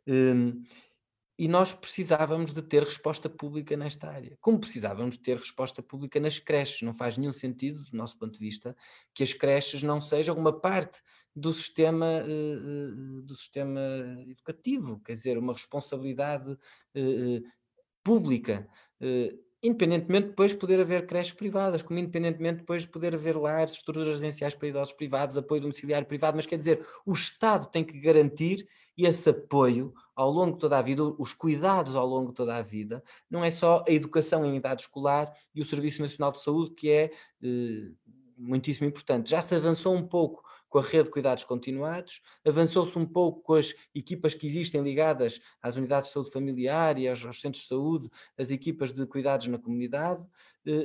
Um, 0.06 0.62
e 1.42 1.48
nós 1.48 1.72
precisávamos 1.72 2.52
de 2.52 2.62
ter 2.62 2.84
resposta 2.84 3.28
pública 3.28 3.76
nesta 3.76 4.08
área. 4.08 4.38
Como 4.40 4.60
precisávamos 4.60 5.16
de 5.16 5.24
ter 5.24 5.36
resposta 5.36 5.82
pública 5.82 6.20
nas 6.20 6.38
creches. 6.38 6.82
Não 6.82 6.94
faz 6.94 7.18
nenhum 7.18 7.32
sentido, 7.32 7.82
do 7.82 7.96
nosso 7.96 8.16
ponto 8.16 8.34
de 8.34 8.38
vista, 8.38 8.76
que 9.12 9.24
as 9.24 9.32
creches 9.32 9.82
não 9.82 10.00
sejam 10.00 10.36
uma 10.36 10.52
parte 10.52 11.02
do 11.34 11.52
sistema, 11.52 12.06
eh, 12.06 12.28
eh, 12.28 13.22
do 13.24 13.34
sistema 13.34 13.80
educativo, 14.28 15.00
quer 15.04 15.14
dizer, 15.14 15.36
uma 15.36 15.52
responsabilidade 15.52 16.56
eh, 16.94 17.42
pública 18.04 18.68
independentemente 19.62 20.28
depois 20.28 20.50
de 20.50 20.58
poder 20.58 20.80
haver 20.80 21.06
creches 21.06 21.32
privadas, 21.32 21.82
como 21.82 21.98
independentemente 21.98 22.58
depois 22.58 22.82
de 22.82 22.88
poder 22.88 23.14
haver 23.14 23.36
lares, 23.36 23.74
estruturas 23.74 24.08
residenciais 24.08 24.54
para 24.54 24.68
idosos 24.68 24.92
privados, 24.92 25.36
apoio 25.36 25.60
domiciliário 25.60 26.06
privado, 26.06 26.36
mas 26.36 26.46
quer 26.46 26.56
dizer, 26.56 26.84
o 27.06 27.12
Estado 27.12 27.66
tem 27.66 27.84
que 27.84 27.98
garantir 28.00 28.66
esse 28.96 29.30
apoio 29.30 29.92
ao 30.14 30.30
longo 30.30 30.54
de 30.54 30.58
toda 30.58 30.78
a 30.78 30.82
vida, 30.82 31.02
os 31.02 31.32
cuidados 31.32 31.96
ao 31.96 32.06
longo 32.06 32.30
de 32.30 32.34
toda 32.34 32.56
a 32.56 32.62
vida, 32.62 33.02
não 33.30 33.44
é 33.44 33.50
só 33.50 33.84
a 33.88 33.90
educação 33.92 34.44
em 34.44 34.56
idade 34.56 34.82
escolar 34.82 35.32
e 35.54 35.60
o 35.60 35.64
Serviço 35.64 36.02
Nacional 36.02 36.32
de 36.32 36.42
Saúde, 36.42 36.74
que 36.74 36.90
é 36.90 37.10
eh, 37.42 37.90
muitíssimo 38.36 38.86
importante. 38.86 39.30
Já 39.30 39.40
se 39.40 39.54
avançou 39.54 39.94
um 39.94 40.06
pouco 40.06 40.42
com 40.68 40.78
a 40.78 40.82
rede 40.82 41.04
de 41.04 41.10
cuidados 41.10 41.44
continuados, 41.44 42.22
avançou-se 42.46 42.98
um 42.98 43.04
pouco 43.04 43.42
com 43.42 43.54
as 43.54 43.74
equipas 43.94 44.32
que 44.32 44.46
existem 44.46 44.82
ligadas 44.82 45.38
às 45.60 45.76
unidades 45.76 46.08
de 46.08 46.14
saúde 46.14 46.30
familiar 46.30 46.98
e 46.98 47.06
aos, 47.06 47.24
aos 47.26 47.40
centros 47.40 47.62
de 47.62 47.68
saúde, 47.68 48.10
as 48.38 48.50
equipas 48.50 48.90
de 48.90 49.04
cuidados 49.06 49.46
na 49.48 49.58
comunidade, 49.58 50.24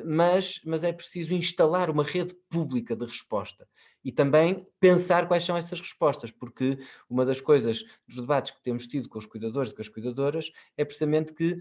mas, 0.06 0.60
mas 0.66 0.84
é 0.84 0.92
preciso 0.92 1.34
instalar 1.34 1.90
uma 1.90 2.04
rede 2.04 2.36
pública 2.50 2.96
de 2.96 3.06
resposta 3.06 3.68
e 4.04 4.12
também 4.12 4.66
pensar 4.80 5.28
quais 5.28 5.44
são 5.44 5.58
essas 5.58 5.80
respostas, 5.80 6.32
porque 6.32 6.80
uma 7.10 7.26
das 7.26 7.42
coisas 7.42 7.84
dos 8.08 8.18
debates 8.18 8.52
que 8.52 8.64
temos 8.64 8.88
tido 8.88 9.10
com 9.10 9.20
os 9.20 9.26
cuidadores 9.26 9.70
e 9.70 9.76
com 9.76 9.82
as 9.82 9.90
cuidadoras 9.90 10.52
é 10.78 10.86
precisamente 10.86 11.34
que 11.34 11.60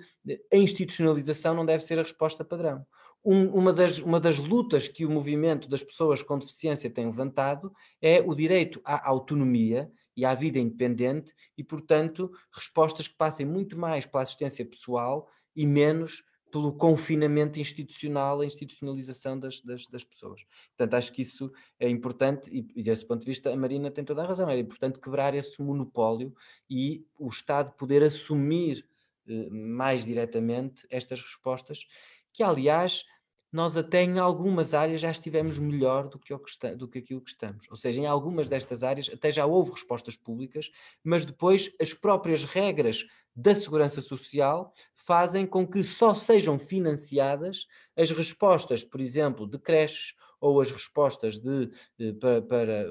a 0.53 0.57
institucionalização 0.57 1.55
não 1.55 1.67
deve 1.67 1.83
ser 1.83 1.99
a 1.99 2.03
resposta 2.03 2.45
padrão. 2.45 2.87
Um, 3.25 3.49
uma, 3.49 3.73
das, 3.73 3.99
uma 3.99 4.21
das 4.21 4.39
lutas 4.39 4.87
que 4.87 5.05
o 5.05 5.11
movimento 5.11 5.69
das 5.69 5.83
pessoas 5.83 6.23
com 6.23 6.39
deficiência 6.39 6.89
tem 6.89 7.07
levantado 7.07 7.73
é 8.01 8.21
o 8.21 8.33
direito 8.33 8.81
à 8.85 9.09
autonomia 9.09 9.91
e 10.17 10.25
à 10.25 10.33
vida 10.33 10.61
independente 10.61 11.35
e, 11.59 11.65
portanto, 11.65 12.31
respostas 12.53 13.09
que 13.09 13.17
passem 13.17 13.45
muito 13.45 13.77
mais 13.77 14.07
pela 14.07 14.23
assistência 14.23 14.65
pessoal 14.65 15.29
e 15.57 15.67
menos 15.67 16.23
pelo 16.57 16.73
confinamento 16.73 17.61
institucional, 17.61 18.41
a 18.41 18.47
institucionalização 18.47 19.39
das, 19.39 19.61
das, 19.61 19.87
das, 19.89 20.03
pessoas. 20.03 20.43
Portanto, 20.69 20.95
acho 20.95 21.13
que 21.13 21.21
isso 21.21 21.53
é 21.79 21.87
importante 21.87 22.49
e, 22.51 22.67
e, 22.75 22.83
desse 22.83 23.05
ponto 23.05 23.21
de 23.21 23.27
vista, 23.27 23.53
a 23.53 23.57
Marina 23.57 23.91
tem 23.91 24.03
toda 24.03 24.23
a 24.23 24.27
razão. 24.27 24.49
É 24.49 24.59
importante 24.59 24.99
quebrar 24.99 25.35
esse 25.35 25.61
monopólio 25.63 26.35
e 26.69 27.05
o 27.19 27.29
Estado 27.29 27.73
poder 27.73 28.03
assumir 28.03 28.87
eh, 29.29 29.51
mais 29.51 30.03
diretamente 30.03 30.87
estas 30.89 31.21
respostas, 31.21 31.87
que, 32.33 32.43
aliás, 32.43 33.05
nós 33.53 33.77
até 33.77 34.03
em 34.03 34.19
algumas 34.19 34.75
áreas 34.75 35.01
já 35.01 35.11
estivemos 35.11 35.59
melhor 35.59 36.09
do 36.09 36.19
que, 36.19 36.37
que, 36.37 36.75
do 36.75 36.89
que 36.89 36.99
aquilo 36.99 37.21
que 37.21 37.31
estamos. 37.31 37.67
Ou 37.71 37.77
seja, 37.77 38.01
em 38.01 38.07
algumas 38.07 38.49
destas 38.49 38.83
áreas 38.83 39.11
até 39.13 39.31
já 39.31 39.47
houve 39.47 39.73
respostas 39.73 40.17
públicas, 40.17 40.71
mas 41.03 41.25
depois 41.25 41.73
as 41.81 41.95
próprias 41.95 42.45
regras 42.45 43.07
da 43.35 43.55
segurança 43.55 44.01
social 44.01 44.73
fazem 44.95 45.47
com 45.47 45.67
que 45.67 45.85
só 45.85 46.15
sejam 46.15 46.59
financiadas 46.59 47.67
as 47.97 48.11
respostas, 48.11 48.83
por 48.83 49.01
exemplo, 49.01 49.47
de 49.47 49.59
creches 49.59 50.15
ou 50.41 50.61
as 50.61 50.71
respostas 50.71 51.39
de, 51.39 51.71
eh, 51.99 52.13
para, 52.13 52.43
para, 52.43 52.87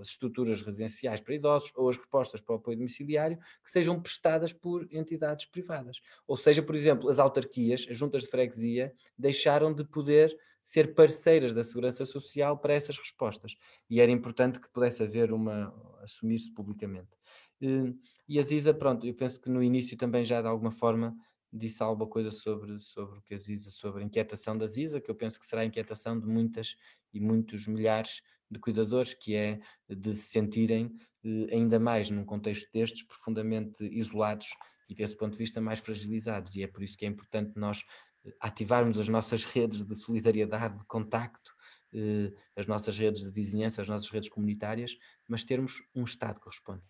as 0.00 0.08
estruturas 0.08 0.62
residenciais 0.62 1.20
para 1.20 1.34
idosos, 1.34 1.72
ou 1.74 1.88
as 1.88 1.96
respostas 1.96 2.40
para 2.40 2.54
o 2.54 2.58
apoio 2.58 2.76
domiciliário, 2.76 3.38
que 3.64 3.70
sejam 3.70 4.00
prestadas 4.00 4.52
por 4.52 4.86
entidades 4.92 5.46
privadas. 5.46 5.98
Ou 6.26 6.36
seja, 6.36 6.62
por 6.62 6.76
exemplo, 6.76 7.08
as 7.08 7.18
autarquias, 7.18 7.86
as 7.90 7.96
juntas 7.96 8.22
de 8.22 8.28
freguesia, 8.28 8.92
deixaram 9.18 9.72
de 9.72 9.84
poder 9.84 10.36
ser 10.62 10.94
parceiras 10.94 11.54
da 11.54 11.64
segurança 11.64 12.04
social 12.04 12.58
para 12.58 12.74
essas 12.74 12.98
respostas. 12.98 13.56
E 13.88 14.00
era 14.00 14.10
importante 14.10 14.60
que 14.60 14.68
pudesse 14.68 15.02
haver 15.02 15.32
uma, 15.32 15.74
assumir-se 16.02 16.52
publicamente. 16.52 17.16
Eh, 17.62 17.94
e 18.28 18.38
a 18.38 18.42
Ziza, 18.42 18.72
pronto, 18.72 19.06
eu 19.06 19.14
penso 19.14 19.40
que 19.40 19.50
no 19.50 19.62
início 19.62 19.96
também 19.96 20.24
já 20.24 20.40
de 20.40 20.48
alguma 20.48 20.70
forma 20.70 21.16
disse 21.52 21.82
alguma 21.82 22.08
coisa 22.08 22.30
sobre, 22.30 22.78
sobre 22.80 23.18
o 23.18 23.22
que 23.22 23.34
a 23.34 23.36
Ziza, 23.36 23.70
sobre 23.70 24.02
a 24.02 24.06
inquietação 24.06 24.56
da 24.56 24.66
Ziza, 24.66 25.00
que 25.00 25.10
eu 25.10 25.14
penso 25.14 25.38
que 25.38 25.46
será 25.46 25.62
a 25.62 25.64
inquietação 25.64 26.18
de 26.18 26.26
muitas 26.26 26.76
e 27.12 27.20
muitos 27.20 27.66
milhares 27.66 28.22
de 28.50 28.58
cuidadores, 28.58 29.14
que 29.14 29.34
é 29.34 29.60
de 29.88 30.12
se 30.12 30.30
sentirem 30.30 30.90
eh, 31.24 31.54
ainda 31.54 31.78
mais 31.78 32.10
num 32.10 32.24
contexto 32.24 32.68
destes 32.72 33.02
profundamente 33.02 33.84
isolados 33.84 34.48
e 34.88 34.94
desse 34.94 35.16
ponto 35.16 35.32
de 35.32 35.38
vista 35.38 35.60
mais 35.60 35.78
fragilizados. 35.78 36.54
E 36.56 36.62
é 36.62 36.66
por 36.66 36.82
isso 36.82 36.96
que 36.96 37.04
é 37.04 37.08
importante 37.08 37.52
nós 37.56 37.84
eh, 38.24 38.34
ativarmos 38.40 38.98
as 38.98 39.08
nossas 39.08 39.44
redes 39.44 39.84
de 39.84 39.94
solidariedade, 39.94 40.78
de 40.78 40.84
contacto, 40.86 41.52
eh, 41.92 42.32
as 42.56 42.66
nossas 42.66 42.98
redes 42.98 43.22
de 43.22 43.30
vizinhança, 43.30 43.82
as 43.82 43.88
nossas 43.88 44.08
redes 44.08 44.28
comunitárias, 44.28 44.96
mas 45.28 45.44
termos 45.44 45.82
um 45.94 46.04
Estado 46.04 46.40
que 46.40 46.48
responda. 46.48 46.82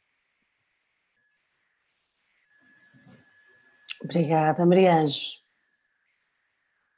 Obrigada, 4.10 4.66
Maria 4.66 4.96
Anjo. 4.96 5.38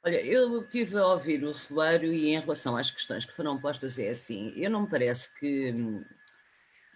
Olha, 0.03 0.19
eu 0.25 0.61
estive 0.61 0.97
a 0.97 1.05
ouvir 1.05 1.43
o 1.43 1.53
Solário 1.53 2.11
e 2.11 2.33
em 2.33 2.39
relação 2.39 2.75
às 2.75 2.91
questões 2.91 3.23
que 3.23 3.33
foram 3.33 3.59
postas 3.59 3.97
é 3.99 4.09
assim, 4.09 4.51
eu 4.57 4.69
não 4.69 4.81
me 4.81 4.89
parece 4.89 5.33
que 5.39 5.71
hum, 5.71 6.03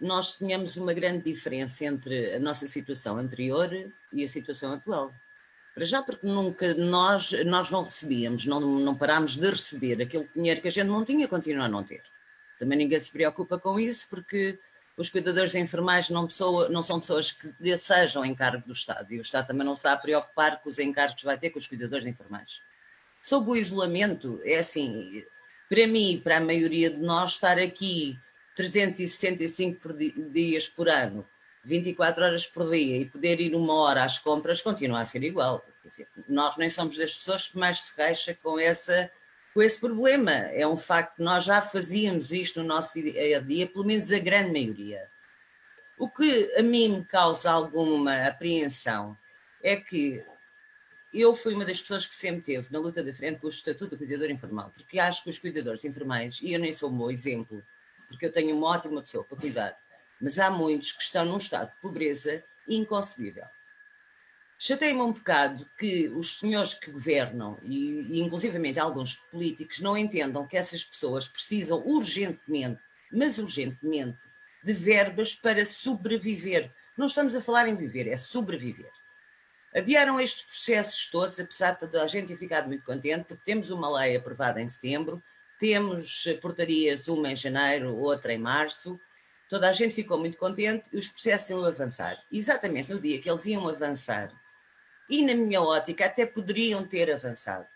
nós 0.00 0.32
tenhamos 0.36 0.76
uma 0.76 0.92
grande 0.92 1.24
diferença 1.24 1.84
entre 1.84 2.34
a 2.34 2.38
nossa 2.38 2.66
situação 2.66 3.16
anterior 3.16 3.70
e 4.12 4.24
a 4.24 4.28
situação 4.28 4.72
atual. 4.72 5.12
Para 5.72 5.84
já 5.84 6.02
porque 6.02 6.26
nunca 6.26 6.74
nós, 6.74 7.30
nós 7.46 7.70
não 7.70 7.84
recebíamos, 7.84 8.44
não, 8.44 8.60
não 8.60 8.96
parámos 8.96 9.36
de 9.36 9.48
receber 9.48 10.02
aquele 10.02 10.28
dinheiro 10.34 10.60
que 10.60 10.68
a 10.68 10.72
gente 10.72 10.88
não 10.88 11.04
tinha, 11.04 11.28
continua 11.28 11.66
a 11.66 11.68
não 11.68 11.84
ter. 11.84 12.02
Também 12.58 12.76
ninguém 12.76 12.98
se 12.98 13.12
preocupa 13.12 13.58
com 13.58 13.78
isso 13.78 14.08
porque 14.10 14.58
os 14.98 15.08
cuidadores 15.08 15.54
enfermais 15.54 16.10
não, 16.10 16.26
pessoa, 16.26 16.68
não 16.68 16.82
são 16.82 16.98
pessoas 16.98 17.30
que 17.30 17.54
desejam 17.60 18.24
encargo 18.24 18.66
do 18.66 18.72
Estado 18.72 19.12
e 19.14 19.18
o 19.18 19.22
Estado 19.22 19.46
também 19.46 19.64
não 19.64 19.74
está 19.74 19.92
a 19.92 19.96
preocupar 19.96 20.60
com 20.60 20.68
os 20.68 20.78
encargos 20.80 21.20
que 21.20 21.24
vai 21.24 21.38
ter 21.38 21.50
com 21.50 21.58
os 21.58 21.68
cuidadores 21.68 22.04
enfermais. 22.04 22.60
Sobre 23.22 23.50
o 23.50 23.56
isolamento, 23.56 24.40
é 24.44 24.56
assim, 24.56 25.24
para 25.68 25.86
mim 25.86 26.20
para 26.22 26.38
a 26.38 26.40
maioria 26.40 26.90
de 26.90 26.98
nós, 26.98 27.34
estar 27.34 27.60
aqui 27.60 28.18
365 28.56 29.80
por 29.80 29.96
dias 29.96 30.68
por 30.68 30.88
ano, 30.88 31.24
24 31.64 32.24
horas 32.24 32.46
por 32.48 32.68
dia 32.68 32.96
e 32.96 33.04
poder 33.04 33.40
ir 33.40 33.54
uma 33.54 33.74
hora 33.74 34.02
às 34.02 34.18
compras 34.18 34.60
continua 34.60 35.00
a 35.00 35.06
ser 35.06 35.22
igual. 35.22 35.64
Dizer, 35.84 36.08
nós 36.28 36.56
nem 36.56 36.68
somos 36.68 36.96
das 36.96 37.14
pessoas 37.14 37.48
que 37.48 37.56
mais 37.56 37.82
se 37.82 37.94
queixa 37.94 38.36
com 38.42 38.58
essa 38.58 39.08
com 39.58 39.62
esse 39.64 39.80
problema. 39.80 40.30
É 40.30 40.64
um 40.68 40.76
facto, 40.76 41.20
nós 41.20 41.42
já 41.42 41.60
fazíamos 41.60 42.30
isto 42.30 42.62
no 42.62 42.68
nosso 42.68 42.94
dia 42.94 43.38
a 43.38 43.40
dia, 43.40 43.66
pelo 43.66 43.84
menos 43.84 44.12
a 44.12 44.20
grande 44.20 44.52
maioria. 44.52 45.08
O 45.98 46.08
que 46.08 46.54
a 46.56 46.62
mim 46.62 46.98
me 46.98 47.04
causa 47.04 47.50
alguma 47.50 48.28
apreensão 48.28 49.18
é 49.60 49.74
que 49.74 50.24
eu 51.12 51.34
fui 51.34 51.54
uma 51.54 51.64
das 51.64 51.80
pessoas 51.80 52.06
que 52.06 52.14
sempre 52.14 52.42
teve 52.42 52.68
na 52.70 52.78
luta 52.78 53.02
da 53.02 53.12
frente 53.12 53.40
pelo 53.40 53.50
Estatuto 53.50 53.96
do 53.96 53.98
Cuidador 53.98 54.30
Informal, 54.30 54.70
porque 54.72 54.96
acho 55.00 55.24
que 55.24 55.30
os 55.30 55.40
cuidadores 55.40 55.84
informais, 55.84 56.38
e 56.40 56.52
eu 56.52 56.60
nem 56.60 56.72
sou 56.72 56.88
um 56.88 56.96
bom 56.96 57.10
exemplo, 57.10 57.60
porque 58.06 58.26
eu 58.26 58.32
tenho 58.32 58.56
uma 58.56 58.68
ótima 58.68 59.02
pessoa 59.02 59.24
para 59.24 59.38
cuidar, 59.38 59.76
mas 60.20 60.38
há 60.38 60.52
muitos 60.52 60.92
que 60.92 61.02
estão 61.02 61.24
num 61.24 61.36
estado 61.36 61.72
de 61.74 61.80
pobreza 61.80 62.44
inconcebível. 62.68 63.46
Chatei-me 64.60 65.00
um 65.00 65.12
bocado 65.12 65.64
que 65.78 66.08
os 66.08 66.40
senhores 66.40 66.74
que 66.74 66.90
governam, 66.90 67.56
e, 67.62 68.18
e 68.18 68.20
inclusivamente 68.20 68.80
alguns 68.80 69.14
políticos, 69.30 69.78
não 69.78 69.96
entendam 69.96 70.48
que 70.48 70.56
essas 70.56 70.82
pessoas 70.82 71.28
precisam 71.28 71.80
urgentemente, 71.86 72.80
mas 73.12 73.38
urgentemente, 73.38 74.18
de 74.64 74.72
verbas 74.72 75.36
para 75.36 75.64
sobreviver. 75.64 76.72
Não 76.96 77.06
estamos 77.06 77.36
a 77.36 77.40
falar 77.40 77.68
em 77.68 77.76
viver, 77.76 78.08
é 78.08 78.16
sobreviver. 78.16 78.90
Adiaram 79.72 80.18
estes 80.18 80.44
processos 80.44 81.06
todos, 81.06 81.38
apesar 81.38 81.72
de 81.72 81.80
toda 81.80 82.02
a 82.02 82.06
gente 82.08 82.26
ter 82.26 82.36
ficado 82.36 82.66
muito 82.66 82.82
contente, 82.82 83.26
porque 83.28 83.44
temos 83.44 83.70
uma 83.70 84.00
lei 84.00 84.16
aprovada 84.16 84.60
em 84.60 84.66
setembro, 84.66 85.22
temos 85.60 86.24
portarias, 86.40 87.06
uma 87.06 87.30
em 87.30 87.36
janeiro, 87.36 87.96
outra 87.96 88.32
em 88.32 88.38
março, 88.38 88.98
toda 89.48 89.68
a 89.68 89.72
gente 89.72 89.94
ficou 89.94 90.18
muito 90.18 90.36
contente 90.36 90.84
e 90.92 90.98
os 90.98 91.08
processos 91.08 91.50
iam 91.50 91.64
avançar. 91.64 92.20
Exatamente 92.30 92.92
no 92.92 93.00
dia 93.00 93.20
que 93.20 93.30
eles 93.30 93.46
iam 93.46 93.68
avançar, 93.68 94.32
e 95.08 95.24
na 95.24 95.34
minha 95.34 95.60
ótica 95.60 96.06
até 96.06 96.26
poderiam 96.26 96.86
ter 96.86 97.10
avançado, 97.10 97.66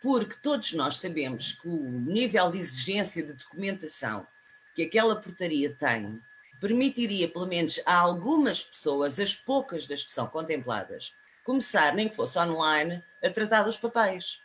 porque 0.00 0.36
todos 0.42 0.72
nós 0.72 0.98
sabemos 0.98 1.52
que 1.52 1.68
o 1.68 1.82
nível 1.82 2.50
de 2.50 2.58
exigência 2.58 3.22
de 3.22 3.32
documentação 3.32 4.26
que 4.74 4.82
aquela 4.84 5.16
portaria 5.16 5.74
tem 5.74 6.22
permitiria, 6.60 7.28
pelo 7.28 7.46
menos 7.46 7.80
a 7.86 7.96
algumas 7.96 8.64
pessoas, 8.64 9.18
as 9.18 9.34
poucas 9.34 9.86
das 9.86 10.04
que 10.04 10.12
são 10.12 10.26
contempladas, 10.26 11.14
começar, 11.44 11.94
nem 11.94 12.08
que 12.08 12.16
fosse 12.16 12.38
online, 12.38 13.02
a 13.22 13.30
tratar 13.30 13.62
dos 13.62 13.76
papéis. 13.76 14.42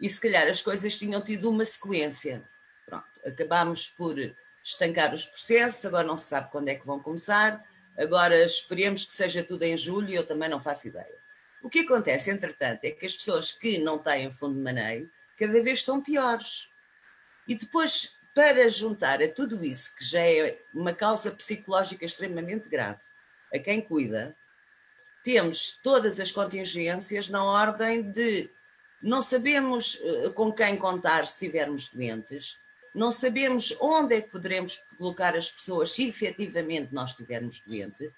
E 0.00 0.08
se 0.08 0.20
calhar 0.20 0.48
as 0.48 0.60
coisas 0.60 0.98
tinham 0.98 1.20
tido 1.20 1.48
uma 1.48 1.64
sequência. 1.64 2.42
Pronto, 2.84 3.06
acabámos 3.24 3.88
por 3.88 4.16
estancar 4.64 5.14
os 5.14 5.24
processos, 5.24 5.84
agora 5.86 6.06
não 6.06 6.18
se 6.18 6.26
sabe 6.26 6.50
quando 6.50 6.68
é 6.68 6.74
que 6.74 6.86
vão 6.86 7.00
começar, 7.00 7.64
agora 7.96 8.44
esperemos 8.44 9.04
que 9.04 9.12
seja 9.12 9.42
tudo 9.42 9.62
em 9.62 9.76
julho 9.76 10.12
eu 10.12 10.26
também 10.26 10.48
não 10.48 10.60
faço 10.60 10.88
ideia. 10.88 11.21
O 11.62 11.70
que 11.70 11.80
acontece, 11.80 12.30
entretanto, 12.30 12.84
é 12.84 12.90
que 12.90 13.06
as 13.06 13.16
pessoas 13.16 13.52
que 13.52 13.78
não 13.78 13.98
têm 13.98 14.32
fundo 14.32 14.54
de 14.54 14.60
maneio 14.60 15.10
cada 15.38 15.62
vez 15.62 15.78
estão 15.78 16.02
piores. 16.02 16.70
E 17.46 17.54
depois, 17.54 18.16
para 18.34 18.68
juntar 18.68 19.22
a 19.22 19.28
tudo 19.28 19.64
isso, 19.64 19.94
que 19.96 20.04
já 20.04 20.20
é 20.20 20.58
uma 20.74 20.92
causa 20.92 21.30
psicológica 21.30 22.04
extremamente 22.04 22.68
grave, 22.68 23.00
a 23.52 23.58
quem 23.58 23.80
cuida, 23.80 24.36
temos 25.22 25.78
todas 25.82 26.18
as 26.18 26.32
contingências 26.32 27.28
na 27.28 27.44
ordem 27.44 28.02
de 28.02 28.50
não 29.00 29.20
sabemos 29.20 30.00
eh, 30.02 30.30
com 30.30 30.52
quem 30.52 30.76
contar 30.76 31.26
se 31.26 31.44
estivermos 31.44 31.88
doentes, 31.88 32.58
não 32.94 33.10
sabemos 33.10 33.76
onde 33.80 34.16
é 34.16 34.20
que 34.20 34.30
poderemos 34.30 34.78
colocar 34.96 35.36
as 35.36 35.50
pessoas 35.50 35.90
se 35.90 36.08
efetivamente 36.08 36.92
nós 36.92 37.10
estivermos 37.10 37.60
doentes, 37.60 38.10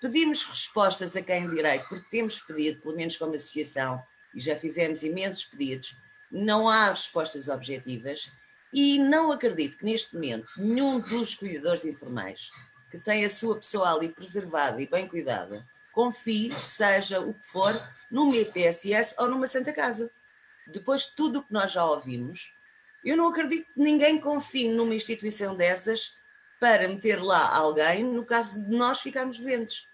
Pedimos 0.00 0.42
respostas 0.44 1.16
a 1.16 1.22
quem 1.22 1.48
direito, 1.48 1.88
porque 1.88 2.08
temos 2.10 2.40
pedido, 2.40 2.80
pelo 2.80 2.96
menos 2.96 3.16
como 3.16 3.34
associação, 3.34 4.02
e 4.34 4.40
já 4.40 4.56
fizemos 4.56 5.02
imensos 5.02 5.44
pedidos, 5.44 5.96
não 6.30 6.68
há 6.68 6.90
respostas 6.90 7.48
objetivas 7.48 8.30
e 8.72 8.98
não 8.98 9.32
acredito 9.32 9.78
que 9.78 9.84
neste 9.84 10.14
momento 10.14 10.50
nenhum 10.58 11.00
dos 11.00 11.34
cuidadores 11.34 11.84
informais 11.84 12.50
que 12.90 12.98
tem 12.98 13.24
a 13.24 13.30
sua 13.30 13.56
pessoa 13.56 13.94
ali 13.94 14.08
preservada 14.08 14.80
e 14.82 14.86
bem 14.86 15.06
cuidada 15.06 15.66
confie, 15.92 16.50
seja 16.52 17.20
o 17.20 17.32
que 17.32 17.46
for, 17.46 17.72
numa 18.10 18.36
IPSS 18.36 19.14
ou 19.18 19.28
numa 19.28 19.46
Santa 19.46 19.72
Casa. 19.72 20.10
Depois 20.66 21.06
de 21.06 21.12
tudo 21.12 21.38
o 21.38 21.42
que 21.42 21.52
nós 21.52 21.72
já 21.72 21.86
ouvimos, 21.86 22.52
eu 23.02 23.16
não 23.16 23.28
acredito 23.28 23.72
que 23.72 23.80
ninguém 23.80 24.20
confie 24.20 24.68
numa 24.68 24.94
instituição 24.94 25.56
dessas 25.56 26.14
para 26.60 26.88
meter 26.88 27.22
lá 27.22 27.54
alguém 27.54 28.04
no 28.04 28.24
caso 28.24 28.64
de 28.64 28.76
nós 28.76 29.00
ficarmos 29.00 29.38
doentes. 29.38 29.86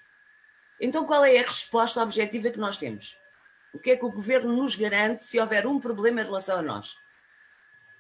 Então, 0.81 1.05
qual 1.05 1.25
é 1.25 1.39
a 1.39 1.47
resposta 1.47 2.03
objetiva 2.03 2.51
que 2.51 2.59
nós 2.59 2.77
temos? 2.77 3.17
O 3.73 3.79
que 3.79 3.93
é 3.93 3.97
que 3.97 4.05
o 4.05 4.13
governo 4.13 4.53
nos 4.55 4.75
garante 4.75 5.23
se 5.25 5.39
houver 5.39 5.67
um 5.67 5.79
problema 5.79 6.21
em 6.21 6.25
relação 6.25 6.59
a 6.59 6.63
nós? 6.63 6.97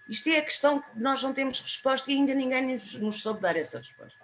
Isto 0.09 0.29
é 0.29 0.39
a 0.39 0.45
questão 0.45 0.81
que 0.81 0.99
nós 0.99 1.23
não 1.23 1.33
temos 1.33 1.61
resposta 1.61 2.11
e 2.11 2.15
ainda 2.15 2.35
ninguém 2.35 2.73
nos, 2.73 2.95
nos 2.97 3.23
soube 3.23 3.41
dar 3.41 3.57
essa 3.57 3.79
resposta. 3.79 4.19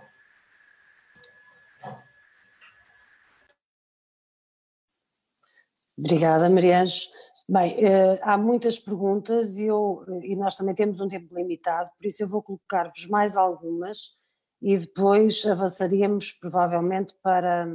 Obrigada, 5.97 6.49
Mariange. 6.49 7.09
Bem, 7.49 7.75
eh, 7.85 8.21
há 8.23 8.37
muitas 8.37 8.79
perguntas 8.79 9.57
e, 9.57 9.65
eu, 9.65 10.05
e 10.23 10.37
nós 10.37 10.55
também 10.55 10.75
temos 10.75 11.01
um 11.01 11.09
tempo 11.09 11.35
limitado, 11.35 11.91
por 11.97 12.07
isso 12.07 12.23
eu 12.23 12.29
vou 12.29 12.43
colocar-vos 12.43 13.07
mais 13.07 13.37
algumas 13.37 14.17
e 14.61 14.77
depois 14.77 15.45
avançaríamos 15.47 16.33
provavelmente 16.33 17.15
para, 17.23 17.67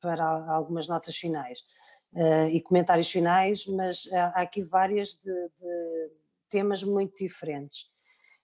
para 0.00 0.24
algumas 0.52 0.86
notas 0.86 1.16
finais 1.16 1.60
uh, 2.12 2.48
e 2.50 2.60
comentários 2.60 3.10
finais, 3.10 3.66
mas 3.66 4.06
há 4.12 4.42
aqui 4.42 4.62
várias 4.62 5.16
de, 5.16 5.32
de 5.32 6.10
temas 6.48 6.82
muito 6.84 7.16
diferentes. 7.24 7.90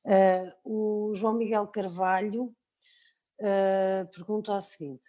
Uh, 0.04 1.10
o 1.10 1.14
João 1.14 1.34
Miguel 1.34 1.66
Carvalho 1.68 2.44
uh, 3.40 4.08
pergunta 4.12 4.52
o 4.52 4.60
seguinte: 4.60 5.08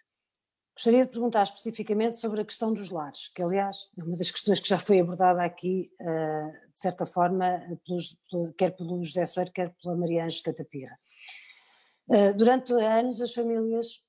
gostaria 0.76 1.04
de 1.04 1.10
perguntar 1.10 1.42
especificamente 1.42 2.18
sobre 2.18 2.42
a 2.42 2.44
questão 2.44 2.72
dos 2.72 2.90
lares, 2.90 3.28
que 3.28 3.42
aliás 3.42 3.88
é 3.98 4.04
uma 4.04 4.16
das 4.16 4.30
questões 4.30 4.60
que 4.60 4.68
já 4.68 4.78
foi 4.78 5.00
abordada 5.00 5.42
aqui, 5.42 5.90
de 5.98 6.80
certa 6.80 7.06
forma, 7.06 7.60
quer 8.58 8.76
pelo 8.76 9.02
José 9.02 9.24
Soeiro, 9.26 9.52
quer 9.52 9.72
pela 9.80 9.96
Maria 9.96 10.24
Ângeles 10.24 10.42
Catapirra. 10.42 10.98
Eh, 12.10 12.32
durante 12.34 12.72
anos, 12.72 13.20
as 13.20 13.32
famílias 13.32 14.02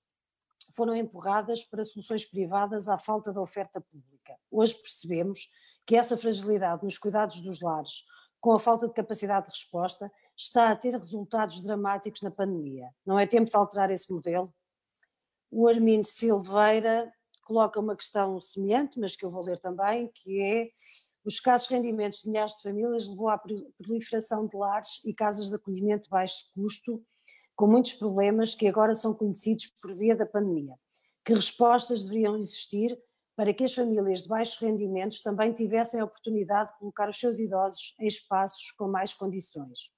foram 0.75 0.95
empurradas 0.95 1.63
para 1.63 1.85
soluções 1.85 2.25
privadas 2.25 2.89
à 2.89 2.97
falta 2.97 3.31
da 3.31 3.41
oferta 3.41 3.79
pública. 3.79 4.37
Hoje 4.51 4.75
percebemos 4.75 5.49
que 5.85 5.95
essa 5.95 6.17
fragilidade 6.17 6.83
nos 6.83 6.97
cuidados 6.97 7.41
dos 7.41 7.61
lares, 7.61 8.03
com 8.41 8.51
a 8.51 8.59
falta 8.59 8.87
de 8.87 8.93
capacidade 8.93 9.47
de 9.47 9.53
resposta, 9.53 10.11
está 10.35 10.69
a 10.69 10.75
ter 10.75 10.91
resultados 10.91 11.61
dramáticos 11.61 12.21
na 12.21 12.29
pandemia. 12.29 12.89
Não 13.05 13.17
é 13.17 13.25
tempo 13.25 13.49
de 13.49 13.55
alterar 13.55 13.89
esse 13.89 14.11
modelo? 14.11 14.53
O 15.49 15.67
Armindo 15.67 16.05
Silveira 16.05 17.11
coloca 17.43 17.79
uma 17.79 17.95
questão 17.95 18.39
semelhante, 18.41 18.99
mas 18.99 19.15
que 19.15 19.23
eu 19.23 19.31
vou 19.31 19.43
ler 19.43 19.59
também, 19.59 20.11
que 20.13 20.41
é 20.41 20.69
os 21.23 21.35
escassos 21.35 21.69
rendimentos 21.69 22.19
de 22.19 22.27
milhares 22.27 22.55
de 22.57 22.63
famílias 22.63 23.07
levou 23.07 23.29
à 23.29 23.37
proliferação 23.37 24.45
de 24.45 24.57
lares 24.57 25.01
e 25.05 25.13
casas 25.13 25.49
de 25.49 25.55
acolhimento 25.55 26.03
de 26.03 26.09
baixo 26.09 26.51
custo 26.53 27.03
com 27.56 27.68
muitos 27.68 27.93
problemas 27.93 28.53
que 28.53 28.68
agora 28.68 28.93
são 28.93 29.14
conhecidos 29.14 29.68
por 29.82 29.93
via 29.95 30.16
da 30.16 30.26
pandemia. 30.26 30.76
Que 31.24 31.34
respostas 31.34 32.03
deveriam 32.03 32.38
existir 32.38 32.97
para 33.36 33.53
que 33.53 33.64
as 33.64 33.74
famílias 33.74 34.24
de 34.24 34.30
baixos 34.30 34.58
rendimentos 34.58 35.22
também 35.22 35.53
tivessem 35.53 35.99
a 35.99 36.06
oportunidade 36.06 36.72
de 36.72 36.80
colocar 36.80 37.10
os 37.10 37.20
seus 37.20 37.39
idosos 37.39 37.95
em 37.99 38.08
espaços 38.08 38.72
com 38.72 38.88
mais 38.88 39.14
condições? 39.14 39.91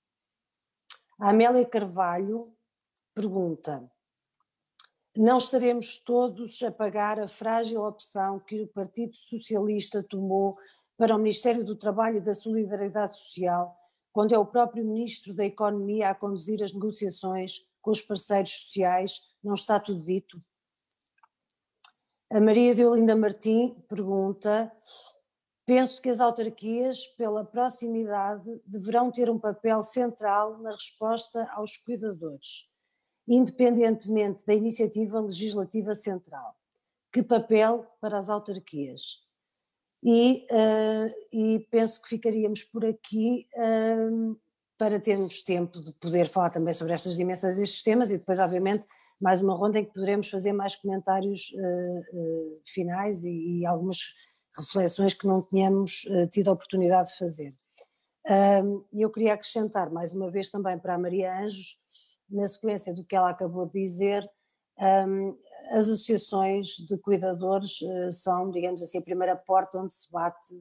A 1.19 1.29
Amélia 1.29 1.65
Carvalho 1.65 2.53
pergunta: 3.13 3.89
Não 5.15 5.37
estaremos 5.37 5.97
todos 5.99 6.61
a 6.61 6.71
pagar 6.71 7.19
a 7.19 7.27
frágil 7.27 7.83
opção 7.83 8.39
que 8.39 8.61
o 8.61 8.67
Partido 8.67 9.15
Socialista 9.15 10.03
tomou 10.03 10.57
para 10.95 11.15
o 11.15 11.19
Ministério 11.19 11.63
do 11.63 11.75
Trabalho 11.75 12.17
e 12.17 12.21
da 12.21 12.33
Solidariedade 12.33 13.17
Social 13.17 13.75
quando 14.17 14.33
é 14.33 14.39
o 14.39 14.47
próprio 14.47 14.83
Ministro 14.83 15.31
da 15.31 15.45
Economia 15.45 16.09
a 16.09 16.15
conduzir 16.15 16.63
as 16.63 16.73
negociações 16.73 17.69
com 17.79 17.91
os 17.91 18.01
parceiros 18.01 18.49
sociais, 18.49 19.21
não 19.43 19.53
está 19.53 19.79
tudo 19.79 20.03
dito? 20.03 20.43
A 22.27 22.41
Maria 22.41 22.73
de 22.73 22.83
Olinda 22.83 23.15
Martim 23.15 23.75
pergunta: 23.87 24.75
penso 25.67 26.01
que 26.01 26.09
as 26.09 26.19
autarquias, 26.19 27.05
pela 27.09 27.45
proximidade, 27.45 28.59
deverão 28.65 29.11
ter 29.11 29.29
um 29.29 29.37
papel 29.37 29.83
central 29.83 30.57
na 30.63 30.71
resposta 30.71 31.47
aos 31.51 31.77
cuidadores, 31.77 32.71
independentemente 33.27 34.41
da 34.47 34.55
iniciativa 34.55 35.19
legislativa 35.19 35.93
central. 35.93 36.57
Que 37.11 37.21
papel 37.21 37.85
para 38.01 38.17
as 38.17 38.31
autarquias? 38.31 39.26
E, 40.03 40.45
uh, 40.51 41.13
e 41.31 41.67
penso 41.71 42.01
que 42.01 42.09
ficaríamos 42.09 42.63
por 42.63 42.85
aqui 42.85 43.47
uh, 43.55 44.39
para 44.77 44.99
termos 44.99 45.41
tempo 45.41 45.81
de 45.81 45.91
poder 45.93 46.27
falar 46.27 46.51
também 46.51 46.73
sobre 46.73 46.93
estas 46.93 47.15
dimensões 47.15 47.57
destes 47.57 47.81
temas 47.81 48.11
e 48.11 48.17
depois, 48.17 48.39
obviamente, 48.39 48.85
mais 49.19 49.41
uma 49.41 49.55
ronda 49.55 49.79
em 49.79 49.85
que 49.85 49.93
poderemos 49.93 50.29
fazer 50.29 50.53
mais 50.53 50.75
comentários 50.75 51.51
uh, 51.55 52.61
finais 52.63 53.23
e, 53.23 53.59
e, 53.59 53.65
algumas 53.65 54.13
reflexões 54.55 55.13
que 55.13 55.27
não 55.27 55.41
tínhamos 55.41 56.07
tido 56.31 56.49
a 56.49 56.53
oportunidade 56.53 57.09
de 57.09 57.17
fazer. 57.17 57.53
E 58.91 59.01
eu 59.03 59.11
queria 59.11 59.35
acrescentar 59.35 59.91
mais 59.91 60.13
uma 60.13 60.31
vez 60.31 60.49
também 60.49 60.79
para 60.79 60.95
a 60.95 60.97
Maria 60.97 61.43
Anjos, 61.43 61.79
na 62.27 62.47
sequência 62.47 62.91
do 62.91 63.03
que 63.03 63.15
ela 63.15 63.29
acabou 63.29 63.67
de 63.67 63.73
dizer, 63.73 64.27
as 65.71 65.85
associações 65.85 66.77
de 66.77 66.97
cuidadores 66.97 67.79
eh, 67.81 68.11
são, 68.11 68.49
digamos 68.51 68.81
assim, 68.81 68.97
a 68.97 69.01
primeira 69.01 69.35
porta 69.35 69.79
onde 69.79 69.93
se 69.93 70.11
bate, 70.11 70.53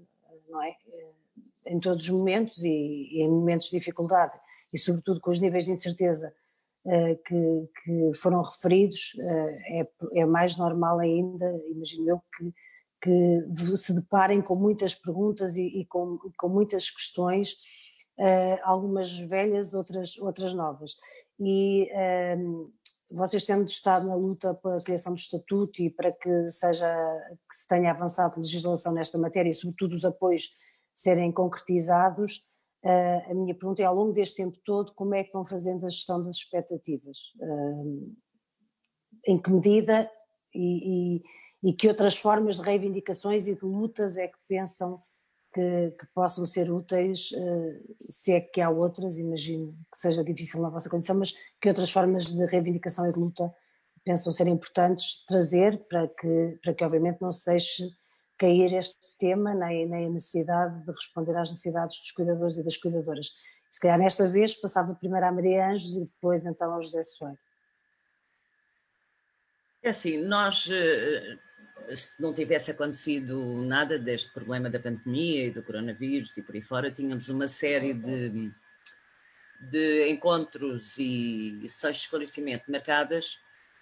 não 0.49 0.63
é? 0.63 0.71
Eh, 0.71 1.11
em 1.69 1.81
todos 1.81 2.05
os 2.05 2.11
momentos 2.11 2.63
e, 2.63 2.69
e 2.69 3.23
em 3.23 3.29
momentos 3.29 3.71
de 3.71 3.79
dificuldade 3.79 4.39
e 4.73 4.79
sobretudo 4.79 5.21
com 5.21 5.31
os 5.31 5.41
níveis 5.41 5.65
de 5.65 5.73
incerteza 5.73 6.33
que, 7.25 7.69
que, 7.83 8.13
foram 8.15 8.43
referidos, 8.43 9.17
é, 9.71 9.89
é, 10.13 10.25
mais 10.25 10.57
normal 10.57 11.01
ainda, 11.01 11.61
imagino 11.69 12.09
eu, 12.09 12.23
que, 12.37 12.55
que 13.03 13.77
se 13.77 13.93
deparem 13.93 14.41
com 14.41 14.55
muitas 14.55 14.95
perguntas 14.95 15.57
e, 15.57 15.63
e 15.63 15.85
com, 15.87 16.17
com, 16.37 16.49
muitas 16.49 16.89
questões, 16.89 17.57
algumas 18.63 19.19
velhas, 19.19 19.75
outras, 19.75 20.17
outras 20.19 20.55
novas. 20.55 20.97
E 21.41 21.91
vocês 23.11 23.45
tendo 23.45 23.67
estado 23.67 24.07
na 24.07 24.15
luta 24.15 24.55
pela 24.55 24.83
criação 24.83 25.15
do 25.15 25.19
estatuto 25.19 25.83
e 25.83 25.91
para 25.91 26.13
que 26.13 26.49
seja 26.49 26.87
que 27.49 27.57
se 27.57 27.69
tenha 27.69 27.91
avançado 27.91 28.39
legislação 28.39 28.93
nesta 28.93 29.17
matéria 29.17 29.51
e 29.51 29.55
sobretudo 29.55 29.95
os 29.95 30.05
apoios 30.05 30.57
serem 30.95 31.31
concretizados, 31.31 32.39
uh, 32.85 33.31
a 33.31 33.35
minha 33.35 33.55
pergunta 33.55 33.83
é 33.83 33.85
ao 33.85 33.95
longo 33.95 34.13
deste 34.13 34.37
tempo 34.37 34.59
todo 34.65 34.93
como 34.95 35.15
é 35.15 35.23
que 35.23 35.33
vão 35.33 35.45
fazendo 35.45 35.87
a 35.87 35.89
gestão 35.89 36.23
das 36.23 36.37
expectativas? 36.37 37.19
Uh, 37.39 38.17
em 39.27 39.41
que 39.41 39.51
medida 39.51 40.11
e, 40.55 41.19
e, 41.63 41.71
e, 41.71 41.73
que 41.73 41.89
outras 41.89 42.17
formas 42.17 42.57
de 42.57 42.63
reivindicações 42.63 43.47
e 43.47 43.55
de 43.55 43.65
lutas 43.65 44.17
é 44.17 44.29
que 44.29 44.39
pensam 44.49 45.03
que, 45.57 45.91
que 45.99 46.07
possam 46.15 46.45
ser 46.45 46.71
úteis, 46.71 47.31
uh, 47.33 47.97
se 48.11 48.33
é 48.33 48.41
que 48.43 48.61
há 48.61 48.69
outras, 48.69 49.17
imagino 49.17 49.73
que 49.91 49.99
seja 49.99 50.23
difícil 50.23 50.61
na 50.61 50.69
vossa 50.69 50.91
condição, 50.91 51.17
mas 51.17 51.33
que 51.59 51.69
outras 51.69 51.91
formas 51.91 52.27
de 52.27 52.45
reivindicação 52.45 53.09
e 53.09 53.13
de 53.13 53.19
luta 53.19 53.51
pensam 54.05 54.35
ser 54.35 54.49
importantes 54.49 55.25
trazer 55.25 55.79
para 55.89 56.09
que, 56.09 56.59
para 56.63 56.75
que 56.75 56.85
obviamente 56.85 57.23
não 57.23 57.33
se 57.33 57.51
deixe 57.51 57.89
cair 58.39 58.75
este 58.75 59.17
tema, 59.19 59.55
nem, 59.55 59.89
nem 59.89 60.07
a 60.07 60.11
necessidade 60.11 60.85
de 60.85 60.93
responder 60.93 61.35
às 61.35 61.51
necessidades 61.51 61.99
dos 62.01 62.11
cuidadores 62.11 62.59
e 62.59 62.63
das 62.63 62.77
cuidadoras. 62.77 63.29
Se 63.71 63.81
calhar 63.81 63.99
nesta 63.99 64.29
vez 64.29 64.55
passava 64.55 64.95
primeiro 64.95 65.25
à 65.25 65.33
Maria 65.33 65.71
Anjos 65.71 65.97
e 65.97 66.05
depois 66.05 66.45
então 66.45 66.71
ao 66.71 66.83
José 66.83 67.03
Soeiro. 67.03 67.39
É 69.83 69.89
assim, 69.89 70.19
nós 70.19 70.69
eh, 70.71 71.39
se 71.95 72.21
não 72.21 72.33
tivesse 72.33 72.71
acontecido 72.71 73.63
nada 73.63 73.99
deste 73.99 74.33
problema 74.33 74.69
da 74.71 74.81
pandemia 74.81 75.47
e 75.47 75.51
do 75.51 75.63
coronavírus 75.63 76.37
e 76.37 76.43
por 76.43 76.55
aí 76.55 76.63
fora, 76.63 76.91
tínhamos 76.91 77.29
uma 77.29 77.49
série 77.49 77.95
de, 77.95 78.51
de 79.61 80.09
encontros 80.09 80.97
e 80.99 81.61
sessões 81.69 81.97
de 81.97 82.03
esclarecimento 82.03 82.71
marcadas, 82.71 83.39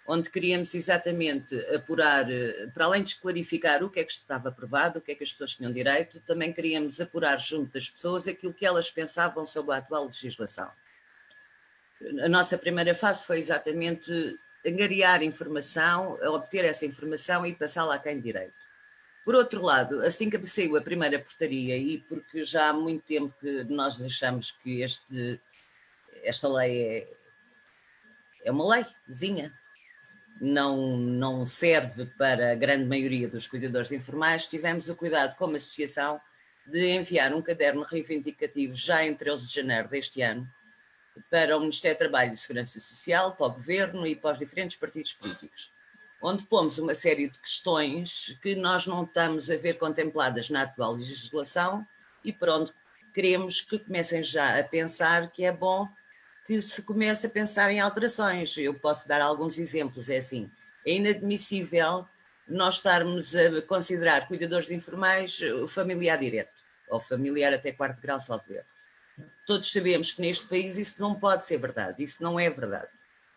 onde 0.07 0.29
queríamos 0.29 0.75
exatamente 0.75 1.55
apurar, 1.73 2.25
para 2.73 2.85
além 2.85 3.01
de 3.01 3.09
esclarificar 3.09 3.83
o 3.83 3.89
que 3.89 3.99
é 3.99 4.03
que 4.03 4.11
estava 4.11 4.49
aprovado, 4.49 4.99
o 4.99 5.01
que 5.01 5.11
é 5.11 5.15
que 5.15 5.23
as 5.23 5.31
pessoas 5.31 5.55
tinham 5.55 5.73
direito, 5.73 6.19
também 6.19 6.53
queríamos 6.53 7.01
apurar 7.01 7.39
junto 7.39 7.73
das 7.73 7.89
pessoas 7.89 8.27
aquilo 8.27 8.53
que 8.53 8.65
elas 8.65 8.91
pensavam 8.91 9.45
sobre 9.45 9.73
a 9.73 9.77
atual 9.77 10.05
legislação. 10.05 10.69
A 12.23 12.29
nossa 12.29 12.57
primeira 12.57 12.93
fase 12.93 13.25
foi 13.25 13.39
exatamente 13.39 14.37
angariar 14.65 15.21
informação, 15.21 16.17
obter 16.23 16.65
essa 16.65 16.85
informação 16.85 17.45
e 17.45 17.53
passá-la 17.55 17.95
a 17.95 17.99
quem 17.99 18.19
direito. 18.19 18.53
Por 19.23 19.35
outro 19.35 19.61
lado, 19.61 20.01
assim 20.01 20.29
que 20.29 20.45
saiu 20.45 20.77
a 20.77 20.81
primeira 20.81 21.17
portaria, 21.19 21.75
e 21.77 21.97
porque 21.97 22.43
já 22.43 22.69
há 22.69 22.73
muito 22.73 23.03
tempo 23.03 23.33
que 23.39 23.63
nós 23.63 23.99
achamos 24.01 24.51
que 24.51 24.81
este, 24.81 25.41
esta 26.23 26.47
lei 26.47 26.83
é, 26.83 27.07
é 28.45 28.51
uma 28.51 28.85
leizinha, 29.07 29.51
não, 30.39 30.97
não 30.97 31.45
serve 31.45 32.05
para 32.17 32.51
a 32.51 32.55
grande 32.55 32.85
maioria 32.85 33.27
dos 33.27 33.47
cuidadores 33.47 33.91
informais, 33.91 34.47
tivemos 34.47 34.89
o 34.89 34.95
cuidado, 34.95 35.35
como 35.37 35.55
associação, 35.55 36.21
de 36.67 36.89
enviar 36.89 37.33
um 37.33 37.41
caderno 37.41 37.83
reivindicativo 37.83 38.73
já 38.73 39.05
em 39.05 39.13
13 39.13 39.47
de 39.47 39.53
janeiro 39.53 39.87
deste 39.87 40.21
ano, 40.21 40.47
para 41.29 41.57
o 41.57 41.61
Ministério 41.61 41.95
do 41.95 41.99
Trabalho 41.99 42.33
e 42.33 42.37
Segurança 42.37 42.79
Social, 42.79 43.35
para 43.35 43.47
o 43.47 43.51
Governo 43.53 44.05
e 44.05 44.15
para 44.15 44.33
os 44.33 44.39
diferentes 44.39 44.75
partidos 44.75 45.13
políticos, 45.13 45.71
onde 46.21 46.45
pomos 46.45 46.77
uma 46.77 46.95
série 46.95 47.29
de 47.29 47.39
questões 47.39 48.37
que 48.41 48.55
nós 48.55 48.85
não 48.85 49.03
estamos 49.03 49.49
a 49.49 49.57
ver 49.57 49.77
contempladas 49.77 50.49
na 50.49 50.63
atual 50.63 50.93
legislação 50.93 51.85
e 52.23 52.33
por 52.33 52.49
onde 52.49 52.73
queremos 53.13 53.61
que 53.61 53.79
comecem 53.79 54.23
já 54.23 54.59
a 54.59 54.63
pensar 54.63 55.31
que 55.31 55.45
é 55.45 55.51
bom 55.51 55.87
que 56.45 56.61
se 56.61 56.83
comece 56.83 57.27
a 57.27 57.29
pensar 57.29 57.71
em 57.71 57.79
alterações. 57.79 58.55
Eu 58.57 58.73
posso 58.73 59.07
dar 59.07 59.19
alguns 59.19 59.57
exemplos, 59.57 60.09
é 60.09 60.17
assim, 60.17 60.51
é 60.85 60.93
inadmissível 60.93 62.07
nós 62.47 62.75
estarmos 62.75 63.35
a 63.35 63.61
considerar 63.63 64.27
cuidadores 64.27 64.69
informais 64.69 65.41
o 65.41 65.67
familiar 65.67 66.19
direto, 66.19 66.53
ou 66.87 66.99
familiar 66.99 67.51
até 67.51 67.71
quarto 67.71 67.99
grau, 67.99 68.19
salvo 68.19 68.53
erro 68.53 68.74
Todos 69.45 69.71
sabemos 69.71 70.11
que 70.11 70.21
neste 70.21 70.47
país 70.47 70.77
isso 70.77 71.01
não 71.01 71.15
pode 71.15 71.43
ser 71.43 71.57
verdade, 71.57 72.03
isso 72.03 72.23
não 72.23 72.39
é 72.39 72.49
verdade. 72.49 72.89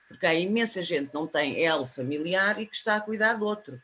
Porque 0.09 0.26
há 0.26 0.35
imensa 0.35 0.83
gente 0.83 1.09
que 1.09 1.14
não 1.14 1.26
tem 1.26 1.64
elo 1.64 1.85
familiar 1.85 2.61
e 2.61 2.66
que 2.66 2.74
está 2.74 2.97
a 2.97 3.01
cuidar 3.01 3.35
do 3.35 3.45
outro 3.45 3.81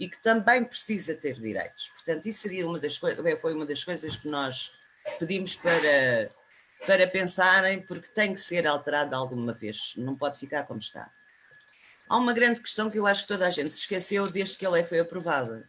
e 0.00 0.08
que 0.08 0.22
também 0.22 0.64
precisa 0.64 1.14
ter 1.14 1.38
direitos. 1.40 1.88
Portanto, 1.88 2.26
isso 2.26 2.40
seria 2.40 2.66
uma 2.66 2.78
das 2.78 2.96
foi 3.40 3.54
uma 3.54 3.66
das 3.66 3.84
coisas 3.84 4.16
que 4.16 4.28
nós 4.28 4.72
pedimos 5.18 5.56
para, 5.56 6.30
para 6.86 7.06
pensarem, 7.06 7.80
porque 7.80 8.08
tem 8.08 8.34
que 8.34 8.40
ser 8.40 8.66
alterado 8.66 9.14
alguma 9.14 9.52
vez, 9.52 9.94
não 9.96 10.16
pode 10.16 10.38
ficar 10.38 10.64
como 10.64 10.80
está. 10.80 11.10
Há 12.08 12.16
uma 12.16 12.32
grande 12.32 12.60
questão 12.60 12.90
que 12.90 12.98
eu 12.98 13.06
acho 13.06 13.22
que 13.22 13.28
toda 13.28 13.46
a 13.46 13.50
gente 13.50 13.70
se 13.70 13.80
esqueceu 13.80 14.30
desde 14.30 14.56
que 14.56 14.66
a 14.66 14.70
lei 14.70 14.84
foi 14.84 15.00
aprovada 15.00 15.68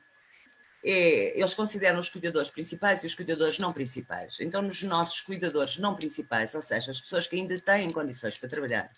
é, 0.84 1.38
eles 1.38 1.54
consideram 1.54 2.00
os 2.00 2.10
cuidadores 2.10 2.50
principais 2.50 3.04
e 3.04 3.08
os 3.08 3.16
cuidadores 3.16 3.58
não 3.60 3.74
principais. 3.74 4.40
Então, 4.40 4.62
nos 4.62 4.84
nossos 4.84 5.22
cuidadores 5.22 5.78
não 5.78 5.96
principais, 5.96 6.54
ou 6.56 6.62
seja, 6.62 6.92
as 6.92 7.02
pessoas 7.02 7.28
que 7.28 7.36
ainda 7.36 7.60
têm 7.60 7.92
condições 7.92 8.38
para 8.38 8.50
trabalhar 8.50 8.92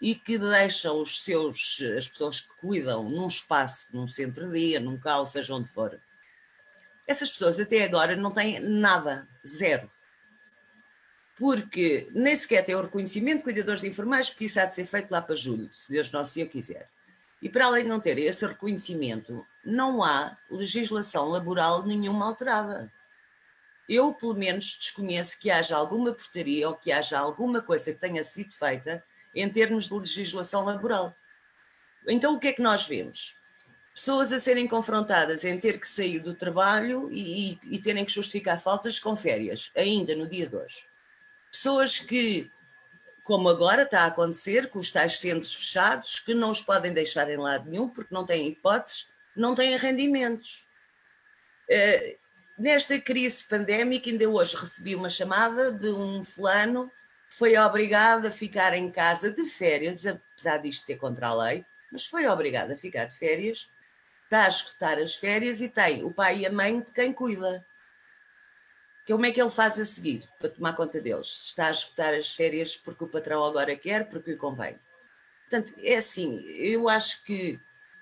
e 0.00 0.14
que 0.14 0.38
deixam 0.38 1.00
os 1.00 1.22
seus, 1.22 1.80
as 1.96 2.08
pessoas 2.08 2.40
que 2.40 2.48
cuidam 2.60 3.08
num 3.08 3.26
espaço, 3.26 3.86
num 3.92 4.08
centro-dia, 4.08 4.80
num 4.80 4.98
carro, 4.98 5.26
seja 5.26 5.54
onde 5.54 5.68
for, 5.68 6.00
essas 7.06 7.30
pessoas 7.30 7.60
até 7.60 7.84
agora 7.84 8.16
não 8.16 8.30
têm 8.30 8.60
nada, 8.60 9.28
zero. 9.46 9.90
Porque 11.36 12.08
nem 12.12 12.34
sequer 12.34 12.64
têm 12.64 12.74
o 12.74 12.82
reconhecimento 12.82 13.38
de 13.38 13.44
cuidadores 13.44 13.84
informais, 13.84 14.30
porque 14.30 14.44
isso 14.44 14.60
há 14.60 14.66
de 14.66 14.74
ser 14.74 14.86
feito 14.86 15.10
lá 15.10 15.20
para 15.20 15.36
julho, 15.36 15.70
se 15.72 15.90
Deus 15.90 16.10
Nosso 16.10 16.32
Senhor 16.32 16.48
quiser. 16.48 16.88
E 17.44 17.48
para 17.50 17.66
além 17.66 17.82
de 17.82 17.90
não 17.90 18.00
ter 18.00 18.16
esse 18.16 18.46
reconhecimento, 18.46 19.46
não 19.62 20.02
há 20.02 20.34
legislação 20.50 21.28
laboral 21.28 21.84
nenhuma 21.84 22.24
alterada. 22.24 22.90
Eu, 23.86 24.14
pelo 24.14 24.32
menos, 24.32 24.78
desconheço 24.80 25.38
que 25.38 25.50
haja 25.50 25.76
alguma 25.76 26.14
portaria 26.14 26.66
ou 26.66 26.74
que 26.74 26.90
haja 26.90 27.18
alguma 27.18 27.60
coisa 27.60 27.92
que 27.92 28.00
tenha 28.00 28.24
sido 28.24 28.54
feita 28.54 29.04
em 29.34 29.46
termos 29.46 29.88
de 29.88 29.94
legislação 29.94 30.64
laboral. 30.64 31.14
Então, 32.08 32.32
o 32.32 32.40
que 32.40 32.48
é 32.48 32.52
que 32.54 32.62
nós 32.62 32.86
vemos? 32.86 33.36
Pessoas 33.94 34.32
a 34.32 34.38
serem 34.38 34.66
confrontadas 34.66 35.44
em 35.44 35.60
ter 35.60 35.78
que 35.78 35.86
sair 35.86 36.20
do 36.20 36.34
trabalho 36.34 37.10
e, 37.12 37.52
e, 37.52 37.60
e 37.72 37.78
terem 37.78 38.06
que 38.06 38.12
justificar 38.12 38.58
faltas 38.58 38.98
com 38.98 39.14
férias, 39.14 39.70
ainda 39.76 40.16
no 40.16 40.26
dia 40.26 40.46
de 40.46 40.56
hoje. 40.56 40.86
Pessoas 41.52 41.98
que 41.98 42.50
como 43.24 43.48
agora 43.48 43.82
está 43.82 44.02
a 44.02 44.06
acontecer 44.06 44.68
com 44.68 44.78
os 44.78 44.90
tais 44.90 45.18
centros 45.18 45.54
fechados, 45.54 46.20
que 46.20 46.34
não 46.34 46.50
os 46.50 46.60
podem 46.60 46.92
deixar 46.92 47.28
em 47.30 47.38
lado 47.38 47.68
nenhum, 47.68 47.88
porque 47.88 48.14
não 48.14 48.26
têm 48.26 48.48
hipóteses, 48.48 49.08
não 49.34 49.54
têm 49.54 49.76
rendimentos. 49.78 50.68
Uh, 51.68 52.18
nesta 52.58 53.00
crise 53.00 53.42
pandémica, 53.42 54.10
ainda 54.10 54.28
hoje 54.28 54.54
recebi 54.54 54.94
uma 54.94 55.08
chamada 55.08 55.72
de 55.72 55.88
um 55.88 56.22
fulano 56.22 56.92
que 57.30 57.36
foi 57.36 57.56
obrigado 57.56 58.26
a 58.26 58.30
ficar 58.30 58.74
em 58.74 58.90
casa 58.90 59.32
de 59.32 59.46
férias, 59.46 60.06
apesar 60.06 60.58
disto 60.58 60.84
ser 60.84 60.96
contra 60.96 61.28
a 61.28 61.34
lei, 61.34 61.64
mas 61.90 62.04
foi 62.04 62.26
obrigado 62.26 62.72
a 62.72 62.76
ficar 62.76 63.06
de 63.06 63.16
férias, 63.16 63.70
está 64.24 64.44
a 64.44 64.48
escutar 64.48 64.98
as 64.98 65.14
férias 65.14 65.62
e 65.62 65.68
tem 65.70 66.04
o 66.04 66.12
pai 66.12 66.40
e 66.40 66.46
a 66.46 66.52
mãe 66.52 66.78
de 66.78 66.92
quem 66.92 67.10
cuida 67.10 67.64
como 69.06 69.26
é 69.26 69.32
que 69.32 69.40
ele 69.40 69.50
faz 69.50 69.78
a 69.78 69.84
seguir 69.84 70.28
para 70.38 70.48
tomar 70.48 70.74
conta 70.74 71.00
deles? 71.00 71.26
Se 71.26 71.46
está 71.48 71.66
a 71.68 71.70
escutar 71.70 72.14
as 72.14 72.34
férias 72.34 72.76
porque 72.76 73.04
o 73.04 73.08
patrão 73.08 73.44
agora 73.44 73.76
quer, 73.76 74.08
porque 74.08 74.30
lhe 74.30 74.36
convém. 74.36 74.78
Portanto, 75.48 75.72
é 75.78 75.96
assim, 75.96 76.40
eu 76.46 76.88
acho 76.88 77.22
que 77.24 77.60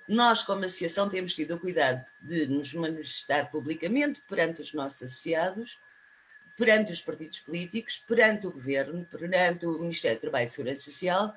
nós, 0.08 0.42
como 0.42 0.64
associação, 0.64 1.08
temos 1.08 1.34
tido 1.34 1.54
o 1.54 1.60
cuidado 1.60 2.04
de 2.20 2.46
nos 2.46 2.72
manifestar 2.74 3.50
publicamente 3.50 4.22
perante 4.28 4.60
os 4.60 4.72
nossos 4.72 5.02
associados, 5.02 5.80
perante 6.56 6.92
os 6.92 7.00
partidos 7.00 7.40
políticos, 7.40 7.98
perante 7.98 8.46
o 8.46 8.52
governo, 8.52 9.04
perante 9.06 9.66
o 9.66 9.78
Ministério 9.78 10.18
do 10.18 10.20
Trabalho 10.20 10.46
e 10.46 10.48
Segurança 10.48 10.82
Social, 10.82 11.36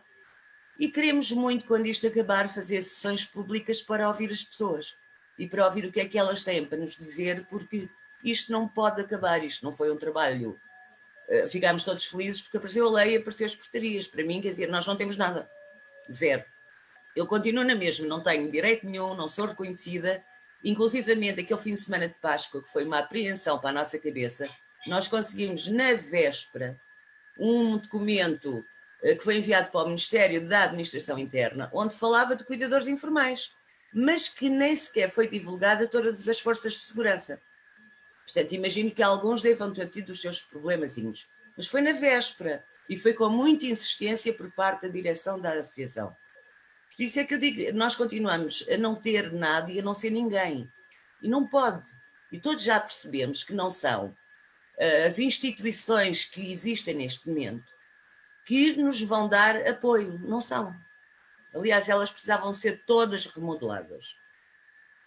e 0.77 0.89
queremos 0.89 1.31
muito, 1.31 1.65
quando 1.65 1.87
isto 1.87 2.05
acabar, 2.05 2.53
fazer 2.53 2.81
sessões 2.81 3.25
públicas 3.25 3.81
para 3.81 4.07
ouvir 4.07 4.29
as 4.29 4.43
pessoas 4.43 4.95
e 5.39 5.47
para 5.47 5.65
ouvir 5.65 5.85
o 5.85 5.91
que 5.91 6.01
é 6.01 6.05
que 6.05 6.17
elas 6.17 6.43
têm 6.43 6.65
para 6.65 6.77
nos 6.77 6.95
dizer, 6.95 7.45
porque 7.47 7.89
isto 8.31 8.51
não 8.51 8.67
pode 8.67 9.01
acabar, 9.01 9.43
isto 9.43 9.63
não 9.63 9.71
foi 9.71 9.91
um 9.91 9.97
trabalho 9.97 10.59
uh, 11.29 11.49
ficámos 11.49 11.83
todos 11.83 12.05
felizes 12.05 12.41
porque 12.41 12.57
apareceu 12.57 12.87
a 12.87 12.91
lei 12.91 13.13
e 13.13 13.17
apareceu 13.17 13.45
as 13.45 13.55
portarias. 13.55 14.07
Para 14.07 14.23
mim, 14.23 14.41
quer 14.41 14.49
dizer, 14.49 14.69
nós 14.69 14.85
não 14.85 14.95
temos 14.95 15.17
nada. 15.17 15.49
Zero. 16.11 16.43
Eu 17.15 17.25
continuo 17.25 17.63
na 17.63 17.75
mesma, 17.75 18.05
não 18.07 18.21
tenho 18.21 18.51
direito 18.51 18.85
nenhum, 18.85 19.15
não 19.15 19.27
sou 19.27 19.45
reconhecida. 19.45 20.23
Inclusivamente, 20.63 21.41
aquele 21.41 21.59
fim 21.59 21.73
de 21.73 21.79
semana 21.79 22.07
de 22.07 22.15
Páscoa, 22.15 22.61
que 22.61 22.69
foi 22.69 22.83
uma 22.83 22.99
apreensão 22.99 23.59
para 23.59 23.69
a 23.69 23.73
nossa 23.73 23.97
cabeça, 23.99 24.49
nós 24.87 25.07
conseguimos, 25.07 25.67
na 25.67 25.93
véspera, 25.93 26.79
um 27.37 27.77
documento 27.77 28.57
uh, 28.57 29.17
que 29.17 29.23
foi 29.23 29.37
enviado 29.37 29.71
para 29.71 29.81
o 29.81 29.87
Ministério 29.87 30.47
da 30.47 30.63
Administração 30.63 31.17
Interna, 31.17 31.69
onde 31.73 31.95
falava 31.95 32.35
de 32.35 32.43
cuidadores 32.43 32.87
informais, 32.87 33.51
mas 33.93 34.27
que 34.27 34.49
nem 34.49 34.75
sequer 34.75 35.09
foi 35.09 35.27
divulgada 35.27 35.85
a 35.85 35.87
todas 35.87 36.27
as 36.27 36.39
forças 36.39 36.73
de 36.73 36.79
segurança. 36.79 37.41
Portanto, 38.25 38.53
imagino 38.53 38.91
que 38.91 39.03
alguns 39.03 39.41
devam 39.41 39.71
ter 39.71 39.87
tido 39.89 40.09
os 40.09 40.19
seus 40.19 40.41
problemazinhos, 40.41 41.27
mas 41.55 41.67
foi 41.67 41.81
na 41.81 41.91
véspera 41.91 42.65
e 42.89 42.97
foi 42.97 43.13
com 43.13 43.29
muita 43.29 43.65
insistência 43.65 44.33
por 44.33 44.51
parte 44.53 44.83
da 44.83 44.87
direção 44.87 45.39
da 45.39 45.51
associação. 45.53 46.15
Por 46.95 47.03
isso 47.03 47.19
é 47.19 47.23
que 47.23 47.35
eu 47.35 47.39
digo, 47.39 47.77
nós 47.77 47.95
continuamos 47.95 48.65
a 48.69 48.77
não 48.77 48.95
ter 48.95 49.31
nada 49.31 49.71
e 49.71 49.79
a 49.79 49.83
não 49.83 49.93
ser 49.93 50.09
ninguém. 50.09 50.71
E 51.21 51.27
não 51.27 51.47
pode. 51.47 51.83
E 52.31 52.39
todos 52.39 52.63
já 52.63 52.79
percebemos 52.79 53.43
que 53.43 53.53
não 53.53 53.69
são 53.69 54.07
uh, 54.07 55.05
as 55.05 55.19
instituições 55.19 56.25
que 56.25 56.51
existem 56.51 56.95
neste 56.95 57.27
momento 57.27 57.71
que 58.45 58.75
nos 58.75 59.01
vão 59.01 59.27
dar 59.27 59.67
apoio. 59.67 60.19
Não 60.19 60.39
são. 60.39 60.75
Aliás, 61.53 61.89
elas 61.89 62.11
precisavam 62.11 62.53
ser 62.53 62.83
todas 62.85 63.25
remodeladas 63.25 64.17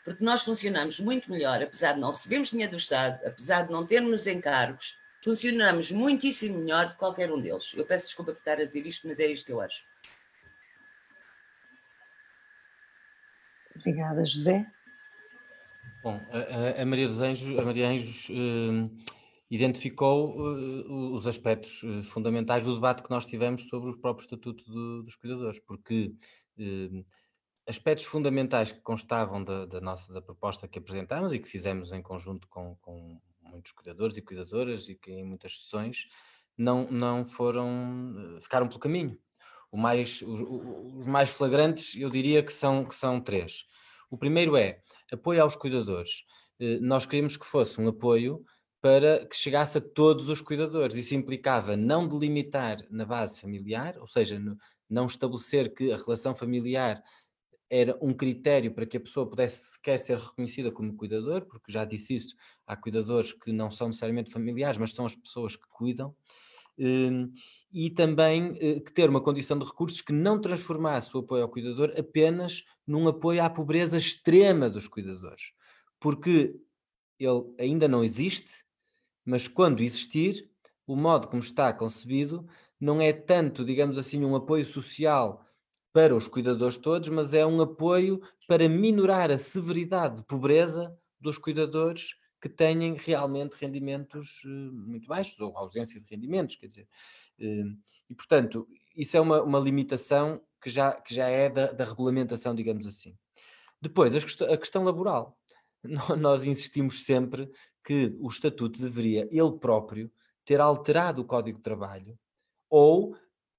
porque 0.09 0.25
nós 0.25 0.43
funcionamos 0.43 0.99
muito 1.01 1.31
melhor, 1.31 1.63
apesar 1.63 1.93
de 1.93 2.01
não 2.01 2.11
recebermos 2.11 2.51
dinheiro 2.51 2.71
do 2.71 2.79
Estado, 2.79 3.21
apesar 3.27 3.67
de 3.67 3.73
não 3.73 3.87
termos 3.87 4.27
encargos, 4.27 4.99
funcionamos 5.23 5.93
muitíssimo 5.93 6.59
melhor 6.59 6.89
de 6.89 6.95
qualquer 6.95 7.31
um 7.31 7.39
deles. 7.39 7.75
Eu 7.77 7.85
peço 7.85 8.07
desculpa 8.07 8.33
por 8.33 8.39
estar 8.39 8.59
a 8.59 8.65
dizer 8.65 8.87
isto, 8.87 9.07
mas 9.07 9.21
é 9.21 9.27
isto 9.27 9.45
que 9.45 9.53
eu 9.53 9.61
acho. 9.61 9.85
Obrigada, 13.77 14.25
José. 14.25 14.67
Bom, 16.03 16.19
a, 16.31 16.81
a 16.81 16.87
Maria 16.87 17.07
dos 17.07 17.21
Anjos, 17.21 17.59
a 17.59 17.63
Maria 17.63 17.89
Anjos 17.89 18.29
eh, 18.31 19.13
identificou 19.51 20.39
uh, 20.39 21.13
os 21.13 21.27
aspectos 21.27 21.83
uh, 21.83 22.03
fundamentais 22.03 22.65
do 22.65 22.75
debate 22.75 23.03
que 23.03 23.11
nós 23.11 23.27
tivemos 23.27 23.65
sobre 23.65 23.91
o 23.91 23.99
próprio 23.99 24.25
Estatuto 24.25 24.65
do, 24.65 25.03
dos 25.03 25.17
Cuidadores, 25.17 25.61
porque 25.61 26.15
uh, 26.59 27.05
aspectos 27.69 28.07
fundamentais 28.07 28.73
que 28.73 28.81
constavam 28.81 29.45
da, 29.45 29.66
da, 29.66 29.81
nossa 29.81 30.11
da 30.12 30.23
proposta 30.23 30.66
que 30.66 30.79
apresentámos 30.79 31.35
e 31.35 31.39
que 31.39 31.49
fizemos 31.49 31.93
em 31.93 32.01
conjunto 32.01 32.49
com, 32.49 32.75
com 32.81 33.21
muitos 33.43 33.73
cuidadores 33.73 34.16
e 34.16 34.23
cuidadoras 34.23 34.89
e 34.89 34.95
que 34.95 35.11
em 35.11 35.25
muitas 35.25 35.59
sessões 35.61 36.07
não, 36.57 36.91
não 36.91 37.25
foram, 37.25 38.37
eh, 38.37 38.41
ficaram 38.41 38.66
pelo 38.66 38.81
caminho. 38.81 39.19
O 39.71 39.77
mais, 39.77 40.23
os, 40.23 41.07
mais 41.07 41.31
flagrantes 41.31 41.95
eu 41.95 42.09
diria 42.09 42.43
que 42.43 42.53
são, 42.53 42.85
que 42.87 42.95
são 42.95 43.21
três. 43.21 43.64
O 44.11 44.16
primeiro 44.16 44.57
é 44.57 44.81
apoio 45.12 45.43
aos 45.43 45.55
cuidadores. 45.55 46.25
Eh, 46.59 46.79
nós 46.81 47.05
queríamos 47.05 47.37
que 47.37 47.47
fosse 47.47 47.79
um 47.81 47.89
apoio 47.89 48.43
para 48.81 49.27
que 49.27 49.37
chegasse 49.37 49.77
a 49.77 49.81
todos 49.81 50.31
os 50.31 50.41
cuidadores. 50.41 50.97
Isso 50.97 51.14
implicava 51.14 51.77
não 51.77 52.09
delimitar 52.09 52.79
na 52.91 53.05
base 53.05 53.41
familiar, 53.41 53.99
ou 53.99 54.07
seja, 54.07 54.41
não 54.89 55.07
estabelecer 55.07 55.75
que 55.75 55.93
a 55.93 55.97
relação 55.97 56.35
familiar 56.35 57.03
era 57.71 57.97
um 58.01 58.12
critério 58.14 58.73
para 58.73 58.87
que 58.87 58.97
a 58.97 59.01
pessoa 59.01 59.29
pudesse 59.29 59.73
sequer 59.73 59.99
ser 59.99 60.19
reconhecida 60.19 60.71
como 60.71 60.97
cuidador, 60.97 61.45
porque 61.47 61.71
já 61.71 61.85
disse 61.85 62.14
isso, 62.14 62.35
há 62.66 62.77
cuidadores 62.77 63.33
que 63.33 63.53
não 63.53 63.71
são 63.71 63.89
necessariamente 63.89 64.31
familiares, 64.31 64.79
mas 64.79 64.95
são 64.95 65.05
as 65.05 65.14
pessoas 65.14 65.55
que 65.55 65.69
cuidam, 65.69 66.14
hum, 66.79 67.31
e 67.73 67.91
também 67.91 68.57
eh, 68.61 68.81
que 68.81 68.93
ter 68.93 69.11
uma 69.11 69.21
condição 69.21 69.59
de 69.59 69.66
recursos 69.66 70.01
que 70.01 70.12
não 70.12 70.41
transformasse 70.41 71.14
o 71.14 71.21
apoio 71.21 71.43
ao 71.43 71.49
cuidador 71.49 71.93
apenas 71.99 72.64
num 72.87 73.07
apoio 73.07 73.43
à 73.43 73.51
pobreza 73.51 73.99
extrema 73.99 74.71
dos 74.71 74.89
cuidadores, 74.89 75.53
porque 76.01 76.59
ele 77.19 77.55
ainda 77.59 77.87
não 77.87 78.03
existe, 78.03 78.64
mas 79.25 79.47
quando 79.47 79.83
existir, 79.83 80.49
o 80.87 80.97
modo 80.97 81.29
como 81.29 81.43
está 81.43 81.71
concebido 81.73 82.49
não 82.81 83.01
é 83.01 83.12
tanto, 83.12 83.64
digamos 83.64 83.99
assim, 83.99 84.25
um 84.25 84.37
apoio 84.37 84.64
social 84.64 85.45
para 85.99 86.14
os 86.14 86.28
cuidadores 86.28 86.76
todos, 86.76 87.09
mas 87.09 87.34
é 87.34 87.44
um 87.44 87.61
apoio 87.61 88.22
para 88.46 88.68
minorar 88.68 89.32
a 89.32 89.36
severidade 89.36 90.18
de 90.18 90.22
pobreza 90.22 90.96
dos 91.20 91.36
cuidadores 91.36 92.14
que 92.40 92.49
têm 92.49 92.94
realmente 92.94 93.57
rendimentos 93.57 94.40
uh, 94.44 94.72
muito 94.72 95.09
baixos 95.09 95.40
ou 95.40 95.59
ausência 95.59 96.01
de 96.01 96.09
rendimentos, 96.09 96.55
quer 96.55 96.68
dizer. 96.68 96.88
Uh, 97.40 97.76
e, 98.09 98.14
portanto, 98.14 98.68
isso 98.94 99.16
é 99.16 99.20
uma, 99.20 99.42
uma 99.42 99.59
limitação 99.59 100.40
que 100.62 100.70
já, 100.70 100.92
que 100.92 101.12
já 101.12 101.26
é 101.26 101.51
da, 101.51 101.72
da 101.72 101.84
regulamentação, 101.84 102.55
digamos 102.55 102.86
assim. 102.86 103.16
Depois, 103.82 104.14
a 104.14 104.20
questão, 104.20 104.53
a 104.53 104.57
questão 104.57 104.84
laboral. 104.84 105.36
Nós 106.16 106.46
insistimos 106.46 107.05
sempre 107.07 107.51
que 107.82 108.16
o 108.20 108.28
Estatuto 108.28 108.80
deveria, 108.80 109.28
ele 109.32 109.59
próprio, 109.59 110.12
ter 110.44 110.61
alterado 110.61 111.22
o 111.22 111.24
Código 111.24 111.59
de 111.59 111.64
Trabalho 111.64 112.16
ou 112.70 113.16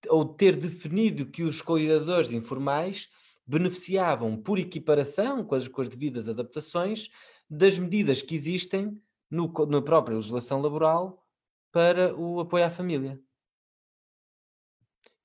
ou 0.08 0.26
ter 0.26 0.56
definido 0.56 1.26
que 1.26 1.44
os 1.44 1.62
cuidadores 1.62 2.32
informais 2.32 3.10
beneficiavam 3.46 4.38
por 4.38 4.60
equiparação, 4.60 5.44
com 5.44 5.56
as, 5.56 5.68
com 5.68 5.82
as 5.82 5.90
devidas 5.90 6.30
adaptações, 6.30 7.10
das 7.50 7.80
medidas 7.80 8.22
que 8.22 8.36
existem 8.36 9.02
no, 9.30 9.52
na 9.68 9.82
própria 9.82 10.16
legislação 10.16 10.62
laboral 10.62 11.26
para 11.72 12.16
o 12.16 12.40
apoio 12.40 12.66
à 12.66 12.70
família. 12.70 13.20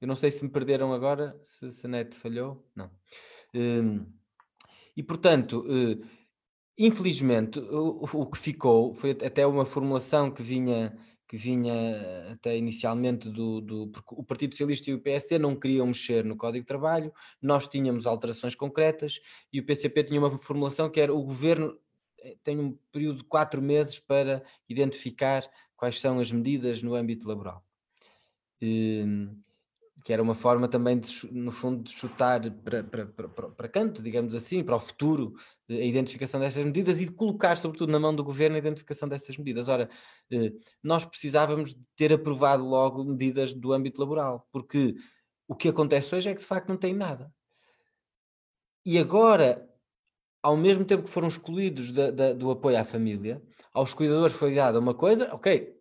Eu 0.00 0.08
não 0.08 0.16
sei 0.16 0.30
se 0.30 0.44
me 0.44 0.50
perderam 0.50 0.92
agora, 0.92 1.38
se, 1.42 1.70
se 1.70 1.86
a 1.86 1.88
net 1.88 2.14
falhou. 2.14 2.66
Não. 2.74 2.90
Hum, 3.54 4.06
e, 4.96 5.02
portanto, 5.02 5.60
uh, 5.60 6.06
infelizmente, 6.76 7.58
o, 7.58 8.04
o, 8.12 8.26
que 8.26 8.38
ficou 8.38 8.94
foi 8.94 9.12
até 9.12 9.46
uma 9.46 9.64
formulação 9.64 10.30
que 10.30 10.42
vinha 10.42 10.96
que 11.34 11.36
vinha 11.36 12.30
até 12.30 12.56
inicialmente 12.56 13.28
do, 13.28 13.60
do 13.60 13.92
o 14.12 14.22
Partido 14.22 14.52
Socialista 14.52 14.88
e 14.88 14.94
o 14.94 15.00
PSD 15.00 15.36
não 15.36 15.56
queriam 15.56 15.84
mexer 15.84 16.24
no 16.24 16.36
Código 16.36 16.62
de 16.62 16.68
Trabalho, 16.68 17.12
nós 17.42 17.66
tínhamos 17.66 18.06
alterações 18.06 18.54
concretas 18.54 19.18
e 19.52 19.58
o 19.58 19.66
PCP 19.66 20.04
tinha 20.04 20.20
uma 20.20 20.38
formulação 20.38 20.88
que 20.88 21.00
era 21.00 21.12
o 21.12 21.20
governo 21.24 21.76
eh, 22.20 22.36
tem 22.44 22.60
um 22.60 22.78
período 22.92 23.18
de 23.18 23.24
quatro 23.24 23.60
meses 23.60 23.98
para 23.98 24.44
identificar 24.68 25.42
quais 25.76 26.00
são 26.00 26.20
as 26.20 26.30
medidas 26.30 26.84
no 26.84 26.94
âmbito 26.94 27.26
laboral. 27.26 27.64
E, 28.60 29.02
hum, 29.04 29.36
que 30.04 30.12
era 30.12 30.22
uma 30.22 30.34
forma 30.34 30.68
também, 30.68 31.00
de, 31.00 31.32
no 31.32 31.50
fundo, 31.50 31.82
de 31.82 31.90
chutar 31.90 32.38
para, 32.62 32.84
para, 32.84 33.06
para, 33.06 33.28
para 33.28 33.68
canto, 33.68 34.02
digamos 34.02 34.34
assim, 34.34 34.62
para 34.62 34.76
o 34.76 34.80
futuro, 34.80 35.34
a 35.68 35.72
identificação 35.72 36.38
dessas 36.38 36.62
medidas 36.62 37.00
e 37.00 37.06
de 37.06 37.12
colocar, 37.12 37.56
sobretudo, 37.56 37.90
na 37.90 37.98
mão 37.98 38.14
do 38.14 38.22
governo 38.22 38.54
a 38.54 38.58
identificação 38.58 39.08
dessas 39.08 39.38
medidas. 39.38 39.66
Ora, 39.66 39.88
eh, 40.30 40.52
nós 40.82 41.06
precisávamos 41.06 41.74
de 41.74 41.86
ter 41.96 42.12
aprovado 42.12 42.68
logo 42.68 43.02
medidas 43.02 43.54
do 43.54 43.72
âmbito 43.72 43.98
laboral, 43.98 44.46
porque 44.52 44.94
o 45.48 45.54
que 45.54 45.70
acontece 45.70 46.14
hoje 46.14 46.28
é 46.28 46.34
que, 46.34 46.40
de 46.40 46.46
facto, 46.46 46.68
não 46.68 46.76
tem 46.76 46.92
nada. 46.92 47.32
E 48.84 48.98
agora, 48.98 49.66
ao 50.42 50.54
mesmo 50.54 50.84
tempo 50.84 51.04
que 51.04 51.10
foram 51.10 51.28
excluídos 51.28 51.90
da, 51.90 52.10
da, 52.10 52.32
do 52.34 52.50
apoio 52.50 52.78
à 52.78 52.84
família, 52.84 53.42
aos 53.72 53.94
cuidadores 53.94 54.36
foi 54.36 54.54
dada 54.54 54.78
uma 54.78 54.92
coisa, 54.92 55.34
ok, 55.34 55.73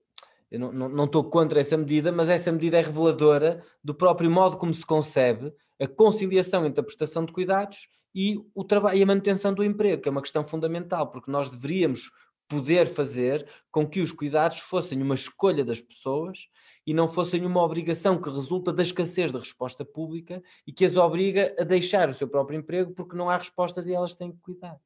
eu 0.53 0.59
não, 0.59 0.71
não, 0.71 0.87
não 0.87 1.05
estou 1.05 1.23
contra 1.23 1.59
essa 1.59 1.75
medida, 1.75 2.11
mas 2.11 2.29
essa 2.29 2.51
medida 2.51 2.77
é 2.77 2.81
reveladora 2.81 3.63
do 3.83 3.95
próprio 3.95 4.29
modo 4.29 4.55
como 4.55 4.71
se 4.71 4.85
concebe 4.85 5.51
a 5.81 5.87
conciliação 5.87 6.63
entre 6.63 6.79
a 6.79 6.83
prestação 6.83 7.25
de 7.25 7.33
cuidados 7.33 7.89
e 8.13 8.39
o 8.53 8.63
trabalho 8.63 8.99
e 8.99 9.01
a 9.01 9.05
manutenção 9.07 9.51
do 9.51 9.63
emprego, 9.63 10.03
que 10.03 10.07
é 10.07 10.11
uma 10.11 10.21
questão 10.21 10.45
fundamental, 10.45 11.09
porque 11.09 11.31
nós 11.31 11.49
deveríamos 11.49 12.11
poder 12.47 12.85
fazer 12.85 13.49
com 13.71 13.89
que 13.89 13.99
os 13.99 14.11
cuidados 14.11 14.59
fossem 14.59 15.01
uma 15.01 15.15
escolha 15.15 15.65
das 15.65 15.81
pessoas 15.81 16.47
e 16.85 16.93
não 16.93 17.07
fossem 17.07 17.43
uma 17.47 17.63
obrigação 17.63 18.21
que 18.21 18.29
resulta 18.29 18.71
da 18.71 18.83
escassez 18.83 19.31
da 19.31 19.39
resposta 19.39 19.83
pública 19.83 20.43
e 20.67 20.71
que 20.71 20.85
as 20.85 20.95
obriga 20.97 21.55
a 21.57 21.63
deixar 21.63 22.11
o 22.11 22.13
seu 22.13 22.27
próprio 22.27 22.59
emprego 22.59 22.93
porque 22.93 23.15
não 23.15 23.27
há 23.27 23.37
respostas 23.37 23.87
e 23.87 23.93
elas 23.93 24.13
têm 24.13 24.31
que 24.31 24.39
cuidar. 24.39 24.79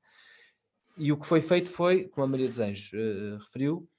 E 0.97 1.11
o 1.11 1.17
que 1.17 1.25
foi 1.25 1.41
feito 1.41 1.69
foi, 1.69 2.05
como 2.05 2.23
a 2.23 2.27
Maria 2.27 2.47
dos 2.47 2.59
Anjos 2.59 2.93
uh, 2.93 3.37
referiu, 3.39 3.89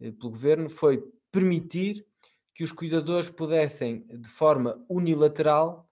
uh, 0.00 0.12
pelo 0.12 0.30
governo, 0.30 0.68
foi 0.68 1.02
permitir 1.36 2.06
que 2.54 2.64
os 2.64 2.72
cuidadores 2.72 3.28
pudessem, 3.28 4.06
de 4.08 4.26
forma 4.26 4.82
unilateral, 4.88 5.86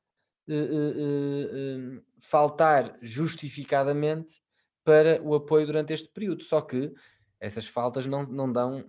eh, 0.49 0.55
eh, 0.55 0.97
eh, 0.97 2.01
faltar 2.23 2.97
justificadamente 3.03 4.43
para 4.83 5.21
o 5.23 5.35
apoio 5.35 5.67
durante 5.67 5.93
este 5.93 6.09
período. 6.09 6.43
Só 6.43 6.63
que 6.63 6.91
essas 7.39 7.67
faltas 7.67 8.07
não, 8.07 8.23
não 8.23 8.51
dão 8.51 8.83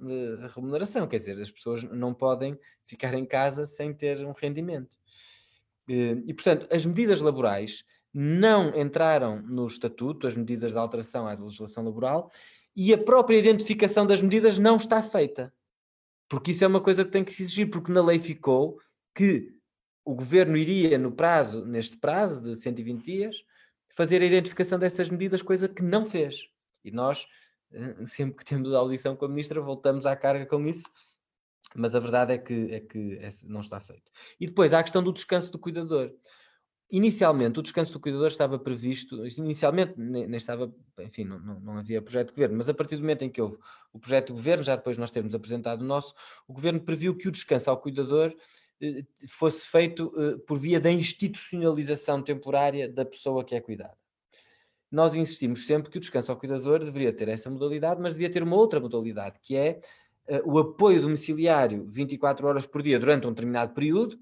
remuneração, 0.54 1.06
quer 1.06 1.18
dizer, 1.18 1.42
as 1.42 1.52
pessoas 1.52 1.84
não 1.84 2.14
podem 2.14 2.58
ficar 2.86 3.14
em 3.14 3.26
casa 3.26 3.66
sem 3.66 3.94
ter 3.94 4.26
um 4.26 4.32
rendimento. 4.32 4.96
e, 5.88 6.34
portanto, 6.34 6.68
as 6.74 6.86
medidas 6.86 7.20
laborais 7.20 7.84
não 8.14 8.74
entraram 8.80 9.42
no 9.42 9.68
estatuto, 9.68 10.26
as 10.26 10.36
medidas 10.38 10.72
de 10.72 10.78
alteração 10.78 11.28
à 11.28 11.34
legislação 11.34 11.84
laboral, 11.84 12.32
e 12.74 12.94
a 12.94 12.98
própria 12.98 13.38
identificação 13.38 14.08
das 14.08 14.22
medidas 14.22 14.58
não 14.58 14.78
está 14.78 15.04
feita. 15.04 15.54
Porque 16.28 16.52
isso 16.52 16.64
é 16.64 16.68
uma 16.68 16.82
coisa 16.82 17.06
que 17.06 17.12
tem 17.12 17.24
que 17.24 17.32
se 17.32 17.44
exigir, 17.44 17.70
porque 17.70 17.92
na 17.92 18.04
lei 18.04 18.20
ficou 18.20 18.80
que 19.14 19.54
o 20.04 20.14
governo 20.14 20.56
iria, 20.56 20.98
no 20.98 21.12
prazo, 21.12 21.66
neste 21.66 21.98
prazo 21.98 22.42
de 22.42 22.56
120 22.56 23.04
dias, 23.04 23.36
fazer 23.96 24.22
a 24.22 24.26
identificação 24.26 24.78
dessas 24.78 25.10
medidas, 25.10 25.42
coisa 25.42 25.68
que 25.68 25.82
não 25.82 26.06
fez. 26.06 26.48
E 26.84 26.92
nós, 26.92 27.26
eh, 27.72 27.96
sempre 28.06 28.36
que 28.38 28.46
temos 28.46 28.74
audição 28.74 29.16
com 29.16 29.26
a 29.26 29.30
ministra, 29.30 29.62
voltamos 29.62 30.06
à 30.06 30.16
carga 30.16 30.46
com 30.46 30.66
isso, 30.68 30.86
mas 31.76 31.96
a 31.96 32.00
verdade 32.00 32.34
é 32.34 32.38
que, 32.38 32.72
é 32.72 32.80
que 32.80 33.20
não 33.44 33.62
está 33.62 33.80
feito. 33.80 34.12
E 34.40 34.46
depois 34.46 34.74
há 34.74 34.80
a 34.80 34.84
questão 34.84 35.04
do 35.04 35.14
descanso 35.14 35.52
do 35.52 35.60
cuidador. 35.60 36.14
Inicialmente, 36.92 37.60
o 37.60 37.64
descanso 37.64 37.92
do 37.92 38.00
cuidador 38.00 38.28
estava 38.28 38.60
previsto, 38.60 39.26
inicialmente 39.38 39.96
nem, 39.98 40.36
estava, 40.36 40.72
enfim, 41.00 41.24
não, 41.24 41.40
não, 41.40 41.60
não, 41.60 41.78
havia 41.78 42.00
projeto 42.00 42.28
de 42.28 42.34
governo, 42.34 42.58
mas 42.58 42.70
a 42.70 42.76
partir 42.76 42.96
do 42.96 43.02
momento 43.02 43.24
em 43.24 43.30
que 43.30 43.42
houve 43.42 43.58
o 43.92 44.00
projeto 44.00 44.28
de 44.28 44.34
governo, 44.34 44.64
já 44.64 44.76
depois 44.76 44.96
nós 44.96 45.10
termos 45.10 45.34
apresentado 45.34 45.82
o 45.82 45.86
nosso, 45.86 46.14
o 46.48 46.54
governo 46.54 46.80
previu 46.80 47.18
que 47.18 47.28
o 47.28 47.32
descanso 47.32 47.72
ao 47.72 47.82
cuidador 47.82 48.36
eh, 48.80 49.04
fosse 49.28 49.66
feito 49.66 50.14
eh, 50.16 50.38
por 50.46 50.60
via 50.60 50.80
da 50.80 50.92
institucionalização 50.92 52.22
temporária 52.22 52.88
da 52.88 53.04
pessoa 53.04 53.44
que 53.44 53.56
é 53.56 53.62
cuidada. 53.62 53.98
Nós 54.92 55.16
insistimos 55.16 55.66
sempre 55.66 55.90
que 55.90 55.98
o 55.98 56.02
descanso 56.02 56.32
ao 56.32 56.38
cuidador 56.38 56.80
deveria 56.86 57.12
ter 57.12 57.28
essa 57.30 57.50
modalidade, 57.50 58.00
mas 58.00 58.14
devia 58.14 58.30
ter 58.30 58.44
uma 58.44 58.56
outra 58.56 58.80
modalidade, 58.80 59.40
que 59.42 59.56
é 59.56 59.82
eh, 60.28 60.42
o 60.46 60.60
apoio 60.60 61.02
domiciliário 61.02 61.84
24 61.88 62.48
horas 62.48 62.66
por 62.68 62.84
dia 62.84 63.00
durante 63.00 63.26
um 63.26 63.32
determinado 63.32 63.74
período, 63.74 64.20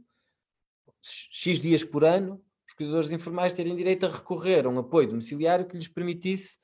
X 1.01 1.59
dias 1.59 1.83
por 1.83 2.05
ano, 2.05 2.41
os 2.73 2.77
cuidadores 2.77 3.11
informais 3.11 3.53
terem 3.53 3.75
direito 3.75 4.05
a 4.05 4.09
recorrer 4.09 4.65
a 4.65 4.69
um 4.69 4.79
apoio 4.79 5.07
domiciliário 5.07 5.65
que 5.65 5.77
lhes 5.77 5.87
permitisse 5.87 6.57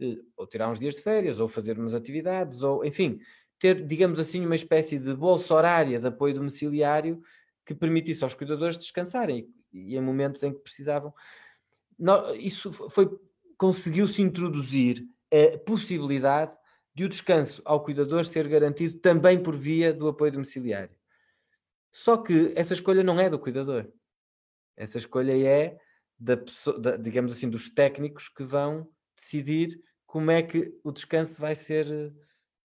eh, 0.00 0.16
ou 0.36 0.46
tirar 0.46 0.70
uns 0.70 0.78
dias 0.78 0.94
de 0.94 1.02
férias, 1.02 1.38
ou 1.38 1.46
fazer 1.46 1.78
umas 1.78 1.94
atividades, 1.94 2.62
ou 2.62 2.84
enfim, 2.84 3.20
ter, 3.58 3.86
digamos 3.86 4.18
assim, 4.18 4.44
uma 4.44 4.54
espécie 4.54 4.98
de 4.98 5.14
bolsa 5.14 5.54
horária 5.54 6.00
de 6.00 6.06
apoio 6.06 6.34
domiciliário 6.34 7.22
que 7.64 7.74
permitisse 7.74 8.24
aos 8.24 8.34
cuidadores 8.34 8.78
descansarem 8.78 9.48
e, 9.72 9.92
e 9.92 9.96
em 9.96 10.00
momentos 10.00 10.42
em 10.42 10.52
que 10.52 10.60
precisavam. 10.60 11.12
isso 12.38 12.72
foi 12.72 13.10
conseguiu-se 13.58 14.22
introduzir 14.22 15.06
a 15.30 15.58
possibilidade 15.58 16.52
de 16.94 17.04
o 17.04 17.08
descanso 17.08 17.60
ao 17.66 17.84
cuidador 17.84 18.24
ser 18.24 18.48
garantido 18.48 18.98
também 18.98 19.42
por 19.42 19.54
via 19.54 19.92
do 19.92 20.08
apoio 20.08 20.32
domiciliário. 20.32 20.96
Só 21.92 22.16
que 22.16 22.54
essa 22.56 22.72
escolha 22.72 23.04
não 23.04 23.20
é 23.20 23.28
do 23.28 23.38
cuidador. 23.38 23.86
Essa 24.80 24.96
escolha 24.96 25.36
é 25.46 25.76
da 26.18 26.36
da, 26.80 26.96
digamos 26.96 27.32
assim, 27.34 27.50
dos 27.50 27.68
técnicos 27.68 28.30
que 28.30 28.42
vão 28.42 28.88
decidir 29.14 29.78
como 30.06 30.30
é 30.30 30.42
que 30.42 30.72
o 30.82 30.90
descanso 30.90 31.38
vai 31.38 31.54
ser 31.54 31.86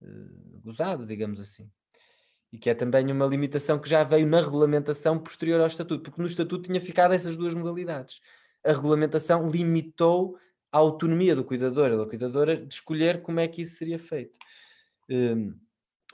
uh, 0.00 0.60
gozado, 0.64 1.06
digamos 1.06 1.38
assim. 1.38 1.70
E 2.50 2.58
que 2.58 2.70
é 2.70 2.74
também 2.74 3.12
uma 3.12 3.26
limitação 3.26 3.78
que 3.78 3.88
já 3.88 4.02
veio 4.02 4.26
na 4.26 4.40
regulamentação 4.40 5.18
posterior 5.18 5.60
ao 5.60 5.66
estatuto, 5.66 6.02
porque 6.02 6.20
no 6.20 6.26
estatuto 6.26 6.62
tinha 6.62 6.80
ficado 6.80 7.12
essas 7.12 7.36
duas 7.36 7.52
modalidades. 7.52 8.18
A 8.64 8.72
regulamentação 8.72 9.48
limitou 9.50 10.38
a 10.72 10.78
autonomia 10.78 11.36
do 11.36 11.44
cuidador 11.44 11.90
ou 11.92 11.98
da 11.98 12.08
cuidadora 12.08 12.56
de 12.56 12.72
escolher 12.72 13.20
como 13.20 13.40
é 13.40 13.46
que 13.46 13.60
isso 13.60 13.76
seria 13.76 13.98
feito. 13.98 14.38
Um, 15.10 15.54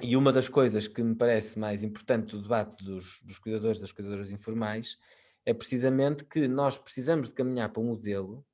e 0.00 0.16
uma 0.16 0.32
das 0.32 0.48
coisas 0.48 0.88
que 0.88 1.03
me 1.03 1.14
parece 1.14 1.59
mais 1.59 1.84
importante 1.84 2.32
do 2.32 2.42
debate 2.42 2.82
dos, 2.84 3.20
dos 3.22 3.38
cuidadores, 3.38 3.78
das 3.78 3.92
cuidadoras 3.92 4.30
informais, 4.30 4.98
é 5.45 5.53
precisamente 5.53 6.24
que 6.24 6.47
nós 6.47 6.78
precisamos 6.78 7.28
de 7.28 7.34
caminhar 7.34 7.70
para 7.72 7.82
um 7.82 7.86
modelo, 7.86 8.45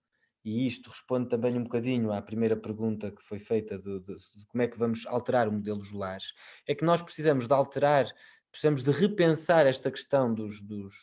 e 0.44 0.66
isto 0.66 0.88
responde 0.88 1.28
também 1.28 1.56
um 1.58 1.64
bocadinho 1.64 2.12
à 2.12 2.22
primeira 2.22 2.56
pergunta 2.56 3.10
que 3.10 3.22
foi 3.22 3.38
feita 3.38 3.76
de, 3.76 4.00
de, 4.00 4.14
de 4.14 4.46
como 4.48 4.62
é 4.62 4.68
que 4.68 4.78
vamos 4.78 5.06
alterar 5.06 5.48
o 5.48 5.52
modelo 5.52 5.78
dos 5.78 5.92
lares, 5.92 6.32
é 6.66 6.74
que 6.74 6.84
nós 6.84 7.02
precisamos 7.02 7.46
de 7.46 7.52
alterar, 7.52 8.06
precisamos 8.50 8.82
de 8.82 8.90
repensar 8.90 9.66
esta 9.66 9.90
questão 9.90 10.32
dos, 10.32 10.60
dos 10.60 10.94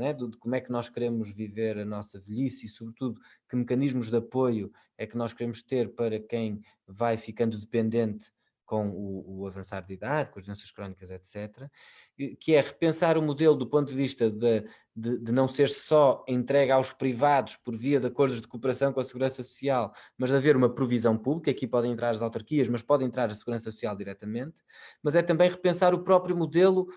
é? 0.00 0.12
de, 0.12 0.28
de 0.28 0.36
como 0.38 0.54
é 0.54 0.60
que 0.60 0.70
nós 0.70 0.88
queremos 0.88 1.30
viver 1.30 1.78
a 1.78 1.84
nossa 1.84 2.20
velhice 2.20 2.66
e, 2.66 2.68
sobretudo, 2.68 3.20
que 3.48 3.56
mecanismos 3.56 4.08
de 4.08 4.16
apoio 4.16 4.72
é 4.96 5.06
que 5.06 5.16
nós 5.16 5.32
queremos 5.32 5.62
ter 5.62 5.94
para 5.94 6.18
quem 6.20 6.62
vai 6.86 7.16
ficando 7.16 7.58
dependente 7.58 8.32
com 8.72 8.88
o, 8.88 9.42
o, 9.42 9.46
avançar 9.46 9.82
de 9.82 9.92
idade, 9.92 10.30
com 10.30 10.38
as 10.38 10.46
doenças 10.46 10.70
crónicas, 10.70 11.10
etc., 11.10 11.68
que 12.40 12.54
é 12.54 12.60
repensar 12.62 13.18
o 13.18 13.22
modelo 13.22 13.54
do 13.54 13.66
ponto 13.66 13.88
de 13.88 13.94
vista 13.94 14.30
de, 14.30 14.64
de, 14.96 15.18
de, 15.18 15.30
não 15.30 15.46
ser 15.46 15.68
só 15.68 16.24
entregue 16.26 16.72
aos 16.72 16.90
privados 16.90 17.56
por 17.56 17.76
via 17.76 18.00
de 18.00 18.06
acordos 18.06 18.40
de 18.40 18.48
cooperação 18.48 18.90
com 18.90 18.98
a 18.98 19.04
Segurança 19.04 19.42
Social, 19.42 19.92
mas 20.16 20.30
de 20.30 20.36
haver 20.36 20.56
uma 20.56 20.74
provisão 20.74 21.18
pública, 21.18 21.50
aqui 21.50 21.66
podem 21.66 21.92
entrar 21.92 22.12
as 22.12 22.22
autarquias, 22.22 22.66
mas 22.66 22.80
pode 22.80 23.04
entrar 23.04 23.28
a 23.28 23.34
Segurança 23.34 23.70
Social 23.70 23.94
diretamente, 23.94 24.62
mas 25.02 25.14
é 25.14 25.22
também 25.22 25.50
repensar 25.50 25.92
o 25.92 26.02
próprio 26.02 26.34
modelo, 26.34 26.88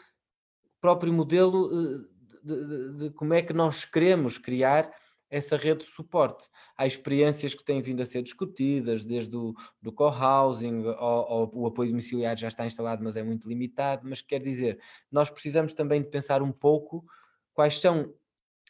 próprio 0.80 1.11
modelo 1.11 1.69
eh, 1.73 2.39
de, 2.41 2.97
de 2.99 3.09
como 3.09 3.34
é 3.34 3.41
que 3.41 3.51
nós 3.51 3.84
queremos 3.84 4.38
criar 4.38 4.89
essa 5.36 5.57
rede 5.57 5.83
de 5.83 5.91
suporte. 5.91 6.47
Há 6.77 6.88
experiências 6.88 7.53
que 7.53 7.63
têm 7.63 7.81
vindo 7.81 8.01
a 8.01 8.05
ser 8.05 8.21
discutidas, 8.21 9.03
desde 9.03 9.36
o 9.36 9.53
do 9.81 9.91
co-housing 9.91 10.83
o 10.86 11.67
apoio 11.67 11.89
domiciliário 11.89 12.39
já 12.39 12.47
está 12.47 12.65
instalado, 12.65 13.03
mas 13.03 13.17
é 13.17 13.23
muito 13.23 13.49
limitado. 13.49 14.07
Mas 14.07 14.21
quer 14.21 14.41
dizer, 14.41 14.79
nós 15.11 15.29
precisamos 15.29 15.73
também 15.73 16.01
de 16.01 16.09
pensar 16.09 16.41
um 16.41 16.53
pouco 16.53 17.05
quais 17.53 17.79
são 17.79 18.13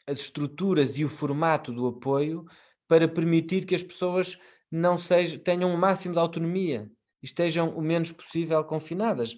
as 0.07 0.17
estruturas 0.17 0.97
e 0.97 1.05
o 1.05 1.09
formato 1.09 1.71
do 1.71 1.85
apoio 1.85 2.45
para 2.87 3.07
permitir 3.07 3.63
que 3.65 3.75
as 3.75 3.83
pessoas 3.83 4.39
não 4.71 4.97
sejam, 4.97 5.37
tenham 5.37 5.71
o 5.71 5.77
máximo 5.77 6.15
de 6.15 6.19
autonomia 6.19 6.91
e 7.21 7.27
estejam 7.27 7.77
o 7.77 7.81
menos 7.81 8.11
possível 8.11 8.63
confinadas, 8.63 9.37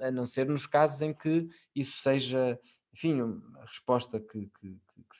a 0.00 0.10
não 0.10 0.26
ser 0.26 0.46
nos 0.46 0.66
casos 0.66 1.00
em 1.00 1.14
que 1.14 1.48
isso 1.74 2.02
seja, 2.02 2.60
enfim, 2.92 3.22
a 3.56 3.62
resposta 3.62 4.20
que, 4.20 4.50
que, 4.60 4.68
que, 4.68 5.02
que 5.10 5.16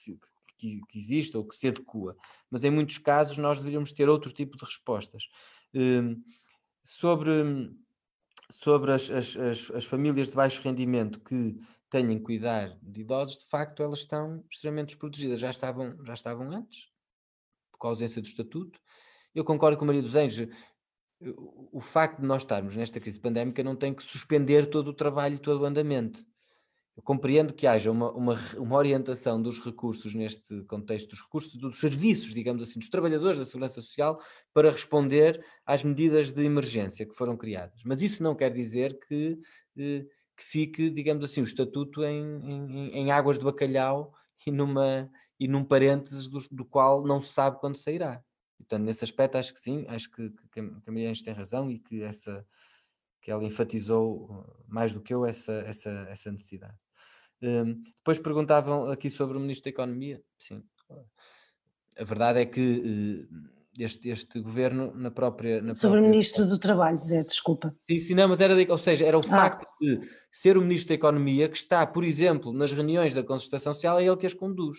que, 0.59 0.80
que 0.88 0.98
existe 0.98 1.36
ou 1.36 1.46
que 1.46 1.56
se 1.56 1.68
adequa, 1.68 2.16
mas 2.50 2.64
em 2.64 2.70
muitos 2.70 2.98
casos 2.98 3.38
nós 3.38 3.59
deveríamos 3.59 3.92
ter 3.92 4.09
outro 4.09 4.32
tipo 4.32 4.56
de 4.56 4.64
respostas. 4.64 5.22
Um, 5.74 6.22
sobre 6.82 7.72
sobre 8.50 8.92
as, 8.92 9.11
as, 9.11 9.36
as, 9.36 9.70
as, 9.72 9.84
famílias 9.84 10.30
de 10.30 10.36
baixo 10.36 10.62
rendimento 10.62 11.20
que 11.20 11.59
tenham 11.90 12.16
que 12.16 12.24
cuidar 12.24 12.78
de 12.82 13.02
idosos, 13.02 13.38
de 13.38 13.46
facto 13.46 13.82
elas 13.82 13.98
estão 13.98 14.42
extremamente 14.50 14.88
desprotegidas, 14.88 15.38
já 15.38 15.50
estavam, 15.50 16.02
já 16.04 16.14
estavam 16.14 16.50
antes, 16.50 16.88
por 17.70 17.78
causa 17.78 18.04
ausência 18.04 18.22
do 18.22 18.28
estatuto. 18.28 18.80
Eu 19.34 19.44
concordo 19.44 19.76
com 19.76 19.84
Maria 19.84 20.02
dos 20.02 20.14
Anjos, 20.14 20.48
o 21.20 21.80
facto 21.80 22.20
de 22.20 22.26
nós 22.26 22.42
estarmos 22.42 22.76
nesta 22.76 23.00
crise 23.00 23.18
pandémica 23.18 23.62
não 23.62 23.76
tem 23.76 23.92
que 23.92 24.02
suspender 24.02 24.66
todo 24.70 24.88
o 24.88 24.94
trabalho 24.94 25.34
e 25.34 25.38
todo 25.38 25.62
o 25.62 25.64
andamento. 25.64 26.24
Eu 26.99 27.03
compreendo 27.05 27.55
que 27.55 27.64
haja 27.64 27.92
uma, 27.92 28.11
uma, 28.11 28.34
uma, 28.57 28.76
orientação 28.76 29.40
dos 29.40 29.61
recursos 29.61 30.12
neste 30.16 30.64
contexto, 30.64 31.11
dos 31.11 31.22
recursos 31.22 31.55
dos 31.55 31.78
serviços, 31.78 32.34
digamos 32.34 32.61
assim, 32.61 32.80
dos 32.80 32.88
trabalhadores 32.88 33.38
da 33.38 33.46
Segurança 33.46 33.80
Social 33.80 34.20
para 34.53 34.72
responder 34.72 35.40
às 35.64 35.84
medidas 35.84 36.32
de 36.32 36.44
emergência 36.44 37.07
que 37.07 37.14
foram 37.14 37.36
criadas. 37.36 37.80
Mas 37.84 38.03
isso 38.03 38.20
não 38.20 38.34
quer 38.34 38.53
dizer 38.53 38.99
que, 39.07 39.38
eh, 39.78 40.07
que 40.36 40.44
fique, 40.44 40.90
digamos 40.90 41.22
assim, 41.22 41.40
o 41.40 41.44
estatuto 41.44 42.03
em, 42.03 42.20
em, 42.42 42.90
em, 42.90 43.12
águas 43.12 43.38
de 43.38 43.44
bacalhau 43.44 44.12
e, 44.44 44.51
numa, 44.51 45.09
e 45.38 45.46
num 45.46 45.62
parênteses 45.62 46.28
do, 46.28 46.40
do, 46.51 46.64
qual 46.64 47.07
não 47.07 47.22
se 47.22 47.32
sabe 47.32 47.61
quando 47.61 47.76
sairá. 47.76 48.20
Portanto, 48.57 48.82
nesse 48.82 49.05
aspecto, 49.05 49.38
acho 49.38 49.55
que 49.55 49.61
sim, 49.61 49.86
acho 49.86 50.11
que, 50.11 50.30
que 50.51 50.59
a 50.59 50.90
Maria 50.90 51.12
tem 51.24 51.32
razão 51.32 51.70
e 51.70 51.78
que 51.78 52.03
essa 52.03 52.44
que 53.20 53.30
ela 53.30 53.44
enfatizou 53.44 54.44
mais 54.66 54.92
do 54.92 55.01
que 55.01 55.12
eu 55.12 55.26
essa, 55.26 55.53
essa, 55.66 55.90
essa 56.09 56.32
necessidade. 56.32 56.88
Um, 57.43 57.82
depois 57.97 58.18
perguntavam 58.18 58.91
aqui 58.91 59.09
sobre 59.09 59.36
o 59.36 59.41
Ministro 59.41 59.64
da 59.64 59.70
Economia. 59.70 60.20
Sim. 60.39 60.62
A 61.99 62.05
verdade 62.05 62.41
é 62.41 62.47
que 62.47 63.28
uh, 63.30 63.59
este, 63.78 64.09
este 64.09 64.41
governo, 64.41 64.93
na 64.95 65.11
própria. 65.11 65.62
Na 65.62 65.74
sobre 65.74 65.99
própria... 65.99 66.09
o 66.09 66.11
Ministro 66.11 66.47
do 66.47 66.59
Trabalho, 66.59 66.99
Zé, 66.99 67.22
desculpa. 67.22 67.74
Sim, 67.89 67.99
sim, 68.01 68.14
não, 68.14 68.28
mas 68.28 68.41
era. 68.41 68.57
De, 68.57 68.70
ou 68.70 68.78
seja, 68.78 69.05
era 69.05 69.16
o 69.16 69.20
ah. 69.20 69.30
facto 69.30 69.66
de 69.80 70.01
ser 70.32 70.57
o 70.57 70.62
Ministro 70.62 70.89
da 70.89 70.95
Economia 70.95 71.49
que 71.49 71.57
está, 71.57 71.86
por 71.86 72.05
exemplo, 72.05 72.53
nas 72.53 72.72
reuniões 72.72 73.14
da 73.14 73.22
concertação 73.22 73.72
social, 73.72 73.99
é 73.99 74.05
ele 74.05 74.16
que 74.16 74.26
as 74.26 74.34
conduz. 74.34 74.78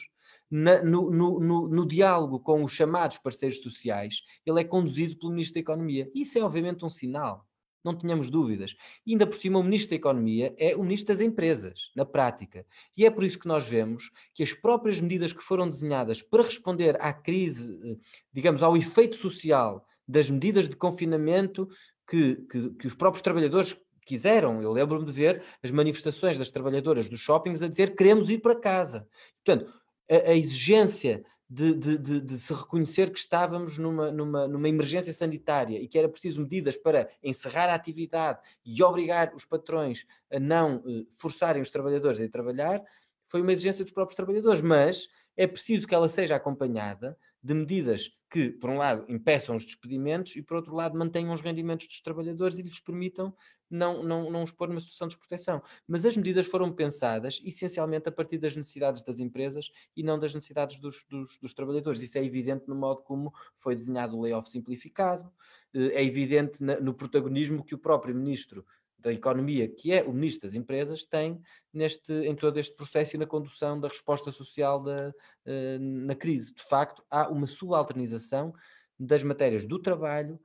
Na, 0.51 0.83
no, 0.83 1.11
no, 1.11 1.39
no, 1.39 1.67
no, 1.67 1.87
diálogo 1.87 2.39
com 2.39 2.63
os 2.63 2.71
chamados 2.71 3.19
parceiros 3.19 3.61
sociais, 3.61 4.15
ele 4.43 4.59
é 4.59 4.63
conduzido 4.63 5.17
pelo 5.17 5.31
Ministro 5.31 5.55
da 5.55 5.59
Economia. 5.59 6.09
Isso 6.13 6.39
é 6.39 6.41
obviamente 6.41 6.83
um 6.83 6.89
sinal 6.89 7.45
não 7.83 7.95
tenhamos 7.95 8.29
dúvidas. 8.29 8.75
E 9.05 9.11
ainda 9.11 9.25
por 9.25 9.37
cima, 9.37 9.59
o 9.59 9.63
Ministro 9.63 9.91
da 9.91 9.95
Economia 9.95 10.53
é 10.57 10.75
o 10.75 10.83
Ministro 10.83 11.13
das 11.13 11.21
Empresas, 11.21 11.91
na 11.95 12.05
prática. 12.05 12.65
E 12.95 13.05
é 13.05 13.09
por 13.09 13.23
isso 13.23 13.39
que 13.39 13.47
nós 13.47 13.67
vemos 13.67 14.11
que 14.33 14.43
as 14.43 14.53
próprias 14.53 14.99
medidas 14.99 15.33
que 15.33 15.43
foram 15.43 15.69
desenhadas 15.69 16.21
para 16.21 16.43
responder 16.43 16.97
à 17.01 17.13
crise, 17.13 17.79
eh, 17.83 17.95
digamos, 18.31 18.63
ao 18.63 18.75
efeito 18.75 19.15
social 19.15 19.85
das 20.07 20.29
medidas 20.29 20.67
de 20.67 20.75
confinamento 20.75 21.69
que, 22.07 22.35
que, 22.49 22.69
que 22.71 22.87
os 22.87 22.95
próprios 22.95 23.21
trabalhadores 23.21 23.77
quiseram. 24.05 24.61
Eu 24.61 24.71
lembro-me 24.71 25.05
de 25.05 25.11
ver 25.11 25.43
as 25.63 25.69
manifestações 25.69 26.37
das 26.37 26.49
trabalhadoras 26.49 27.07
dos 27.07 27.19
shoppings 27.19 27.61
a 27.61 27.67
dizer 27.67 27.95
queremos 27.95 28.29
ir 28.29 28.39
para 28.39 28.59
casa. 28.59 29.07
Portanto, 29.45 29.71
a, 30.09 30.31
a 30.31 30.35
exigência 30.35 31.23
de, 31.49 31.73
de, 31.73 31.97
de, 31.97 32.21
de, 32.21 32.37
se 32.37 32.53
reconhecer 32.53 33.11
que 33.11 33.17
estávamos 33.17 33.77
numa, 33.79 34.11
numa, 34.11 34.47
numa 34.47 34.69
emergência 34.69 35.11
sanitária 35.11 35.79
e 35.79 35.87
que 35.87 35.97
era 35.97 36.07
preciso 36.07 36.41
medidas 36.41 36.77
para 36.77 37.09
encerrar 37.23 37.69
a 37.69 37.73
atividade 37.73 38.39
e 38.63 38.83
obrigar 38.83 39.33
os 39.33 39.45
patrões 39.45 40.05
a 40.31 40.39
não 40.39 40.77
uh, 40.77 41.07
forçarem 41.11 41.61
os 41.61 41.71
trabalhadores 41.71 42.19
a 42.19 42.23
ir 42.23 42.29
trabalhar, 42.29 42.83
foi 43.25 43.41
uma 43.41 43.51
exigência 43.51 43.83
dos 43.83 43.93
próprios 43.93 44.15
trabalhadores, 44.15 44.61
mas 44.61 45.07
é 45.35 45.47
preciso 45.47 45.87
que 45.87 45.95
ela 45.95 46.07
seja 46.07 46.35
acompanhada 46.35 47.17
de 47.41 47.53
medidas 47.53 48.11
que, 48.29 48.51
por 48.51 48.69
um 48.69 48.77
lado, 48.77 49.05
impeçam 49.07 49.55
os 49.55 49.65
despedimentos 49.65 50.35
e, 50.35 50.41
por 50.41 50.57
outro 50.57 50.75
lado, 50.75 50.97
mantenham 50.97 51.33
os 51.33 51.41
rendimentos 51.41 51.87
dos 51.87 52.01
trabalhadores 52.01 52.57
e 52.57 52.61
lhes 52.61 52.79
permitam 52.79 53.33
não, 53.69 54.03
não, 54.03 54.29
não 54.29 54.43
os 54.43 54.51
pôr 54.51 54.67
numa 54.67 54.79
situação 54.79 55.07
de 55.07 55.15
desproteção. 55.15 55.61
Mas 55.87 56.05
as 56.05 56.17
medidas 56.17 56.45
foram 56.45 56.71
pensadas 56.71 57.41
essencialmente 57.43 58.09
a 58.09 58.11
partir 58.11 58.37
das 58.37 58.55
necessidades 58.55 59.03
das 59.03 59.19
empresas 59.19 59.71
e 59.95 60.03
não 60.03 60.17
das 60.17 60.33
necessidades 60.33 60.79
dos, 60.79 61.05
dos, 61.09 61.37
dos 61.39 61.53
trabalhadores. 61.53 62.01
Isso 62.01 62.17
é 62.17 62.23
evidente 62.23 62.67
no 62.67 62.75
modo 62.75 63.01
como 63.03 63.33
foi 63.55 63.75
desenhado 63.75 64.17
o 64.17 64.21
layoff 64.21 64.49
simplificado, 64.49 65.31
eh, 65.73 65.93
é 65.93 66.03
evidente 66.03 66.63
no 66.63 66.93
protagonismo 66.93 67.63
que 67.63 67.75
o 67.75 67.79
próprio 67.79 68.15
ministro 68.15 68.65
da 68.99 69.13
economia, 69.13 69.67
que 69.67 69.93
é 69.93 70.03
o 70.03 70.11
ministro 70.11 70.47
das 70.47 70.55
empresas, 70.55 71.05
tem 71.05 71.41
neste, 71.73 72.11
em 72.11 72.35
todo 72.35 72.59
este 72.59 72.75
processo 72.75 73.15
e 73.15 73.19
na 73.19 73.25
condução 73.25 73.79
da 73.79 73.87
resposta 73.87 74.31
social 74.31 74.81
da, 74.81 75.09
uh, 75.09 75.79
na 75.79 76.15
crise. 76.15 76.53
De 76.53 76.63
facto, 76.63 77.03
há 77.09 77.29
uma 77.29 77.47
subalternização 77.47 78.53
das 78.99 79.23
matérias 79.23 79.65
do 79.65 79.79
trabalho, 79.79 80.39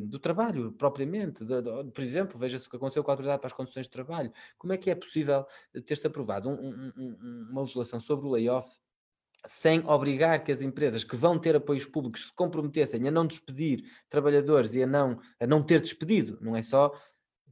do 0.00 0.18
trabalho 0.18 0.72
propriamente. 0.72 1.44
De, 1.44 1.62
de, 1.62 1.90
por 1.92 2.02
exemplo, 2.02 2.38
veja-se 2.38 2.66
o 2.66 2.70
que 2.70 2.76
aconteceu 2.76 3.04
com 3.04 3.10
a 3.10 3.14
Autoridade 3.14 3.40
para 3.40 3.46
as 3.46 3.52
Condições 3.52 3.86
de 3.86 3.90
Trabalho. 3.90 4.32
Como 4.56 4.72
é 4.72 4.76
que 4.76 4.90
é 4.90 4.94
possível 4.94 5.46
ter-se 5.86 6.06
aprovado 6.06 6.48
um, 6.48 6.92
um, 6.96 7.48
uma 7.50 7.62
legislação 7.62 8.00
sobre 8.00 8.26
o 8.26 8.30
layoff 8.30 8.68
sem 9.46 9.80
obrigar 9.86 10.42
que 10.42 10.50
as 10.50 10.62
empresas 10.62 11.04
que 11.04 11.16
vão 11.16 11.38
ter 11.38 11.54
apoios 11.54 11.84
públicos 11.84 12.26
se 12.26 12.32
comprometessem 12.34 13.06
a 13.06 13.10
não 13.10 13.26
despedir 13.26 13.84
trabalhadores 14.08 14.74
e 14.74 14.82
a 14.82 14.86
não, 14.86 15.20
a 15.38 15.46
não 15.46 15.62
ter 15.62 15.80
despedido, 15.80 16.38
não 16.40 16.56
é 16.56 16.62
só 16.62 16.92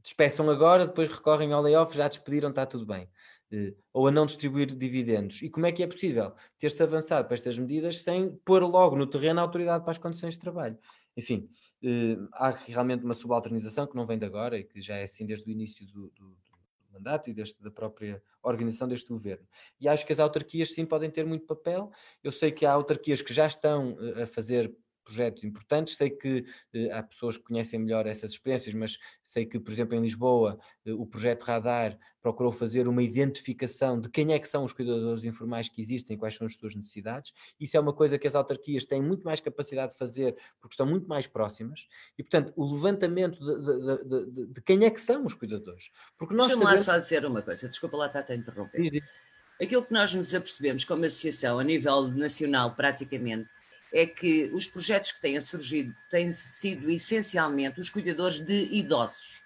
despeçam 0.01 0.49
agora, 0.49 0.85
depois 0.85 1.09
recorrem 1.09 1.51
ao 1.51 1.61
layoff, 1.61 1.95
já 1.95 2.07
despediram, 2.07 2.49
está 2.49 2.65
tudo 2.65 2.85
bem. 2.85 3.09
Ou 3.93 4.07
a 4.07 4.11
não 4.11 4.25
distribuir 4.25 4.73
dividendos. 4.75 5.41
E 5.41 5.49
como 5.49 5.65
é 5.65 5.71
que 5.71 5.83
é 5.83 5.87
possível 5.87 6.33
ter-se 6.57 6.81
avançado 6.81 7.27
para 7.27 7.35
estas 7.35 7.57
medidas 7.57 8.01
sem 8.01 8.35
pôr 8.45 8.63
logo 8.63 8.95
no 8.95 9.07
terreno 9.07 9.39
a 9.39 9.43
autoridade 9.43 9.83
para 9.83 9.91
as 9.91 9.97
condições 9.97 10.35
de 10.35 10.39
trabalho? 10.39 10.77
Enfim, 11.15 11.49
há 12.33 12.49
realmente 12.49 13.03
uma 13.03 13.13
subalternização 13.13 13.87
que 13.87 13.95
não 13.95 14.05
vem 14.05 14.17
de 14.17 14.25
agora 14.25 14.57
e 14.57 14.63
que 14.63 14.81
já 14.81 14.95
é 14.95 15.03
assim 15.03 15.25
desde 15.25 15.49
o 15.49 15.51
início 15.51 15.85
do, 15.87 16.09
do, 16.09 16.29
do 16.29 16.57
mandato 16.91 17.29
e 17.29 17.33
deste, 17.33 17.61
da 17.61 17.69
própria 17.69 18.21
organização 18.41 18.87
deste 18.87 19.09
governo. 19.09 19.47
E 19.79 19.87
acho 19.87 20.05
que 20.05 20.13
as 20.13 20.19
autarquias 20.19 20.73
sim 20.73 20.85
podem 20.85 21.09
ter 21.09 21.25
muito 21.25 21.45
papel. 21.45 21.91
Eu 22.23 22.31
sei 22.31 22.51
que 22.51 22.65
há 22.65 22.71
autarquias 22.71 23.21
que 23.21 23.33
já 23.33 23.45
estão 23.45 23.93
uh, 23.93 24.23
a 24.23 24.25
fazer 24.25 24.75
projetos 25.07 25.43
importantes. 25.43 25.95
Sei 25.95 26.09
que 26.09 26.45
eh, 26.73 26.91
há 26.91 27.01
pessoas 27.01 27.37
que 27.37 27.43
conhecem 27.43 27.79
melhor 27.79 28.05
essas 28.05 28.31
experiências, 28.31 28.75
mas 28.75 28.97
sei 29.23 29.45
que, 29.45 29.59
por 29.59 29.71
exemplo, 29.71 29.95
em 29.95 30.01
Lisboa, 30.01 30.59
eh, 30.85 30.91
o 30.91 31.05
projeto 31.05 31.43
Radar 31.43 31.97
procurou 32.21 32.51
fazer 32.51 32.89
uma 32.89 33.01
identificação 33.01 34.01
de 34.01 34.09
quem 34.09 34.33
é 34.33 34.39
que 34.39 34.47
são 34.47 34.65
os 34.65 34.73
cuidadores 34.73 35.23
informais 35.23 35.69
que 35.69 35.81
existem 35.81 36.17
quais 36.17 36.35
são 36.35 36.45
as 36.45 36.55
suas 36.55 36.75
necessidades. 36.75 37.31
Isso 37.57 37.77
é 37.77 37.79
uma 37.79 37.93
coisa 37.93 38.17
que 38.17 38.27
as 38.27 38.35
autarquias 38.35 38.83
têm 38.83 39.01
muito 39.01 39.23
mais 39.23 39.39
capacidade 39.39 39.93
de 39.93 39.97
fazer 39.97 40.35
porque 40.59 40.73
estão 40.73 40.85
muito 40.85 41.07
mais 41.07 41.25
próximas 41.25 41.87
e, 42.17 42.23
portanto, 42.23 42.51
o 42.57 42.65
levantamento 42.65 43.39
de, 43.39 44.03
de, 44.03 44.31
de, 44.31 44.53
de 44.53 44.61
quem 44.61 44.83
é 44.83 44.89
que 44.89 44.99
são 44.99 45.25
os 45.25 45.33
cuidadores. 45.33 45.89
Porque 46.17 46.33
nós 46.33 46.47
Deixa-me 46.47 46.65
sabemos... 46.65 46.87
lá 46.87 46.93
só 46.93 46.99
dizer 46.99 47.25
uma 47.25 47.41
coisa, 47.41 47.69
desculpa 47.69 47.95
lá 47.95 48.07
estar 48.07 48.25
a 48.29 48.35
interromper. 48.35 49.01
Aquilo 49.61 49.83
que 49.83 49.93
nós 49.93 50.13
nos 50.13 50.35
apercebemos 50.35 50.85
como 50.85 51.05
associação 51.05 51.57
a 51.57 51.63
nível 51.63 52.09
nacional, 52.09 52.75
praticamente, 52.75 53.49
é 53.93 54.05
que 54.05 54.49
os 54.53 54.67
projetos 54.67 55.11
que 55.11 55.21
têm 55.21 55.39
surgido 55.39 55.95
têm 56.09 56.31
sido 56.31 56.89
essencialmente 56.89 57.79
os 57.79 57.89
cuidadores 57.89 58.39
de 58.39 58.67
idosos. 58.71 59.41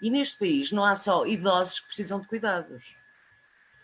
E 0.00 0.10
neste 0.10 0.38
país 0.38 0.72
não 0.72 0.84
há 0.84 0.94
só 0.94 1.26
idosos 1.26 1.80
que 1.80 1.86
precisam 1.86 2.20
de 2.20 2.28
cuidados. 2.28 2.96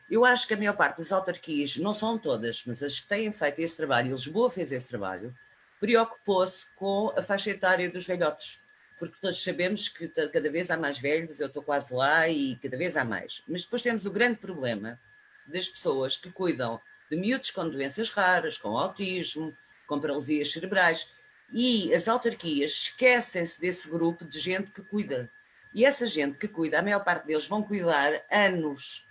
Eu 0.08 0.24
acho 0.24 0.46
que 0.46 0.54
a 0.54 0.56
maior 0.56 0.76
parte 0.76 0.98
das 0.98 1.10
autarquias, 1.10 1.76
não 1.76 1.92
são 1.92 2.16
todas, 2.16 2.64
mas 2.64 2.82
as 2.82 3.00
que 3.00 3.08
têm 3.08 3.32
feito 3.32 3.58
esse 3.58 3.76
trabalho, 3.76 4.08
e 4.08 4.10
Lisboa 4.10 4.50
fez 4.50 4.70
esse 4.70 4.88
trabalho, 4.88 5.34
preocupou-se 5.80 6.72
com 6.74 7.12
a 7.16 7.22
faixa 7.22 7.50
etária 7.50 7.90
dos 7.90 8.06
velhotes. 8.06 8.60
Porque 8.98 9.16
todos 9.20 9.42
sabemos 9.42 9.88
que 9.88 10.08
cada 10.08 10.50
vez 10.50 10.70
há 10.70 10.76
mais 10.76 10.98
velhos, 10.98 11.40
eu 11.40 11.48
estou 11.48 11.62
quase 11.62 11.92
lá 11.92 12.28
e 12.28 12.56
cada 12.56 12.78
vez 12.78 12.96
há 12.96 13.04
mais. 13.04 13.42
Mas 13.46 13.64
depois 13.64 13.82
temos 13.82 14.06
o 14.06 14.10
grande 14.10 14.38
problema 14.38 14.98
das 15.46 15.68
pessoas 15.68 16.16
que 16.16 16.30
cuidam 16.30 16.80
de 17.10 17.16
miúdos 17.16 17.50
com 17.50 17.68
doenças 17.68 18.08
raras, 18.08 18.56
com 18.56 18.76
autismo, 18.76 19.56
com 19.86 20.00
paralisias 20.00 20.52
cerebrais. 20.52 21.10
E 21.52 21.94
as 21.94 22.08
autarquias 22.08 22.72
esquecem-se 22.72 23.60
desse 23.60 23.88
grupo 23.90 24.24
de 24.24 24.38
gente 24.38 24.70
que 24.70 24.82
cuida. 24.82 25.30
E 25.72 25.84
essa 25.84 26.06
gente 26.06 26.38
que 26.38 26.48
cuida, 26.48 26.78
a 26.78 26.82
maior 26.82 27.04
parte 27.04 27.26
deles 27.26 27.46
vão 27.46 27.62
cuidar 27.62 28.22
anos. 28.30 29.06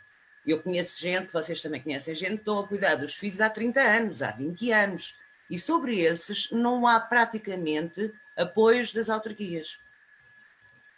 Eu 0.45 0.61
conheço 0.61 0.99
gente, 0.99 1.31
vocês 1.31 1.61
também 1.61 1.81
conhecem 1.81 2.13
gente, 2.13 2.35
estão 2.35 2.59
a 2.59 2.67
cuidar 2.67 2.95
dos 2.95 3.15
filhos 3.15 3.41
há 3.41 3.49
30 3.49 3.81
anos, 3.81 4.21
há 4.21 4.31
20 4.31 4.71
anos. 4.71 5.17
E 5.49 5.59
sobre 5.59 5.99
esses 5.99 6.51
não 6.51 6.87
há 6.87 6.99
praticamente 6.99 8.13
apoios 8.35 8.93
das 8.93 9.09
autarquias. 9.09 9.79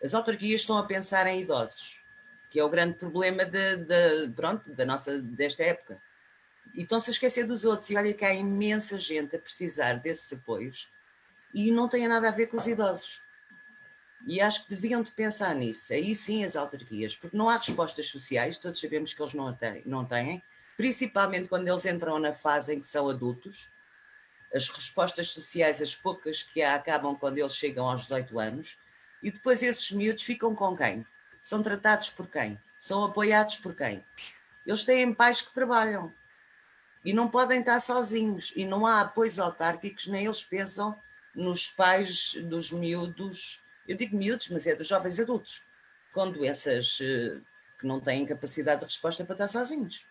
As 0.04 0.14
autarquias 0.14 0.62
estão 0.62 0.78
a 0.78 0.86
pensar 0.86 1.28
em 1.28 1.42
idosos, 1.42 2.02
que 2.50 2.60
é 2.60 2.64
o 2.64 2.70
grande 2.70 2.94
problema 2.94 3.46
de, 3.46 3.78
de, 3.78 4.30
pronto, 4.36 4.70
da 4.74 4.86
nossa, 4.86 5.20
desta 5.20 5.64
época. 5.64 6.02
E 6.74 6.82
estão-se 6.82 7.10
a 7.10 7.14
esquecer 7.14 7.46
dos 7.46 7.66
outros. 7.66 7.90
E 7.90 7.96
olha 7.96 8.14
que 8.14 8.26
há 8.26 8.34
imensa 8.34 9.00
gente 9.00 9.36
a 9.36 9.40
precisar 9.40 9.96
desses 9.96 10.32
apoios 10.34 10.90
e 11.54 11.72
não 11.72 11.88
tem 11.88 12.08
nada 12.08 12.28
a 12.28 12.32
ver 12.32 12.48
com 12.48 12.58
os 12.58 12.68
idosos. 12.68 13.22
E 14.26 14.42
acho 14.42 14.64
que 14.64 14.70
deviam 14.70 15.02
de 15.02 15.12
pensar 15.12 15.56
nisso. 15.56 15.94
Aí 15.94 16.14
sim 16.14 16.44
as 16.44 16.56
autarquias, 16.56 17.16
porque 17.16 17.38
não 17.38 17.50
há 17.50 17.58
respostas 17.58 18.08
sociais, 18.08 18.58
todos 18.58 18.80
sabemos 18.80 19.14
que 19.14 19.22
eles 19.22 19.34
não 19.34 19.54
têm, 19.54 19.82
não 19.86 20.06
têm, 20.06 20.44
principalmente 20.76 21.48
quando 21.48 21.68
eles 21.68 21.86
entram 21.86 22.20
na 22.20 22.34
fase 22.34 22.74
em 22.74 22.80
que 22.80 22.86
são 22.86 23.10
adultos. 23.10 23.70
As 24.54 24.70
respostas 24.70 25.30
sociais, 25.30 25.82
as 25.82 25.96
poucas 25.96 26.44
que 26.44 26.62
há, 26.62 26.76
acabam 26.76 27.16
quando 27.16 27.38
eles 27.38 27.56
chegam 27.56 27.90
aos 27.90 28.04
18 28.04 28.40
anos. 28.40 28.78
E 29.22 29.32
depois 29.32 29.64
esses 29.64 29.92
miúdos 29.92 30.24
ficam 30.24 30.54
com 30.54 30.76
quem? 30.76 31.06
São 31.42 31.64
tratados 31.64 32.10
por 32.10 32.28
quem? 32.28 32.60
São 32.78 33.04
apoiados 33.04 33.58
por 33.58 33.74
quem? 33.76 34.04
Eles 34.66 34.84
têm 34.84 35.14
pais 35.14 35.42
que 35.42 35.54
trabalham 35.54 36.14
e 37.04 37.14
não 37.14 37.30
podem 37.30 37.60
estar 37.60 37.80
sozinhos 37.80 38.54
e 38.56 38.66
não 38.66 38.86
há 38.86 39.02
apoios 39.02 39.40
autárquicos, 39.40 40.08
nem 40.08 40.26
eles 40.26 40.44
pensam 40.44 40.98
nos 41.34 41.70
pais 41.70 42.34
dos 42.44 42.72
miúdos, 42.72 43.62
eu 43.88 43.96
digo 43.96 44.18
miúdos, 44.18 44.50
mas 44.50 44.66
é 44.68 44.76
dos 44.76 44.88
jovens 44.88 45.20
adultos, 45.20 45.64
com 46.14 46.32
doenças 46.32 46.98
eh, 47.02 47.40
que 47.80 47.86
não 47.86 48.00
têm 48.00 48.26
capacidade 48.26 48.80
de 48.80 48.86
resposta 48.86 49.24
para 49.24 49.34
estar 49.34 49.48
sozinhos. 49.48 50.06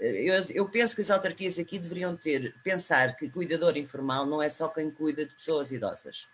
Eh, 0.00 0.22
eu, 0.24 0.42
eu, 0.50 0.68
penso 0.68 0.96
que 0.96 1.02
as 1.02 1.10
autarquias 1.10 1.58
aqui 1.58 1.78
deveriam 1.78 2.16
ter, 2.16 2.54
pensar 2.64 3.14
que 3.14 3.28
cuidador 3.28 3.76
informal 3.76 4.24
não 4.26 4.42
é 4.42 4.48
só 4.48 4.68
quem 4.68 4.90
cuida 4.90 5.26
de 5.26 5.34
pessoas 5.34 5.70
idosas. 5.70 6.26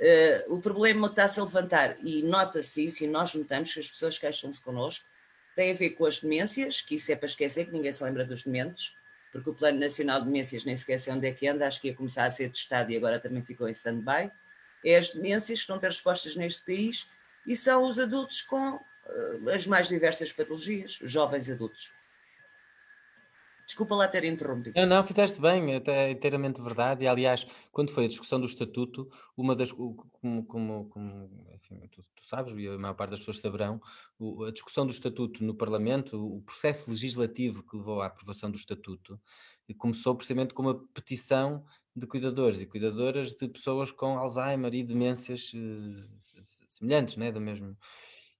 Uh, 0.00 0.54
o 0.54 0.60
problema 0.60 1.06
está-se 1.06 1.38
a 1.38 1.44
levantar 1.44 1.96
e 2.02 2.22
nota-se 2.22 2.84
isso, 2.84 3.04
e 3.04 3.06
nós 3.06 3.34
notamos 3.34 3.72
que 3.72 3.78
as 3.78 3.88
pessoas 3.88 4.18
queixam-se 4.18 4.60
connosco, 4.60 5.06
tem 5.54 5.72
a 5.72 5.74
ver 5.74 5.90
com 5.90 6.06
as 6.06 6.18
demências, 6.18 6.80
que 6.80 6.96
isso 6.96 7.10
é 7.12 7.16
para 7.16 7.26
esquecer, 7.26 7.66
que 7.66 7.72
ninguém 7.72 7.92
se 7.92 8.02
lembra 8.02 8.24
dos 8.24 8.42
dementes, 8.42 8.94
porque 9.30 9.50
o 9.50 9.54
Plano 9.54 9.78
Nacional 9.78 10.20
de 10.20 10.26
Demências 10.26 10.64
nem 10.64 10.76
sequer 10.76 10.98
sei 10.98 11.12
onde 11.12 11.26
é 11.26 11.32
que 11.32 11.46
anda, 11.46 11.66
acho 11.66 11.80
que 11.80 11.88
ia 11.88 11.94
começar 11.94 12.24
a 12.24 12.30
ser 12.30 12.50
testado 12.50 12.92
e 12.92 12.96
agora 12.96 13.18
também 13.18 13.42
ficou 13.42 13.68
em 13.68 13.72
stand-by. 13.72 14.30
É 14.84 14.96
as 14.96 15.10
demências 15.10 15.64
que 15.64 15.72
a 15.72 15.78
ter 15.78 15.86
respostas 15.86 16.36
neste 16.36 16.62
país 16.62 17.08
e 17.46 17.56
são 17.56 17.84
os 17.84 17.98
adultos 17.98 18.42
com 18.42 18.74
uh, 18.74 19.48
as 19.54 19.66
mais 19.66 19.88
diversas 19.88 20.32
patologias, 20.32 20.98
jovens 21.02 21.48
adultos. 21.48 21.92
Desculpa 23.66 23.94
lá 23.94 24.08
ter 24.08 24.24
interrompido. 24.24 24.78
Não, 24.78 24.86
não, 24.86 25.04
fizeste 25.04 25.40
bem, 25.40 25.74
é 25.74 26.10
inteiramente 26.10 26.60
verdade. 26.60 27.04
E, 27.04 27.08
aliás, 27.08 27.46
quando 27.70 27.90
foi 27.90 28.04
a 28.04 28.08
discussão 28.08 28.38
do 28.38 28.46
Estatuto, 28.46 29.10
uma 29.36 29.54
das. 29.54 29.72
Como, 29.72 30.44
como, 30.46 30.88
como 30.90 31.30
enfim, 31.54 31.80
tu, 31.90 32.04
tu, 32.14 32.26
sabes, 32.26 32.54
e 32.56 32.68
a 32.68 32.78
maior 32.78 32.94
parte 32.94 33.10
das 33.10 33.20
pessoas 33.20 33.40
saberão, 33.40 33.80
a 34.46 34.50
discussão 34.50 34.86
do 34.86 34.92
Estatuto 34.92 35.44
no 35.44 35.54
Parlamento, 35.54 36.16
o 36.16 36.42
processo 36.42 36.90
legislativo 36.90 37.62
que 37.62 37.76
levou 37.76 38.02
à 38.02 38.06
aprovação 38.06 38.50
do 38.50 38.56
Estatuto, 38.56 39.20
começou 39.78 40.14
precisamente 40.14 40.52
com 40.54 40.62
uma 40.62 40.74
petição 40.92 41.64
de 41.94 42.06
cuidadores 42.06 42.60
e 42.60 42.66
cuidadoras 42.66 43.34
de 43.34 43.48
pessoas 43.48 43.90
com 43.90 44.18
Alzheimer 44.18 44.74
e 44.74 44.82
demências 44.82 45.52
uh, 45.52 46.42
semelhantes, 46.66 47.16
né, 47.16 47.30
do 47.30 47.40
mesmo. 47.40 47.76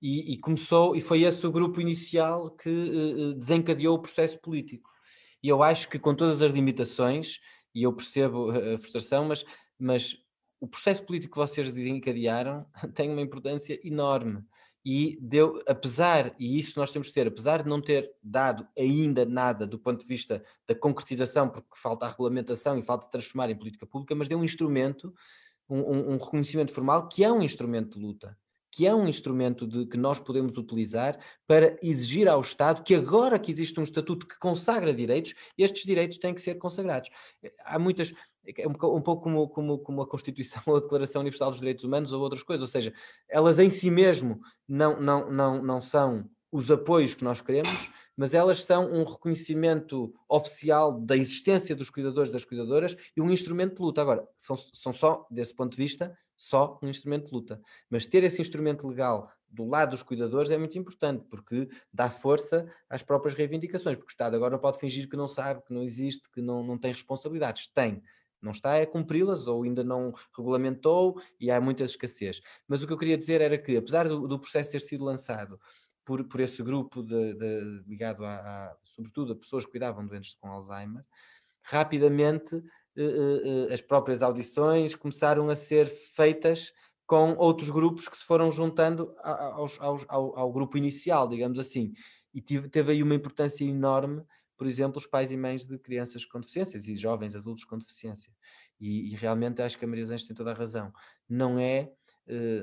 E, 0.00 0.32
e, 0.32 0.38
começou, 0.38 0.96
e 0.96 1.00
foi 1.00 1.22
esse 1.22 1.46
o 1.46 1.52
grupo 1.52 1.80
inicial 1.80 2.50
que 2.50 2.68
uh, 2.68 3.34
desencadeou 3.34 3.96
o 3.96 4.02
processo 4.02 4.38
político. 4.40 4.90
E 5.42 5.48
eu 5.48 5.62
acho 5.62 5.88
que 5.88 5.98
com 5.98 6.14
todas 6.14 6.40
as 6.40 6.52
limitações, 6.52 7.40
e 7.74 7.82
eu 7.82 7.92
percebo 7.92 8.50
a 8.50 8.78
frustração, 8.78 9.24
mas, 9.26 9.44
mas 9.78 10.16
o 10.60 10.68
processo 10.68 11.04
político 11.04 11.32
que 11.32 11.38
vocês 11.38 11.72
desencadearam 11.72 12.66
tem 12.94 13.10
uma 13.10 13.20
importância 13.20 13.80
enorme. 13.84 14.44
e 14.84 15.18
deu, 15.20 15.60
apesar, 15.66 16.34
e 16.38 16.58
isso 16.58 16.78
nós 16.78 16.92
temos 16.92 17.08
que 17.08 17.14
ser, 17.14 17.26
apesar 17.26 17.62
de 17.62 17.68
não 17.68 17.80
ter 17.80 18.12
dado 18.22 18.66
ainda 18.76 19.24
nada 19.24 19.66
do 19.66 19.78
ponto 19.78 20.00
de 20.00 20.06
vista 20.06 20.44
da 20.66 20.74
concretização, 20.74 21.48
porque 21.48 21.76
falta 21.76 22.06
a 22.06 22.10
regulamentação 22.10 22.78
e 22.78 22.82
falta 22.82 23.08
transformar 23.08 23.50
em 23.50 23.56
política 23.56 23.86
pública, 23.86 24.14
mas 24.14 24.28
deu 24.28 24.38
um 24.38 24.44
instrumento, 24.44 25.14
um, 25.68 25.78
um, 25.78 26.12
um 26.14 26.18
reconhecimento 26.18 26.72
formal 26.72 27.08
que 27.08 27.24
é 27.24 27.32
um 27.32 27.42
instrumento 27.42 27.98
de 27.98 28.04
luta 28.04 28.36
que 28.72 28.86
é 28.86 28.94
um 28.94 29.06
instrumento 29.06 29.66
de, 29.66 29.84
que 29.84 29.98
nós 29.98 30.18
podemos 30.18 30.56
utilizar 30.56 31.18
para 31.46 31.78
exigir 31.82 32.26
ao 32.26 32.40
Estado 32.40 32.82
que 32.82 32.94
agora 32.94 33.38
que 33.38 33.52
existe 33.52 33.78
um 33.78 33.82
estatuto 33.82 34.26
que 34.26 34.38
consagra 34.38 34.94
direitos, 34.94 35.34
estes 35.58 35.84
direitos 35.84 36.16
têm 36.16 36.34
que 36.34 36.40
ser 36.40 36.54
consagrados. 36.54 37.10
Há 37.64 37.78
muitas, 37.78 38.14
é 38.56 38.66
um, 38.66 38.72
pouco 38.72 39.22
como, 39.24 39.46
como, 39.48 39.78
como, 39.78 40.02
a 40.02 40.08
Constituição 40.08 40.62
ou 40.66 40.76
a 40.76 40.80
Declaração 40.80 41.20
Universal 41.20 41.50
dos 41.50 41.60
Direitos 41.60 41.84
Humanos 41.84 42.12
ou 42.14 42.22
outras 42.22 42.42
coisas, 42.42 42.62
ou 42.62 42.66
seja, 42.66 42.94
elas 43.28 43.58
em 43.58 43.68
si 43.68 43.90
mesmo 43.90 44.40
não, 44.66 44.98
não, 44.98 45.30
não, 45.30 45.62
não 45.62 45.80
são 45.82 46.28
os 46.50 46.70
apoios 46.70 47.14
que 47.14 47.24
nós 47.24 47.42
queremos, 47.42 47.90
mas 48.16 48.34
elas 48.34 48.64
são 48.64 48.90
um 48.90 49.04
reconhecimento 49.04 50.14
oficial 50.28 50.98
da 50.98 51.16
existência 51.16 51.76
dos 51.76 51.90
cuidadores 51.90 52.30
das 52.30 52.44
cuidadoras 52.44 52.96
e 53.16 53.20
um 53.20 53.30
instrumento 53.30 53.76
de 53.76 53.82
luta. 53.82 54.00
Agora, 54.02 54.26
são, 54.36 54.56
são 54.56 54.92
só, 54.92 55.26
desse 55.30 55.54
ponto 55.54 55.72
de 55.72 55.82
vista, 55.82 56.16
só 56.42 56.78
um 56.82 56.88
instrumento 56.88 57.26
de 57.26 57.32
luta. 57.32 57.60
Mas 57.88 58.06
ter 58.06 58.24
esse 58.24 58.40
instrumento 58.40 58.86
legal 58.86 59.30
do 59.48 59.64
lado 59.64 59.90
dos 59.90 60.02
cuidadores 60.02 60.50
é 60.50 60.58
muito 60.58 60.78
importante, 60.78 61.24
porque 61.28 61.68
dá 61.92 62.10
força 62.10 62.66
às 62.88 63.02
próprias 63.02 63.34
reivindicações, 63.34 63.96
porque 63.96 64.10
o 64.10 64.14
Estado 64.14 64.34
agora 64.34 64.58
pode 64.58 64.78
fingir 64.78 65.08
que 65.08 65.16
não 65.16 65.28
sabe, 65.28 65.62
que 65.62 65.72
não 65.72 65.82
existe, 65.82 66.30
que 66.30 66.40
não, 66.40 66.62
não 66.64 66.78
tem 66.78 66.92
responsabilidades. 66.92 67.68
Tem. 67.68 68.02
Não 68.40 68.50
está 68.50 68.76
a 68.76 68.86
cumpri-las 68.86 69.46
ou 69.46 69.62
ainda 69.62 69.84
não 69.84 70.12
regulamentou 70.36 71.20
e 71.38 71.48
há 71.50 71.60
muitas 71.60 71.90
escassez. 71.90 72.40
Mas 72.66 72.82
o 72.82 72.86
que 72.86 72.92
eu 72.92 72.98
queria 72.98 73.16
dizer 73.16 73.40
era 73.40 73.56
que, 73.56 73.76
apesar 73.76 74.08
do, 74.08 74.26
do 74.26 74.38
processo 74.38 74.72
ter 74.72 74.80
sido 74.80 75.04
lançado 75.04 75.60
por, 76.04 76.24
por 76.24 76.40
esse 76.40 76.60
grupo 76.60 77.04
de, 77.04 77.34
de, 77.34 77.84
ligado 77.86 78.24
a, 78.24 78.34
a, 78.34 78.76
sobretudo 78.84 79.32
a 79.32 79.36
pessoas 79.36 79.64
que 79.64 79.70
cuidavam 79.70 80.04
doentes 80.04 80.34
com 80.34 80.48
Alzheimer, 80.48 81.04
rapidamente 81.62 82.60
as 83.72 83.80
próprias 83.80 84.22
audições 84.22 84.94
começaram 84.94 85.48
a 85.48 85.56
ser 85.56 85.86
feitas 85.86 86.72
com 87.06 87.34
outros 87.36 87.70
grupos 87.70 88.08
que 88.08 88.16
se 88.16 88.24
foram 88.24 88.50
juntando 88.50 89.14
aos, 89.22 89.80
aos, 89.80 90.04
ao, 90.08 90.38
ao, 90.38 90.52
grupo 90.52 90.78
inicial, 90.78 91.28
digamos 91.28 91.58
assim. 91.58 91.92
E 92.32 92.40
tive, 92.40 92.68
teve 92.68 92.92
aí 92.92 93.02
uma 93.02 93.14
importância 93.14 93.64
enorme, 93.64 94.22
por 94.56 94.66
exemplo, 94.66 94.98
os 94.98 95.06
pais 95.06 95.32
e 95.32 95.36
mães 95.36 95.66
de 95.66 95.78
crianças 95.78 96.24
com 96.24 96.40
deficiências 96.40 96.86
e 96.86 96.96
jovens 96.96 97.34
adultos 97.34 97.64
com 97.64 97.78
deficiência. 97.78 98.32
E, 98.80 99.12
e 99.12 99.16
realmente 99.16 99.60
acho 99.60 99.78
que 99.78 99.84
a 99.84 99.88
Maria 99.88 100.06
Zens 100.06 100.26
tem 100.26 100.34
toda 100.34 100.52
a 100.52 100.54
razão. 100.54 100.92
Não 101.28 101.58
é, 101.58 101.92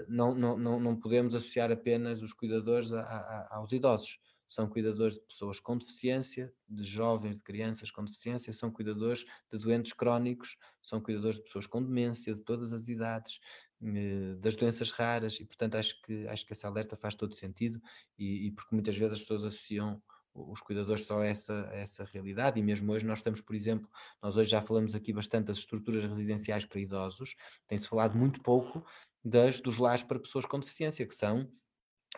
não, 0.08 0.34
não, 0.34 0.58
não, 0.58 0.80
não 0.80 0.96
podemos 0.96 1.36
associar 1.36 1.72
apenas 1.72 2.22
os 2.22 2.34
cuidadores 2.34 2.92
a, 2.94 3.02
a, 3.02 3.58
aos 3.58 3.72
idosos 3.72 4.20
são 4.50 4.68
cuidadores 4.68 5.14
de 5.14 5.22
pessoas 5.22 5.60
com 5.60 5.78
deficiência, 5.78 6.52
de 6.68 6.84
jovens, 6.84 7.36
de 7.36 7.42
crianças 7.44 7.92
com 7.92 8.04
deficiência, 8.04 8.52
são 8.52 8.72
cuidadores 8.72 9.24
de 9.52 9.60
doentes 9.60 9.94
crónicos, 9.94 10.58
são 10.82 11.00
cuidadores 11.00 11.38
de 11.38 11.44
pessoas 11.44 11.68
com 11.68 11.84
demência, 11.84 12.34
de 12.34 12.42
todas 12.42 12.74
as 12.74 12.88
idades, 12.88 13.40
eh, 13.84 14.36
das 14.40 14.56
doenças 14.56 14.90
raras, 14.90 15.40
e 15.40 15.46
portanto 15.46 15.76
acho 15.76 16.02
que, 16.02 16.28
acho 16.28 16.46
que 16.46 16.54
essa 16.54 16.68
alerta 16.68 16.98
faz 16.98 17.14
todo 17.14 17.36
sentido, 17.36 17.80
e, 18.18 18.48
e 18.48 18.52
porque 18.52 18.74
muitas 18.74 18.98
vezes 18.98 19.14
as 19.14 19.20
pessoas 19.22 19.44
associam 19.46 20.02
os 20.34 20.62
cuidadores 20.62 21.06
só 21.06 21.22
a 21.22 21.26
essa, 21.28 21.70
a 21.70 21.76
essa 21.76 22.04
realidade, 22.06 22.60
e 22.60 22.64
mesmo 22.64 22.92
hoje 22.92 23.06
nós 23.06 23.20
estamos, 23.20 23.42
por 23.42 23.56
exemplo, 23.56 23.88
nós 24.22 24.36
hoje 24.36 24.50
já 24.50 24.62
falamos 24.62 24.96
aqui 24.96 25.14
bastante 25.14 25.46
das 25.46 25.60
estruturas 25.60 26.04
residenciais 26.04 26.66
para 26.66 26.80
idosos, 26.80 27.36
tem-se 27.68 27.88
falado 27.88 28.18
muito 28.18 28.42
pouco 28.42 28.84
das, 29.24 29.60
dos 29.60 29.78
lares 29.78 30.02
para 30.02 30.20
pessoas 30.20 30.46
com 30.46 30.60
deficiência, 30.60 31.06
que 31.06 31.14
são 31.14 31.48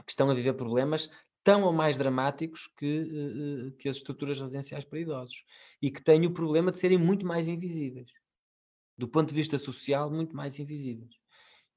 que 0.06 0.12
estão 0.12 0.30
a 0.30 0.34
viver 0.34 0.54
problemas 0.54 1.10
tão 1.44 1.64
ou 1.64 1.74
mais 1.74 1.98
dramáticos 1.98 2.68
que, 2.78 3.02
uh, 3.02 3.72
que 3.78 3.90
as 3.90 3.98
estruturas 3.98 4.40
residenciais 4.40 4.86
para 4.86 5.00
idosos 5.00 5.44
e 5.82 5.90
que 5.90 6.04
têm 6.04 6.26
o 6.26 6.34
problema 6.34 6.72
de 6.72 6.78
serem 6.78 6.98
muito 6.98 7.26
mais 7.26 7.48
invisíveis. 7.48 8.12
Do 8.98 9.08
ponto 9.08 9.30
de 9.30 9.36
vista 9.36 9.58
social, 9.58 10.12
muito 10.12 10.36
mais 10.36 10.60
invisíveis. 10.60 11.16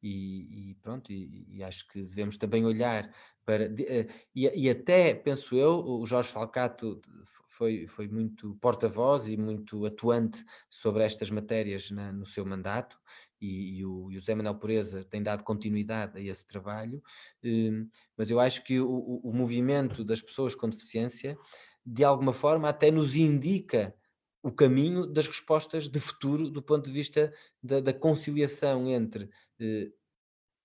E, 0.02 0.70
e 0.70 0.74
pronto, 0.82 1.10
e, 1.10 1.46
e, 1.48 1.62
acho 1.62 1.88
que 1.88 2.02
devemos 2.02 2.36
também 2.36 2.66
olhar 2.66 3.10
para. 3.44 3.70
Uh, 3.70 4.12
e, 4.34 4.66
e, 4.66 4.68
até, 4.68 5.14
penso 5.14 5.56
eu, 5.56 5.82
o 5.82 6.04
Jorge 6.04 6.28
Falcato 6.28 7.00
foi, 7.48 7.86
foi 7.86 8.08
muito 8.08 8.56
porta-voz 8.60 9.28
e 9.28 9.36
muito 9.36 9.86
atuante 9.86 10.44
sobre 10.68 11.04
estas 11.04 11.30
matérias 11.30 11.90
na, 11.90 12.12
no 12.12 12.26
seu 12.26 12.44
mandato, 12.44 12.98
e, 13.40 13.78
e, 13.78 13.84
o, 13.84 14.10
e 14.10 14.18
o 14.18 14.22
Zé 14.22 14.34
Manuel 14.34 14.56
Pureza 14.56 15.04
tem 15.04 15.22
dado 15.22 15.44
continuidade 15.44 16.18
a 16.18 16.20
esse 16.22 16.46
trabalho, 16.46 17.02
eh, 17.42 17.84
mas 18.16 18.30
eu 18.30 18.40
acho 18.40 18.64
que 18.64 18.80
o, 18.80 19.20
o, 19.22 19.32
movimento 19.32 20.04
das 20.04 20.22
pessoas 20.22 20.54
com 20.54 20.68
deficiência, 20.68 21.36
de 21.84 22.04
alguma 22.04 22.32
forma, 22.32 22.68
até 22.68 22.90
nos 22.90 23.16
indica 23.16 23.94
o 24.42 24.52
caminho 24.52 25.06
das 25.06 25.26
respostas 25.26 25.88
de 25.88 26.00
futuro 26.00 26.50
do 26.50 26.62
ponto 26.62 26.86
de 26.86 26.92
vista 26.92 27.32
da, 27.62 27.80
da 27.80 27.92
conciliação 27.92 28.88
entre 28.88 29.30
eh, 29.60 29.90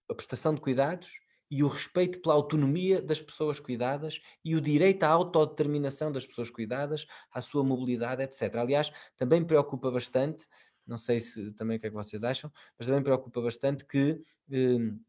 a 0.09 0.15
prestação 0.15 0.53
de 0.53 0.61
cuidados 0.61 1.19
e 1.51 1.63
o 1.63 1.67
respeito 1.67 2.21
pela 2.21 2.35
autonomia 2.35 3.01
das 3.01 3.21
pessoas 3.21 3.59
cuidadas 3.59 4.21
e 4.45 4.55
o 4.55 4.61
direito 4.61 5.03
à 5.03 5.09
autodeterminação 5.09 6.11
das 6.11 6.25
pessoas 6.25 6.49
cuidadas, 6.49 7.07
à 7.31 7.41
sua 7.41 7.63
mobilidade, 7.63 8.21
etc. 8.21 8.55
Aliás, 8.55 8.91
também 9.17 9.43
preocupa 9.43 9.89
bastante 9.89 10.45
não 10.89 10.97
sei 10.97 11.19
se 11.19 11.51
também 11.51 11.77
o 11.77 11.79
que 11.79 11.85
é 11.85 11.89
que 11.89 11.95
vocês 11.95 12.23
acham, 12.23 12.51
mas 12.77 12.87
também 12.87 13.03
preocupa 13.03 13.39
bastante 13.41 13.85
que, 13.85 14.21
hum, 14.49 14.99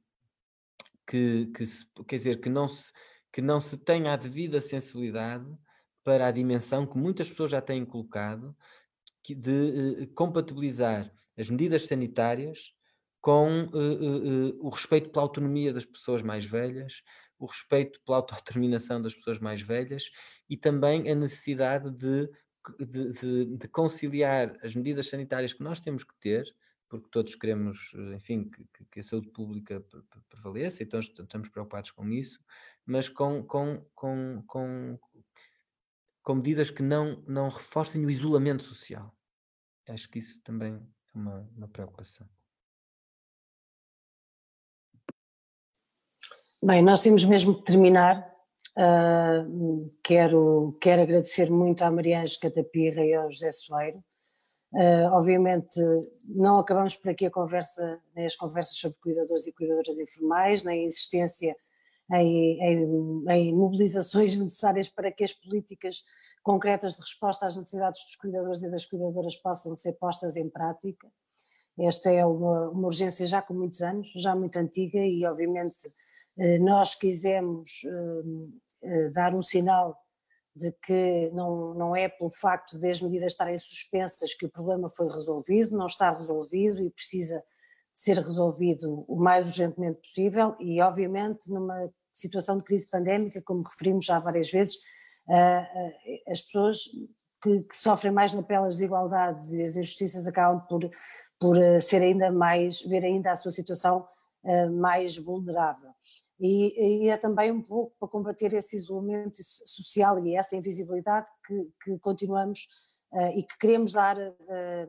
que, 1.07 1.47
que 1.47 1.67
se, 1.67 1.87
quer 2.07 2.17
dizer, 2.17 2.41
que 2.41 2.51
não, 2.51 2.69
se, 2.69 2.93
que 3.33 3.41
não 3.41 3.61
se 3.61 3.79
tenha 3.79 4.13
a 4.13 4.17
devida 4.17 4.61
sensibilidade 4.61 5.47
para 6.05 6.27
a 6.27 6.31
dimensão 6.31 6.87
que 6.87 6.99
muitas 6.99 7.31
pessoas 7.31 7.51
já 7.51 7.61
têm 7.61 7.85
colocado 7.85 8.55
de 9.29 10.03
uh, 10.03 10.07
compatibilizar 10.15 11.11
as 11.37 11.49
medidas 11.49 11.87
sanitárias 11.87 12.73
com 13.21 13.65
uh, 13.65 13.69
uh, 13.69 14.67
o 14.67 14.69
respeito 14.69 15.11
pela 15.11 15.25
autonomia 15.25 15.73
das 15.73 15.85
pessoas 15.85 16.23
mais 16.23 16.45
velhas, 16.45 17.03
o 17.39 17.47
respeito 17.47 18.01
pela 18.05 18.19
autodeterminação 18.19 19.01
das 19.01 19.15
pessoas 19.15 19.39
mais 19.39 19.63
velhas 19.63 20.11
e 20.49 20.57
também 20.57 21.11
a 21.11 21.15
necessidade 21.15 21.91
de 21.91 22.29
de, 22.79 23.13
de, 23.13 23.57
de, 23.57 23.69
conciliar 23.69 24.57
as 24.63 24.75
medidas 24.75 25.09
sanitárias 25.09 25.53
que 25.53 25.63
nós 25.63 25.81
temos 25.81 26.05
que 26.05 26.15
ter, 26.17 26.45
porque 26.89 27.09
todos 27.11 27.35
queremos, 27.35 27.93
enfim, 28.15 28.51
que, 28.51 28.85
que 28.91 29.01
a 29.01 29.03
saúde 29.03 29.29
pública 29.29 29.85
prevaleça, 30.29 30.83
então 30.83 30.99
estamos 31.01 31.49
preocupados 31.49 31.91
com 31.91 32.09
isso, 32.09 32.43
mas 32.85 33.09
com, 33.09 33.43
com, 33.45 33.85
com, 33.95 34.43
com, 34.47 34.99
com 36.23 36.35
medidas 36.35 36.71
que 36.71 36.83
não, 36.83 37.23
não 37.27 37.49
reforcem 37.49 38.05
o 38.05 38.11
isolamento 38.11 38.63
social. 38.63 39.15
Acho 39.89 40.09
que 40.09 40.19
isso 40.19 40.43
também 40.43 40.75
é 40.75 41.19
uma, 41.19 41.49
uma 41.57 41.69
preocupação. 41.69 42.29
Bem, 46.63 46.83
nós 46.83 47.01
temos 47.03 47.25
mesmo 47.25 47.57
que 47.57 47.65
terminar. 47.65 48.30
Uh, 48.77 49.91
quero, 50.03 50.77
quero 50.81 51.03
agradecer 51.03 51.51
muito 51.51 51.83
à 51.83 51.91
Mariange 51.91 52.39
Catapirra 52.39 53.05
e 53.05 53.15
ao 53.15 53.31
José 53.31 53.51
Soeiro. 53.53 54.03
Uh, 54.73 55.11
obviamente 55.13 55.81
não 56.25 56.59
acabamos 56.61 56.95
por 56.95 57.11
aqui 57.11 57.27
a 57.27 57.31
conversa, 57.31 58.01
nem 58.15 58.27
as 58.27 58.37
conversas 58.37 58.77
sobre 58.77 58.99
cuidadores 59.01 59.47
e 59.47 59.53
cuidadoras 59.53 59.99
informais, 59.99 60.63
nem 60.63 60.85
a 60.85 60.87
insistência 60.87 61.57
em, 62.13 62.61
em, 62.63 63.25
em, 63.29 63.55
mobilizações 63.55 64.39
necessárias 64.39 64.89
para 64.89 65.11
que 65.11 65.25
as 65.25 65.33
políticas 65.33 66.05
concretas 66.43 66.95
de 66.95 67.01
resposta 67.01 67.47
às 67.47 67.57
necessidades 67.57 68.01
dos 68.05 68.17
cuidadores 68.17 68.63
e 68.63 68.71
das 68.71 68.85
cuidadoras 68.85 69.37
possam 69.37 69.75
ser 69.75 69.95
postas 69.95 70.37
em 70.37 70.49
prática. 70.49 71.09
Esta 71.79 72.11
é 72.11 72.25
uma, 72.25 72.71
uma 72.71 72.87
urgência 72.87 73.27
já 73.27 73.43
com 73.43 73.55
muitos 73.55 73.83
anos, 73.83 74.13
já 74.13 74.35
muito 74.37 74.57
antiga 74.57 74.99
e 74.99 75.25
obviamente 75.27 75.91
nós 76.61 76.95
quisemos 76.95 77.83
eh, 77.85 78.23
eh, 78.83 79.11
dar 79.11 79.35
um 79.35 79.43
sinal 79.43 79.97
de 80.55 80.73
que 80.85 81.31
não, 81.33 81.75
não 81.75 81.97
é 81.97 82.09
pelo 82.09 82.31
facto 82.31 82.79
de 82.79 82.89
as 82.89 83.01
medidas 83.01 83.33
estarem 83.33 83.59
suspensas 83.59 84.35
que 84.35 84.47
o 84.47 84.51
problema 84.51 84.91
foi 84.91 85.09
resolvido, 85.09 85.77
não 85.77 85.87
está 85.87 86.11
resolvido 86.11 86.83
e 86.83 86.91
precisa 86.91 87.43
ser 87.95 88.17
resolvido 88.17 89.05
o 89.07 89.17
mais 89.17 89.47
urgentemente 89.47 90.01
possível 90.01 90.57
e 90.59 90.81
obviamente 90.81 91.51
numa 91.51 91.91
situação 92.13 92.59
de 92.59 92.65
crise 92.65 92.91
pandémica, 92.91 93.43
como 93.43 93.63
referimos 93.63 94.07
já 94.07 94.19
várias 94.19 94.51
vezes, 94.51 94.79
as 96.27 96.41
pessoas 96.43 96.79
que, 97.43 97.61
que 97.61 97.77
sofrem 97.77 98.13
mais 98.13 98.35
na 98.35 98.43
pele 98.43 98.67
as 98.67 98.75
desigualdades 98.77 99.53
e 99.53 99.63
as 99.63 99.77
injustiças 99.77 100.27
acabam 100.27 100.67
por, 100.67 100.91
por 101.39 101.57
ser 101.81 102.03
ainda 102.03 102.33
mais, 102.33 102.81
ver 102.83 103.05
ainda 103.05 103.31
a 103.31 103.37
sua 103.37 103.53
situação 103.53 104.07
mais 104.73 105.17
vulnerável 105.17 105.90
e, 106.41 107.05
e, 107.05 107.09
é 107.11 107.17
também 107.19 107.53
um 107.53 107.63
pouco 107.63 107.95
para 107.99 108.09
combater 108.09 108.55
esse 108.55 108.75
isolamento 108.75 109.37
social 109.43 110.19
e 110.25 110.35
essa 110.35 110.57
invisibilidade 110.57 111.31
que, 111.47 111.71
que 111.85 111.99
continuamos 111.99 112.67
uh, 113.13 113.39
e 113.39 113.43
que 113.43 113.59
queremos 113.59 113.93
dar 113.93 114.17
uh, 114.17 114.31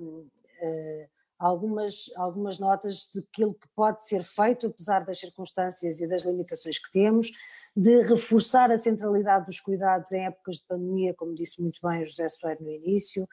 uh, 0.02 1.10
algumas, 1.38 2.10
algumas 2.16 2.58
notas 2.58 3.10
daquilo 3.14 3.54
que 3.54 3.68
pode 3.76 4.06
ser 4.06 4.24
feito, 4.24 4.68
apesar 4.68 5.04
das 5.04 5.20
circunstâncias 5.20 6.00
e 6.00 6.08
das 6.08 6.24
limitações 6.24 6.80
que 6.80 6.92
temos, 6.92 7.30
de 7.76 8.02
reforçar 8.04 8.72
a 8.72 8.78
centralidade 8.78 9.46
dos 9.46 9.60
cuidados 9.60 10.12
em 10.14 10.26
épocas 10.26 10.56
de 10.58 10.66
pandemia, 10.68 11.14
como 11.16 11.36
disse 11.36 11.62
muito 11.62 11.80
bem 11.84 12.02
o 12.02 12.06
José 12.06 12.30
Soeiro 12.30 12.64
no 12.64 12.72
início, 12.72 13.28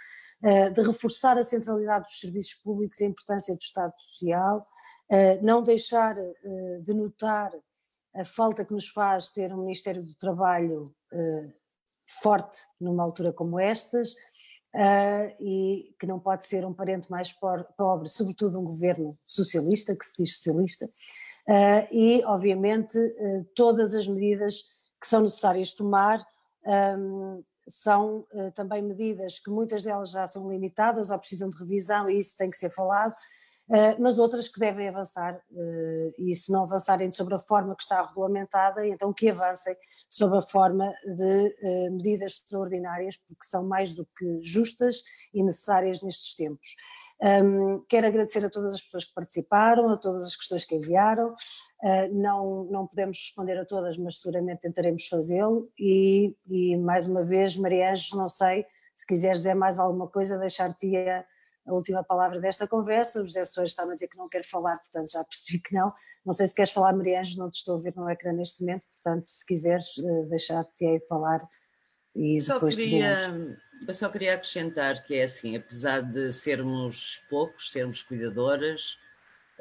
de 0.73 0.81
reforçar 0.83 1.37
a 1.37 1.43
centralidade 1.43 2.05
dos 2.05 2.21
serviços 2.21 2.55
públicos 2.55 3.01
e 3.01 3.05
a 3.05 3.09
importância 3.09 3.53
do 3.53 3.61
Estado 3.61 3.93
Social, 3.99 4.65
não 5.43 5.61
deixar 5.61 6.15
de 6.15 6.95
notar 6.95 7.51
a 8.15 8.25
falta 8.25 8.65
que 8.65 8.73
nos 8.73 8.89
faz 8.89 9.31
ter 9.31 9.53
um 9.53 9.63
Ministério 9.63 10.03
do 10.03 10.15
Trabalho 10.15 10.95
forte 12.23 12.61
numa 12.81 13.03
altura 13.03 13.33
como 13.33 13.59
estas, 13.61 14.15
e 15.41 15.95
que 15.99 16.07
não 16.07 16.19
pode 16.19 16.47
ser 16.47 16.65
um 16.65 16.73
parente 16.73 17.11
mais 17.11 17.33
pobre, 17.33 18.09
sobretudo 18.09 18.59
um 18.59 18.65
governo 18.65 19.19
socialista, 19.25 19.95
que 19.95 20.05
se 20.05 20.23
diz 20.23 20.37
socialista, 20.37 20.89
e, 21.91 22.23
obviamente, 22.25 22.99
todas 23.55 23.95
as 23.95 24.09
medidas 24.09 24.63
que 25.01 25.07
são 25.07 25.23
necessárias 25.23 25.75
tomar 25.75 26.27
ehm, 26.67 27.43
são 27.69 28.27
uh, 28.33 28.51
também 28.55 28.83
medidas 28.83 29.39
que 29.39 29.51
muitas 29.51 29.83
delas 29.83 30.11
já 30.11 30.27
são 30.27 30.51
limitadas 30.51 31.11
ou 31.11 31.19
precisam 31.19 31.51
de 31.51 31.59
revisão 31.59 32.09
e 32.09 32.19
isso 32.19 32.37
tem 32.37 32.51
que 32.51 32.57
ser 32.57 32.71
falado, 32.71 33.13
uh, 33.13 33.17
mas 33.99 34.19
outras 34.19 34.49
que 34.49 34.59
devem 34.59 34.89
avançar 34.89 35.35
uh, 35.51 36.15
e 36.19 36.35
se 36.35 36.51
não 36.51 36.63
avançarem 36.63 37.13
sobre 37.13 37.35
a 37.35 37.39
forma 37.39 37.77
que 37.77 37.83
está 37.83 38.05
regulamentada, 38.05 38.87
então 38.87 39.13
que 39.13 39.29
avancem 39.31 39.77
sobre 40.09 40.39
a 40.39 40.43
forma 40.43 40.91
de 41.05 41.91
medidas 41.91 42.33
extraordinárias, 42.33 43.17
porque 43.17 43.45
são 43.45 43.63
mais 43.63 43.93
do 43.93 44.07
que 44.17 44.41
justas 44.41 45.03
e 45.35 45.43
necessárias 45.43 46.03
nestes 46.03 46.35
tempos. 46.35 46.77
Um, 47.21 47.85
quero 47.89 48.07
agradecer 48.07 48.45
a 48.45 48.51
todas 48.51 48.75
as 48.75 48.83
pessoas 48.83 49.05
que 49.05 49.13
participaram, 49.13 49.91
a 49.91 49.97
todas 49.97 50.27
as 50.27 50.37
questões 50.37 50.65
que 50.65 50.77
enviaram. 50.77 51.35
Uh, 51.83 52.15
não, 52.15 52.65
não 52.65 52.87
podemos 52.87 53.19
responder 53.19 53.59
a 53.59 53.65
todas, 53.65 53.99
mas 53.99 54.21
seguramente 54.21 54.61
tentaremos 54.61 55.07
fazê-lo. 55.07 55.69
E, 55.79 56.37
e, 56.47 56.77
mais 56.77 57.07
uma 57.09 57.25
vez, 57.25 57.57
Maria 57.57 57.91
Ângeles, 57.91 58.13
não 58.13 58.29
sei 58.29 58.65
se 58.95 59.07
quiseres 59.07 59.39
dizer 59.39 59.55
mais 59.55 59.79
alguma 59.79 60.09
coisa, 60.09 60.39
deixar-te 60.39 60.97
a, 60.97 61.25
a, 61.69 61.73
última 61.73 62.03
palavra 62.03 62.41
desta 62.41 62.67
conversa. 62.67 63.21
O 63.21 63.25
José 63.25 63.45
Soares 63.45 63.73
está 63.73 63.85
a 63.85 63.95
dizer 63.95 64.09
que 64.09 64.17
não 64.17 64.29
quer 64.29 64.45
falar, 64.45 64.79
portanto 64.79 65.11
já 65.11 65.25
percebi 65.25 65.61
que 65.61 65.75
não. 65.75 65.93
Não 66.25 66.33
sei 66.33 66.47
se 66.47 66.55
queres 66.55 66.73
falar, 66.73 66.93
Maria 66.95 67.21
Ângeles, 67.21 67.39
não 67.39 67.51
te 67.51 67.59
estou 67.59 67.77
a 67.77 67.81
ver 67.81 67.95
no 67.97 68.11
ecrã 68.11 68.33
neste 68.33 68.61
momento, 68.61 68.85
portanto, 69.03 69.29
se 69.29 69.47
quiseres 69.47 69.87
uh, 69.99 70.29
deixar-te 70.29 70.85
aí 70.85 71.01
falar 71.09 71.49
e 72.15 72.41
só 72.41 72.55
depois 72.55 72.75
queria, 72.75 73.29
eu 73.87 73.95
só 73.95 74.09
queria 74.09 74.35
acrescentar 74.35 75.05
que 75.05 75.15
é 75.15 75.23
assim, 75.23 75.57
apesar 75.57 76.01
de 76.01 76.33
sermos 76.33 77.23
poucos, 77.31 77.71
sermos 77.71 78.03
cuidadoras, 78.03 78.99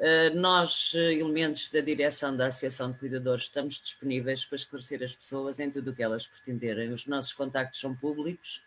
eh, 0.00 0.30
nós, 0.30 0.92
elementos 0.94 1.68
da 1.70 1.80
direção 1.80 2.36
da 2.36 2.48
Associação 2.48 2.90
de 2.90 2.98
Cuidadores, 2.98 3.44
estamos 3.44 3.80
disponíveis 3.80 4.44
para 4.44 4.56
esclarecer 4.56 5.02
as 5.04 5.14
pessoas 5.14 5.60
em 5.60 5.70
tudo 5.70 5.92
o 5.92 5.94
que 5.94 6.02
elas 6.02 6.26
pretenderem. 6.26 6.90
Os 6.90 7.06
nossos 7.06 7.32
contactos 7.32 7.78
são 7.80 7.94
públicos, 7.94 8.62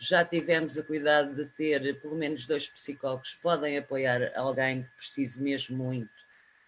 já 0.00 0.24
tivemos 0.24 0.78
a 0.78 0.82
cuidado 0.82 1.34
de 1.34 1.46
ter 1.46 2.00
pelo 2.00 2.14
menos 2.14 2.46
dois 2.46 2.68
psicólogos 2.68 3.34
que 3.34 3.42
podem 3.42 3.78
apoiar 3.78 4.32
alguém 4.36 4.82
que 4.82 4.96
precise 4.96 5.42
mesmo 5.42 5.76
muito 5.76 6.10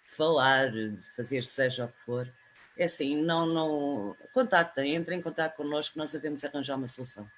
falar, 0.05 0.71
fazer 1.17 1.45
seja 1.45 1.85
o 1.85 1.89
que 1.89 2.01
for. 2.05 2.33
É 2.77 2.85
assim, 2.85 3.23
não, 3.23 3.47
não, 3.47 4.17
contactem, 4.33 4.95
entrem 4.97 5.19
em 5.19 5.23
contato 5.23 5.57
connosco, 5.57 5.99
nós 5.99 6.13
devemos 6.13 6.45
arranjar 6.45 6.77
uma 6.77 6.89
solução. 6.89 7.31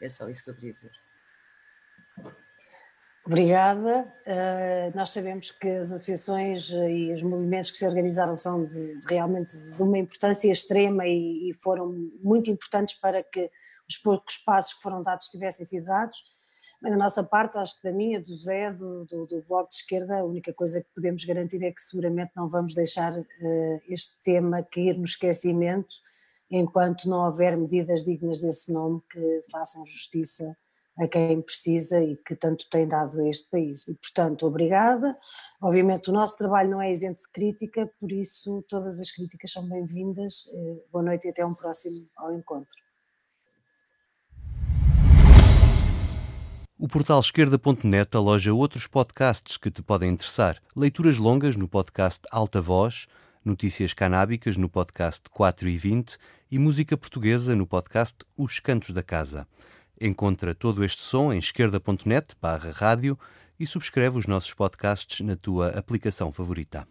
É 0.00 0.08
só 0.08 0.28
isso 0.28 0.44
que 0.44 0.50
eu 0.50 0.54
queria 0.54 0.72
dizer. 0.72 0.92
Obrigada. 3.26 4.06
Uh, 4.26 4.94
nós 4.94 5.10
sabemos 5.10 5.50
que 5.50 5.66
as 5.66 5.90
associações 5.90 6.68
e 6.70 7.10
os 7.12 7.22
movimentos 7.22 7.70
que 7.70 7.78
se 7.78 7.86
organizaram 7.86 8.36
são 8.36 8.66
de, 8.66 8.98
de, 8.98 9.06
realmente 9.08 9.56
de 9.56 9.82
uma 9.82 9.98
importância 9.98 10.52
extrema 10.52 11.06
e, 11.06 11.50
e, 11.50 11.54
foram 11.54 11.90
muito 12.22 12.50
importantes 12.50 12.96
para 12.96 13.22
que 13.22 13.50
os 13.88 13.96
poucos 13.96 14.38
passos 14.38 14.74
que 14.74 14.82
foram 14.82 15.02
dados 15.02 15.26
tivessem 15.26 15.66
sido 15.66 15.84
dados. 15.84 16.22
Mas 16.82 16.92
da 16.92 16.98
nossa 16.98 17.24
parte, 17.24 17.56
acho 17.56 17.76
que 17.80 17.88
da 17.88 17.92
minha, 17.92 18.20
do 18.20 18.36
Zé, 18.36 18.70
do, 18.70 19.06
do, 19.06 19.26
do, 19.26 19.42
Bloco 19.48 19.70
de 19.70 19.76
Esquerda, 19.76 20.18
a 20.18 20.24
única 20.24 20.52
coisa 20.52 20.82
que 20.82 20.88
podemos 20.94 21.24
garantir 21.24 21.62
é 21.62 21.72
que 21.72 21.80
seguramente 21.80 22.32
não 22.36 22.48
vamos 22.48 22.74
deixar 22.74 23.18
uh, 23.18 23.80
este 23.88 24.20
tema 24.22 24.62
cair 24.62 24.96
no 24.96 25.04
esquecimento 25.04 25.96
enquanto 26.50 27.08
não 27.08 27.24
houver 27.24 27.56
medidas 27.56 28.04
dignas 28.04 28.40
desse 28.40 28.72
nome 28.72 29.00
que 29.10 29.44
façam 29.50 29.84
justiça 29.86 30.54
a 30.98 31.08
quem 31.08 31.40
precisa 31.40 32.00
e 32.00 32.16
que 32.16 32.36
tanto 32.36 32.68
tem 32.70 32.86
dado 32.86 33.20
a 33.20 33.28
este 33.28 33.50
país. 33.50 33.88
E, 33.88 33.94
portanto, 33.94 34.46
obrigada. 34.46 35.16
Obviamente, 35.60 36.10
o 36.10 36.12
nosso 36.12 36.36
trabalho 36.36 36.70
não 36.70 36.80
é 36.80 36.90
isento 36.90 37.22
de 37.22 37.30
crítica, 37.32 37.90
por 37.98 38.12
isso, 38.12 38.64
todas 38.68 39.00
as 39.00 39.10
críticas 39.10 39.50
são 39.50 39.68
bem-vindas. 39.68 40.48
Eh, 40.52 40.84
boa 40.92 41.02
noite 41.02 41.26
e 41.26 41.30
até 41.30 41.44
um 41.44 41.54
próximo 41.54 42.06
ao 42.16 42.32
encontro. 42.32 42.83
O 46.84 46.86
portal 46.86 47.18
esquerda.net 47.18 48.14
aloja 48.14 48.52
outros 48.52 48.86
podcasts 48.86 49.56
que 49.56 49.70
te 49.70 49.80
podem 49.80 50.10
interessar. 50.10 50.60
Leituras 50.76 51.16
longas 51.16 51.56
no 51.56 51.66
podcast 51.66 52.20
Alta 52.30 52.60
Voz 52.60 53.06
notícias 53.42 53.94
canábicas 53.94 54.58
no 54.58 54.68
podcast 54.68 55.22
4 55.30 55.66
e 55.66 55.78
20 55.78 56.18
e 56.50 56.58
música 56.58 56.94
portuguesa 56.94 57.56
no 57.56 57.66
podcast 57.66 58.16
Os 58.36 58.60
Cantos 58.60 58.90
da 58.90 59.02
Casa. 59.02 59.48
Encontra 59.98 60.54
todo 60.54 60.84
este 60.84 61.00
som 61.00 61.32
em 61.32 61.38
esquerda.net 61.38 62.36
barra 62.38 62.70
rádio 62.70 63.18
e 63.58 63.66
subscreve 63.66 64.18
os 64.18 64.26
nossos 64.26 64.52
podcasts 64.52 65.20
na 65.20 65.36
tua 65.36 65.68
aplicação 65.68 66.30
favorita. 66.30 66.86